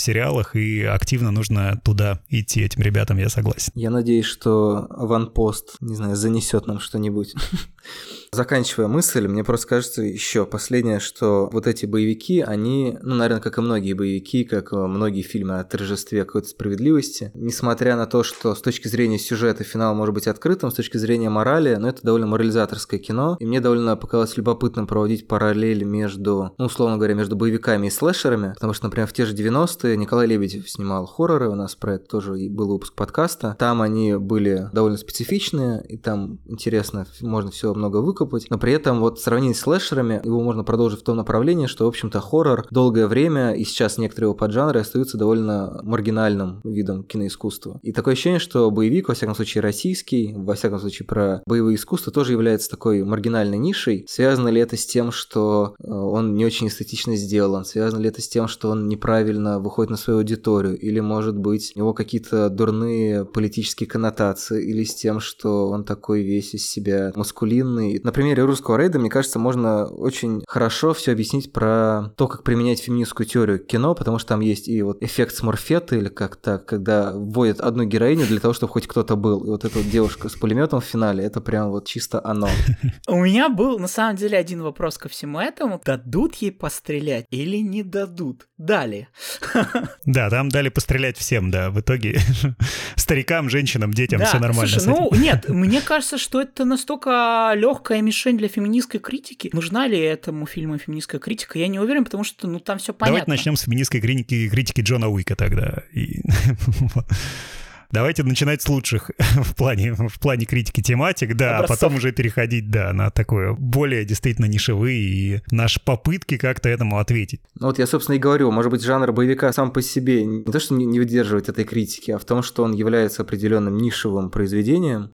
сериалах, 0.00 0.56
и 0.56 0.82
активно 0.82 1.30
нужно 1.30 1.80
туда 1.84 2.20
идти 2.28 2.62
этим 2.62 2.82
ребятам, 2.82 3.18
я 3.18 3.28
согласен. 3.28 3.72
Я 3.74 3.90
надеюсь, 3.90 4.26
что 4.26 4.86
аванпост, 4.90 5.76
не 5.80 5.94
знаю, 5.96 6.16
занесет 6.16 6.66
нам 6.66 6.80
что-нибудь. 6.80 7.34
Заканчивая 8.32 8.88
мысль, 8.88 9.26
мне 9.26 9.44
просто 9.44 9.66
кажется 9.66 10.02
еще 10.02 10.46
последнее, 10.46 11.00
что 11.00 11.50
вот 11.52 11.66
эти 11.66 11.84
боевики, 11.86 12.40
они, 12.40 12.96
ну, 13.02 13.16
наверное, 13.16 13.42
как 13.42 13.58
и 13.58 13.60
многие 13.60 13.92
боевики, 13.92 14.44
как 14.44 14.72
многие 14.72 15.22
фильмы 15.22 15.58
о 15.58 15.64
торжестве 15.64 16.24
какой-то 16.24 16.48
справедливости, 16.48 17.01
несмотря 17.34 17.96
на 17.96 18.06
то, 18.06 18.22
что 18.22 18.54
с 18.54 18.60
точки 18.62 18.88
зрения 18.88 19.18
сюжета 19.18 19.64
финал 19.64 19.94
может 19.94 20.14
быть 20.14 20.26
открытым, 20.26 20.70
с 20.70 20.74
точки 20.74 20.96
зрения 20.96 21.30
морали, 21.30 21.74
но 21.76 21.88
это 21.88 22.02
довольно 22.02 22.26
морализаторское 22.26 23.00
кино, 23.00 23.36
и 23.38 23.46
мне 23.46 23.60
довольно 23.60 23.96
показалось 23.96 24.36
любопытным 24.36 24.86
проводить 24.86 25.26
параллель 25.26 25.84
между, 25.84 26.52
ну, 26.58 26.66
условно 26.66 26.96
говоря, 26.96 27.14
между 27.14 27.36
боевиками 27.36 27.86
и 27.86 27.90
слэшерами, 27.90 28.54
потому 28.54 28.72
что, 28.72 28.84
например, 28.84 29.08
в 29.08 29.12
те 29.12 29.26
же 29.26 29.34
90-е 29.34 29.96
Николай 29.96 30.26
Лебедев 30.26 30.68
снимал 30.70 31.06
хорроры, 31.06 31.48
у 31.48 31.54
нас 31.54 31.74
про 31.74 31.94
это 31.94 32.06
тоже 32.06 32.32
был 32.48 32.68
выпуск 32.68 32.94
подкаста, 32.94 33.56
там 33.58 33.82
они 33.82 34.16
были 34.16 34.68
довольно 34.72 34.98
специфичные, 34.98 35.84
и 35.88 35.96
там 35.96 36.38
интересно, 36.46 37.06
можно 37.20 37.50
все 37.50 37.74
много 37.74 37.98
выкопать, 37.98 38.46
но 38.50 38.58
при 38.58 38.72
этом 38.72 39.00
вот 39.00 39.18
в 39.18 39.22
сравнении 39.22 39.54
с 39.54 39.60
слэшерами 39.60 40.20
его 40.24 40.40
можно 40.40 40.64
продолжить 40.64 41.00
в 41.00 41.04
том 41.04 41.16
направлении, 41.16 41.66
что, 41.66 41.84
в 41.84 41.88
общем-то, 41.88 42.20
хоррор 42.20 42.66
долгое 42.70 43.06
время, 43.06 43.52
и 43.52 43.64
сейчас 43.64 43.98
некоторые 43.98 44.28
его 44.28 44.34
поджанры 44.34 44.80
остаются 44.80 45.18
довольно 45.18 45.80
маргинальным 45.82 46.60
видом 46.64 46.91
киноискусства. 47.02 47.80
И 47.82 47.92
такое 47.92 48.14
ощущение, 48.14 48.40
что 48.40 48.70
боевик, 48.70 49.08
во 49.08 49.14
всяком 49.14 49.34
случае 49.34 49.62
российский, 49.62 50.34
во 50.36 50.54
всяком 50.54 50.78
случае 50.78 51.06
про 51.06 51.42
боевые 51.46 51.76
искусства, 51.76 52.12
тоже 52.12 52.32
является 52.32 52.70
такой 52.70 53.04
маргинальной 53.04 53.58
нишей. 53.58 54.04
Связано 54.08 54.48
ли 54.48 54.60
это 54.60 54.76
с 54.76 54.86
тем, 54.86 55.12
что 55.12 55.74
э, 55.78 55.90
он 55.90 56.34
не 56.34 56.44
очень 56.44 56.68
эстетично 56.68 57.16
сделан? 57.16 57.64
Связано 57.64 58.00
ли 58.00 58.08
это 58.08 58.20
с 58.22 58.28
тем, 58.28 58.48
что 58.48 58.70
он 58.70 58.88
неправильно 58.88 59.58
выходит 59.58 59.90
на 59.90 59.96
свою 59.96 60.18
аудиторию? 60.20 60.78
Или, 60.78 61.00
может 61.00 61.36
быть, 61.36 61.72
у 61.74 61.78
него 61.78 61.94
какие-то 61.94 62.48
дурные 62.50 63.24
политические 63.24 63.88
коннотации? 63.88 64.68
Или 64.68 64.84
с 64.84 64.94
тем, 64.94 65.20
что 65.20 65.68
он 65.68 65.84
такой 65.84 66.22
весь 66.22 66.54
из 66.54 66.68
себя 66.68 67.12
маскулинный? 67.14 68.00
На 68.02 68.12
примере 68.12 68.44
русского 68.44 68.76
рейда, 68.76 68.98
мне 68.98 69.10
кажется, 69.10 69.38
можно 69.38 69.86
очень 69.86 70.42
хорошо 70.46 70.92
все 70.94 71.12
объяснить 71.12 71.52
про 71.52 72.12
то, 72.16 72.28
как 72.28 72.42
применять 72.42 72.80
феминистскую 72.80 73.26
теорию 73.26 73.58
кино, 73.58 73.94
потому 73.94 74.18
что 74.18 74.30
там 74.30 74.40
есть 74.40 74.68
и 74.68 74.82
вот 74.82 75.02
эффект 75.02 75.34
сморфета, 75.34 75.96
или 75.96 76.08
как 76.08 76.36
так, 76.36 76.81
когда 76.82 77.12
вводят 77.12 77.60
одну 77.60 77.84
героиню 77.84 78.26
для 78.26 78.40
того, 78.40 78.54
чтобы 78.54 78.72
хоть 78.72 78.88
кто-то 78.88 79.14
был. 79.14 79.44
И 79.44 79.48
вот 79.48 79.64
эта 79.64 79.78
вот 79.78 79.88
девушка 79.88 80.28
с 80.28 80.34
пулеметом 80.34 80.80
в 80.80 80.84
финале, 80.84 81.24
это 81.24 81.40
прям 81.40 81.70
вот 81.70 81.86
чисто 81.86 82.20
оно. 82.24 82.48
У 83.08 83.22
меня 83.22 83.48
был 83.48 83.78
на 83.78 83.88
самом 83.88 84.16
деле 84.16 84.36
один 84.36 84.62
вопрос 84.62 84.98
ко 84.98 85.08
всему 85.08 85.38
этому. 85.38 85.80
Дадут 85.84 86.34
ей 86.36 86.50
пострелять 86.50 87.26
или 87.30 87.58
не 87.58 87.84
дадут? 87.84 88.48
Дали. 88.58 89.08
Да, 90.06 90.30
там 90.30 90.48
дали 90.48 90.68
пострелять 90.68 91.16
всем, 91.16 91.50
да. 91.50 91.70
В 91.70 91.80
итоге 91.80 92.20
старикам, 92.96 93.48
женщинам, 93.48 93.92
детям 93.92 94.22
все 94.24 94.38
нормально. 94.38 94.68
Слушай, 94.68 94.86
ну 94.86 95.10
нет, 95.14 95.48
мне 95.48 95.80
кажется, 95.80 96.18
что 96.18 96.40
это 96.40 96.64
настолько 96.64 97.52
легкая 97.54 98.02
мишень 98.02 98.36
для 98.38 98.48
феминистской 98.48 99.00
критики. 99.00 99.50
Нужна 99.52 99.86
ли 99.86 99.98
этому 99.98 100.46
фильму 100.46 100.78
феминистская 100.78 101.20
критика? 101.20 101.58
Я 101.58 101.68
не 101.68 101.78
уверен, 101.78 102.04
потому 102.04 102.24
что 102.24 102.46
ну 102.46 102.60
там 102.60 102.78
все 102.78 102.92
понятно. 102.92 103.20
Давайте 103.20 103.30
начнем 103.30 103.56
с 103.56 103.62
феминистской 103.62 104.00
критики, 104.00 104.48
критики 104.48 104.80
Джона 104.80 105.08
Уика 105.08 105.36
тогда. 105.36 105.82
И... 105.92 106.22
Давайте 107.92 108.22
начинать 108.22 108.62
с 108.62 108.68
лучших 108.70 109.10
в 109.18 109.54
плане, 109.54 109.92
в 109.92 110.18
плане 110.18 110.46
критики 110.46 110.80
тематик, 110.80 111.36
да, 111.36 111.58
Образцов. 111.58 111.76
а 111.76 111.80
потом 111.80 111.96
уже 111.98 112.12
переходить, 112.12 112.70
да, 112.70 112.92
на 112.94 113.10
такое 113.10 113.52
более 113.52 114.06
действительно 114.06 114.46
нишевые 114.46 114.98
и 114.98 115.40
наши 115.50 115.78
попытки 115.78 116.38
как-то 116.38 116.70
этому 116.70 116.98
ответить. 116.98 117.42
Ну 117.60 117.66
вот 117.66 117.78
я, 117.78 117.86
собственно, 117.86 118.16
и 118.16 118.18
говорю, 118.18 118.50
может 118.50 118.70
быть, 118.70 118.82
жанр 118.82 119.12
боевика 119.12 119.52
сам 119.52 119.70
по 119.70 119.82
себе 119.82 120.24
не 120.24 120.42
то, 120.44 120.58
что 120.58 120.74
не 120.74 120.98
выдерживает 120.98 121.50
этой 121.50 121.64
критики, 121.64 122.10
а 122.12 122.18
в 122.18 122.24
том, 122.24 122.42
что 122.42 122.64
он 122.64 122.72
является 122.72 123.22
определенным 123.22 123.76
нишевым 123.76 124.30
произведением, 124.30 125.12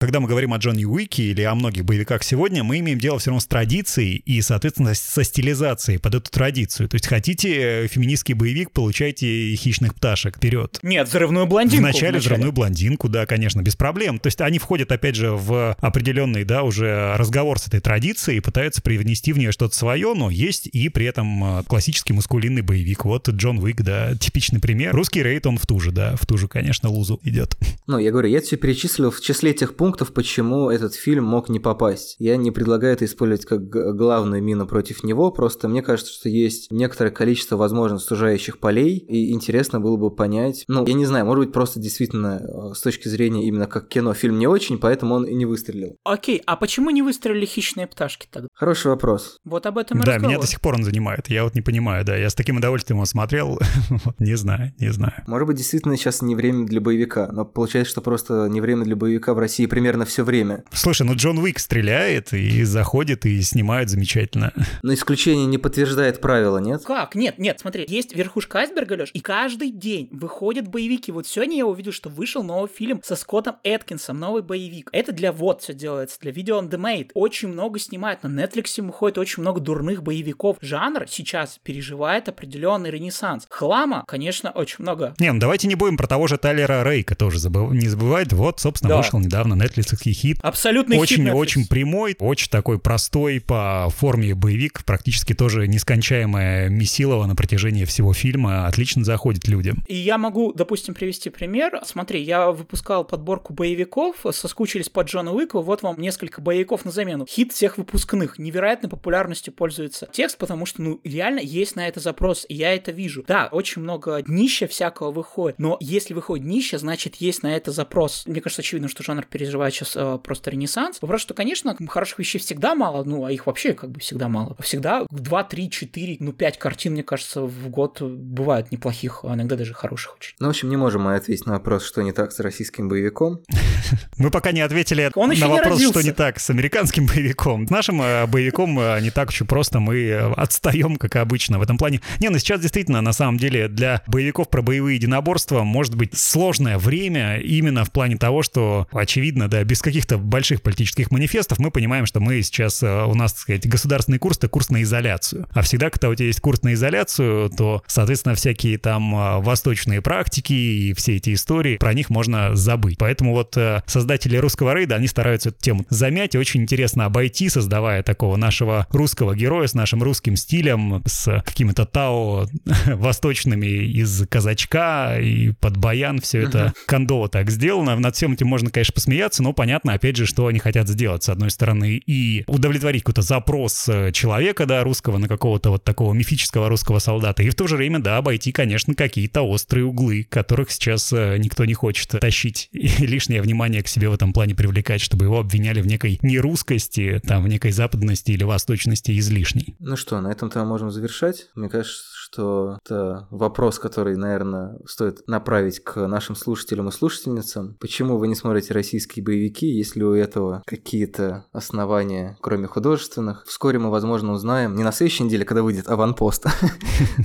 когда 0.00 0.18
мы 0.18 0.28
говорим 0.28 0.54
о 0.54 0.56
Джонни 0.56 0.86
Уике 0.86 1.24
или 1.24 1.42
о 1.42 1.54
многих 1.54 1.84
боевиках 1.84 2.22
сегодня, 2.22 2.64
мы 2.64 2.78
имеем 2.78 2.98
дело 2.98 3.18
все 3.18 3.30
равно 3.30 3.40
с 3.40 3.46
традицией 3.46 4.22
и, 4.24 4.40
соответственно, 4.40 4.94
со 4.94 5.22
стилизацией 5.22 5.98
под 5.98 6.14
эту 6.14 6.30
традицию. 6.30 6.88
То 6.88 6.94
есть 6.94 7.06
хотите 7.06 7.86
феминистский 7.86 8.32
боевик, 8.32 8.70
получайте 8.72 9.54
хищных 9.54 9.94
пташек 9.94 10.38
вперед. 10.38 10.78
Нет, 10.82 11.06
взрывную 11.06 11.46
блондинку. 11.46 11.82
Вначале, 11.82 12.12
вначале 12.12 12.18
взрывную 12.18 12.52
блондинку, 12.52 13.10
да, 13.10 13.26
конечно, 13.26 13.60
без 13.60 13.76
проблем. 13.76 14.18
То 14.18 14.28
есть 14.28 14.40
они 14.40 14.58
входят, 14.58 14.90
опять 14.90 15.16
же, 15.16 15.32
в 15.32 15.76
определенный, 15.80 16.44
да, 16.44 16.62
уже 16.62 17.14
разговор 17.18 17.58
с 17.58 17.66
этой 17.66 17.80
традицией 17.80 18.38
и 18.38 18.40
пытаются 18.40 18.80
привнести 18.80 19.34
в 19.34 19.38
нее 19.38 19.52
что-то 19.52 19.76
свое, 19.76 20.14
но 20.14 20.30
есть 20.30 20.66
и 20.66 20.88
при 20.88 21.04
этом 21.04 21.58
э, 21.58 21.62
классический 21.64 22.14
маскулинный 22.14 22.62
боевик. 22.62 23.04
Вот 23.04 23.28
Джон 23.28 23.58
Уик, 23.58 23.82
да, 23.82 24.14
типичный 24.16 24.60
пример. 24.60 24.94
Русский 24.94 25.22
рейд, 25.22 25.46
он 25.46 25.58
в 25.58 25.66
ту 25.66 25.78
же, 25.78 25.92
да, 25.92 26.16
в 26.16 26.24
ту 26.24 26.38
же, 26.38 26.48
конечно, 26.48 26.88
лузу 26.88 27.20
идет. 27.22 27.58
Ну, 27.86 27.98
я 27.98 28.10
говорю, 28.10 28.30
я 28.30 28.40
все 28.40 28.56
перечислил 28.56 29.10
в 29.10 29.20
числе 29.20 29.52
тех 29.52 29.76
пунктов, 29.76 29.89
пунктов, 29.90 30.12
почему 30.12 30.70
этот 30.70 30.94
фильм 30.94 31.24
мог 31.24 31.48
не 31.48 31.58
попасть. 31.58 32.14
Я 32.20 32.36
не 32.36 32.52
предлагаю 32.52 32.92
это 32.92 33.04
использовать 33.06 33.44
как 33.44 33.68
главную 33.68 34.40
мину 34.40 34.68
против 34.68 35.02
него, 35.02 35.32
просто 35.32 35.66
мне 35.66 35.82
кажется, 35.82 36.12
что 36.12 36.28
есть 36.28 36.70
некоторое 36.70 37.10
количество 37.10 37.56
возможно 37.56 37.98
сужающих 37.98 38.60
полей, 38.60 38.98
и 38.98 39.32
интересно 39.32 39.80
было 39.80 39.96
бы 39.96 40.14
понять, 40.14 40.62
ну, 40.68 40.86
я 40.86 40.94
не 40.94 41.06
знаю, 41.06 41.26
может 41.26 41.46
быть, 41.46 41.52
просто 41.52 41.80
действительно 41.80 42.40
э, 42.40 42.74
с 42.74 42.82
точки 42.82 43.08
зрения 43.08 43.48
именно 43.48 43.66
как 43.66 43.88
кино 43.88 44.14
фильм 44.14 44.38
не 44.38 44.46
очень, 44.46 44.78
поэтому 44.78 45.16
он 45.16 45.24
и 45.24 45.34
не 45.34 45.44
выстрелил. 45.44 45.96
Окей, 46.04 46.40
а 46.46 46.54
почему 46.54 46.90
не 46.90 47.02
выстрелили 47.02 47.46
«Хищные 47.46 47.88
пташки» 47.88 48.28
тогда? 48.30 48.46
Хороший 48.54 48.92
вопрос. 48.92 49.38
Вот 49.44 49.66
об 49.66 49.76
этом 49.76 50.02
и 50.02 50.04
Да, 50.04 50.12
разговор. 50.12 50.30
меня 50.30 50.40
до 50.40 50.46
сих 50.46 50.60
пор 50.60 50.74
он 50.76 50.84
занимает. 50.84 51.28
Я 51.28 51.42
вот 51.42 51.56
не 51.56 51.62
понимаю, 51.62 52.04
да. 52.04 52.14
Я 52.14 52.30
с 52.30 52.34
таким 52.36 52.58
удовольствием 52.58 52.98
его 52.98 53.06
смотрел. 53.06 53.58
не 54.20 54.36
знаю, 54.36 54.72
не 54.78 54.92
знаю. 54.92 55.24
Может 55.26 55.48
быть, 55.48 55.56
действительно 55.56 55.96
сейчас 55.96 56.22
не 56.22 56.36
время 56.36 56.64
для 56.64 56.80
боевика, 56.80 57.28
но 57.32 57.44
получается, 57.44 57.90
что 57.90 58.02
просто 58.02 58.46
не 58.48 58.60
время 58.60 58.84
для 58.84 58.94
боевика 58.94 59.34
в 59.34 59.38
России 59.40 59.66
примерно 59.80 60.04
все 60.04 60.24
время. 60.24 60.62
Слушай, 60.72 61.06
ну 61.06 61.14
Джон 61.14 61.38
Уик 61.38 61.58
стреляет 61.58 62.34
и 62.34 62.64
заходит 62.64 63.24
и 63.24 63.40
снимает 63.40 63.88
замечательно. 63.88 64.52
Но 64.82 64.92
исключение 64.92 65.46
не 65.46 65.56
подтверждает 65.56 66.20
правила, 66.20 66.58
нет? 66.58 66.82
Как? 66.84 67.14
Нет, 67.14 67.38
нет, 67.38 67.58
смотри, 67.60 67.86
есть 67.88 68.14
верхушка 68.14 68.58
айсберга, 68.58 68.92
Леш, 68.94 69.10
и 69.14 69.20
каждый 69.20 69.70
день 69.70 70.08
выходят 70.12 70.68
боевики. 70.68 71.12
Вот 71.12 71.26
сегодня 71.26 71.56
я 71.56 71.66
увидел, 71.66 71.92
что 71.92 72.10
вышел 72.10 72.42
новый 72.42 72.68
фильм 72.68 73.00
со 73.02 73.16
Скоттом 73.16 73.56
Эткинсом, 73.64 74.18
новый 74.18 74.42
боевик. 74.42 74.90
Это 74.92 75.12
для 75.12 75.32
вот 75.32 75.62
все 75.62 75.72
делается, 75.72 76.20
для 76.20 76.30
видео 76.30 76.60
on 76.60 76.68
demand. 76.68 77.10
Очень 77.14 77.48
много 77.48 77.78
снимают, 77.78 78.22
на 78.22 78.28
Netflix 78.28 78.82
выходит 78.84 79.16
очень 79.16 79.40
много 79.42 79.60
дурных 79.60 80.02
боевиков. 80.02 80.58
Жанр 80.60 81.06
сейчас 81.08 81.58
переживает 81.62 82.28
определенный 82.28 82.90
ренессанс. 82.90 83.46
Хлама, 83.48 84.04
конечно, 84.06 84.50
очень 84.50 84.76
много. 84.80 85.14
Не, 85.18 85.32
ну 85.32 85.40
давайте 85.40 85.68
не 85.68 85.74
будем 85.74 85.96
про 85.96 86.06
того 86.06 86.26
же 86.26 86.36
Тайлера 86.36 86.84
Рейка 86.84 87.14
тоже 87.14 87.38
забыв... 87.38 87.70
не 87.70 87.88
забывать. 87.88 88.30
Вот, 88.34 88.60
собственно, 88.60 88.90
Да. 88.90 88.96
вышел 88.98 89.18
недавно 89.18 89.54
Netflix 89.54 89.69
хит. 89.74 90.38
Абсолютный 90.42 90.96
хит 90.96 91.02
Очень, 91.02 91.28
Netflix. 91.28 91.34
очень 91.34 91.66
прямой, 91.66 92.16
очень 92.18 92.50
такой 92.50 92.78
простой 92.78 93.40
по 93.40 93.88
форме 93.90 94.34
боевик, 94.34 94.84
практически 94.84 95.34
тоже 95.34 95.66
нескончаемая 95.68 96.68
Месилова 96.68 97.26
на 97.26 97.36
протяжении 97.36 97.84
всего 97.84 98.12
фильма, 98.12 98.66
отлично 98.66 99.04
заходит 99.04 99.48
людям. 99.48 99.84
И 99.86 99.94
я 99.94 100.18
могу, 100.18 100.52
допустим, 100.52 100.94
привести 100.94 101.30
пример. 101.30 101.80
Смотри, 101.84 102.22
я 102.22 102.50
выпускал 102.50 103.04
подборку 103.04 103.52
боевиков, 103.52 104.24
соскучились 104.32 104.88
по 104.88 105.02
Джону 105.02 105.34
Уику, 105.34 105.60
вот 105.60 105.82
вам 105.82 106.00
несколько 106.00 106.40
боевиков 106.40 106.84
на 106.84 106.90
замену. 106.90 107.26
Хит 107.28 107.52
всех 107.52 107.78
выпускных. 107.78 108.38
Невероятной 108.38 108.90
популярностью 108.90 109.52
пользуется 109.52 110.08
текст, 110.12 110.38
потому 110.38 110.66
что, 110.66 110.82
ну, 110.82 111.00
реально 111.04 111.40
есть 111.40 111.76
на 111.76 111.86
это 111.86 112.00
запрос, 112.00 112.46
и 112.48 112.54
я 112.54 112.74
это 112.74 112.92
вижу. 112.92 113.24
Да, 113.26 113.48
очень 113.52 113.82
много 113.82 114.22
днища 114.22 114.66
всякого 114.66 115.10
выходит, 115.10 115.58
но 115.58 115.76
если 115.80 116.14
выходит 116.14 116.44
днище, 116.46 116.78
значит, 116.78 117.16
есть 117.16 117.42
на 117.42 117.54
это 117.54 117.72
запрос. 117.72 118.24
Мне 118.26 118.40
кажется, 118.40 118.62
очевидно, 118.62 118.88
что 118.88 119.02
жанр 119.02 119.24
переживает 119.24 119.59
сейчас 119.68 119.96
э, 119.96 120.18
просто 120.22 120.50
ренессанс. 120.50 120.98
Вопрос, 121.02 121.20
что, 121.20 121.34
конечно, 121.34 121.76
хороших 121.88 122.20
вещей 122.20 122.38
всегда 122.38 122.74
мало, 122.74 123.04
ну, 123.04 123.24
а 123.24 123.32
их 123.32 123.46
вообще 123.46 123.74
как 123.74 123.90
бы 123.90 124.00
всегда 124.00 124.28
мало. 124.28 124.56
Всегда 124.60 125.04
2, 125.10 125.44
3, 125.44 125.70
4, 125.70 126.16
ну, 126.20 126.32
5 126.32 126.58
картин, 126.58 126.92
мне 126.92 127.02
кажется, 127.02 127.42
в 127.42 127.68
год 127.68 128.00
бывают 128.00 128.70
неплохих, 128.70 129.20
а 129.24 129.34
иногда 129.34 129.56
даже 129.56 129.74
хороших 129.74 130.16
очень. 130.16 130.34
Ну, 130.38 130.46
в 130.46 130.50
общем, 130.50 130.70
не 130.70 130.76
можем 130.76 131.02
мы 131.02 131.16
ответить 131.16 131.46
на 131.46 131.54
вопрос, 131.54 131.84
что 131.84 132.02
не 132.02 132.12
так 132.12 132.32
с 132.32 132.38
российским 132.40 132.88
боевиком. 132.88 133.40
Мы 134.18 134.30
пока 134.30 134.52
не 134.52 134.60
ответили 134.60 135.10
Он 135.14 135.30
еще 135.30 135.46
на 135.46 135.48
вопрос, 135.48 135.82
что 135.82 136.02
не 136.02 136.12
так 136.12 136.38
с 136.38 136.50
американским 136.50 137.06
боевиком. 137.14 137.66
С 137.66 137.70
нашим 137.70 138.02
э, 138.02 138.26
боевиком 138.26 138.78
э, 138.78 139.00
не 139.00 139.10
так 139.10 139.30
очень 139.30 139.46
просто, 139.46 139.80
мы 139.80 139.96
э, 139.96 140.32
отстаем, 140.34 140.96
как 140.96 141.16
обычно, 141.16 141.58
в 141.58 141.62
этом 141.62 141.78
плане. 141.78 142.00
Не, 142.18 142.28
ну 142.28 142.38
сейчас 142.38 142.60
действительно, 142.60 143.00
на 143.00 143.12
самом 143.12 143.38
деле, 143.38 143.68
для 143.68 144.02
боевиков 144.06 144.48
про 144.48 144.62
боевые 144.62 144.96
единоборства 144.96 145.62
может 145.64 145.94
быть 145.94 146.16
сложное 146.16 146.78
время 146.78 147.38
именно 147.38 147.84
в 147.84 147.90
плане 147.90 148.16
того, 148.16 148.42
что, 148.42 148.86
очевидно, 148.92 149.39
да, 149.48 149.62
без 149.64 149.82
каких-то 149.82 150.18
больших 150.18 150.62
политических 150.62 151.10
манифестов 151.10 151.58
мы 151.58 151.70
понимаем, 151.70 152.06
что 152.06 152.20
мы 152.20 152.42
сейчас, 152.42 152.82
э, 152.82 153.04
у 153.04 153.14
нас, 153.14 153.32
так 153.32 153.40
сказать, 153.42 153.68
государственный 153.68 154.18
курс— 154.18 154.36
это 154.38 154.48
курс 154.48 154.70
на 154.70 154.82
изоляцию. 154.82 155.46
А 155.52 155.62
всегда, 155.62 155.90
когда 155.90 156.08
у 156.08 156.14
тебя 156.14 156.26
есть 156.26 156.40
курс 156.40 156.62
на 156.62 156.74
изоляцию, 156.74 157.50
то, 157.50 157.82
соответственно, 157.86 158.34
всякие 158.34 158.78
там 158.78 159.14
э, 159.14 159.40
восточные 159.40 160.02
практики 160.02 160.52
и 160.52 160.92
все 160.94 161.16
эти 161.16 161.34
истории, 161.34 161.76
про 161.76 161.94
них 161.94 162.10
можно 162.10 162.54
забыть. 162.56 162.98
Поэтому 162.98 163.32
вот 163.32 163.56
э, 163.56 163.82
создатели 163.86 164.36
русского 164.36 164.74
рейда, 164.74 164.96
они 164.96 165.06
стараются 165.06 165.50
эту 165.50 165.60
тему 165.60 165.86
замять 165.88 166.34
и 166.34 166.38
очень 166.38 166.62
интересно 166.62 167.04
обойти, 167.04 167.48
создавая 167.48 168.02
такого 168.02 168.36
нашего 168.36 168.86
русского 168.90 169.34
героя 169.34 169.66
с 169.66 169.74
нашим 169.74 170.02
русским 170.02 170.36
стилем, 170.36 171.02
с 171.06 171.42
какими-то 171.44 171.86
тао 171.86 172.46
восточными 172.86 173.66
из 173.66 174.26
казачка 174.28 175.18
и 175.20 175.52
под 175.52 175.76
баян. 175.76 176.20
Все 176.20 176.42
это 176.42 176.72
кондово 176.86 177.28
так 177.28 177.50
сделано. 177.50 177.96
Над 177.96 178.16
всем 178.16 178.32
этим 178.32 178.46
можно, 178.46 178.70
конечно, 178.70 178.92
посмеяться, 178.94 179.29
но 179.38 179.52
понятно, 179.52 179.94
опять 179.94 180.16
же, 180.16 180.26
что 180.26 180.46
они 180.46 180.58
хотят 180.58 180.88
сделать. 180.88 181.22
С 181.22 181.28
одной 181.28 181.50
стороны, 181.50 182.00
и 182.04 182.44
удовлетворить 182.46 183.02
какой-то 183.02 183.22
запрос 183.22 183.88
э, 183.88 184.12
человека, 184.12 184.66
да, 184.66 184.82
русского 184.82 185.18
на 185.18 185.28
какого-то 185.28 185.70
вот 185.70 185.84
такого 185.84 186.12
мифического 186.12 186.68
русского 186.68 186.98
солдата, 186.98 187.42
и 187.42 187.50
в 187.50 187.54
то 187.54 187.66
же 187.66 187.76
время, 187.76 188.00
да, 188.00 188.18
обойти, 188.18 188.52
конечно, 188.52 188.94
какие-то 188.94 189.42
острые 189.42 189.84
углы, 189.84 190.26
которых 190.28 190.70
сейчас 190.70 191.12
э, 191.12 191.36
никто 191.38 191.64
не 191.64 191.74
хочет 191.74 192.08
тащить 192.08 192.68
и 192.72 192.88
лишнее 193.06 193.42
внимание 193.42 193.82
к 193.82 193.88
себе 193.88 194.08
в 194.08 194.14
этом 194.14 194.32
плане 194.32 194.54
привлекать, 194.54 195.00
чтобы 195.00 195.26
его 195.26 195.38
обвиняли 195.38 195.80
в 195.80 195.86
некой 195.86 196.18
нерусскости, 196.22 197.20
там, 197.26 197.44
в 197.44 197.48
некой 197.48 197.72
западности 197.72 198.32
или 198.32 198.44
восточности 198.44 199.18
излишней. 199.18 199.76
Ну 199.78 199.96
что, 199.96 200.20
на 200.20 200.28
этом-то 200.28 200.64
можем 200.64 200.90
завершать. 200.90 201.46
Мне 201.54 201.68
кажется, 201.68 202.02
что 202.32 202.78
это 202.84 203.26
вопрос, 203.30 203.78
который, 203.78 204.16
наверное, 204.16 204.78
стоит 204.86 205.26
направить 205.26 205.80
к 205.80 206.06
нашим 206.06 206.36
слушателям 206.36 206.88
и 206.88 206.92
слушательницам. 206.92 207.76
Почему 207.80 208.18
вы 208.18 208.28
не 208.28 208.34
смотрите 208.34 208.72
российские 208.72 209.24
боевики, 209.24 209.66
если 209.66 210.02
у 210.02 210.14
этого 210.14 210.62
какие-то 210.66 211.46
основания, 211.52 212.38
кроме 212.40 212.66
художественных? 212.66 213.44
Вскоре 213.46 213.78
мы, 213.78 213.90
возможно, 213.90 214.32
узнаем, 214.32 214.76
не 214.76 214.84
на 214.84 214.92
следующей 214.92 215.24
неделе, 215.24 215.44
когда 215.44 215.62
выйдет 215.62 215.88
аванпост, 215.88 216.46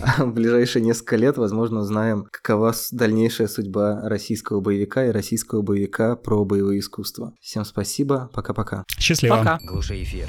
а 0.01 0.25
в 0.25 0.33
ближайшие 0.33 0.83
несколько 0.83 1.17
лет, 1.17 1.37
возможно, 1.37 1.81
узнаем, 1.81 2.27
какова 2.31 2.73
дальнейшая 2.91 3.47
судьба 3.47 4.01
российского 4.09 4.59
боевика 4.61 5.05
и 5.05 5.11
российского 5.11 5.61
боевика 5.61 6.15
про 6.15 6.43
боевые 6.45 6.79
искусства. 6.79 7.33
Всем 7.41 7.63
спасибо, 7.63 8.29
пока-пока. 8.33 8.83
Счастливо. 8.97 9.37
Пока. 9.37 9.59
Глуши 9.63 10.01
эфир. 10.01 10.23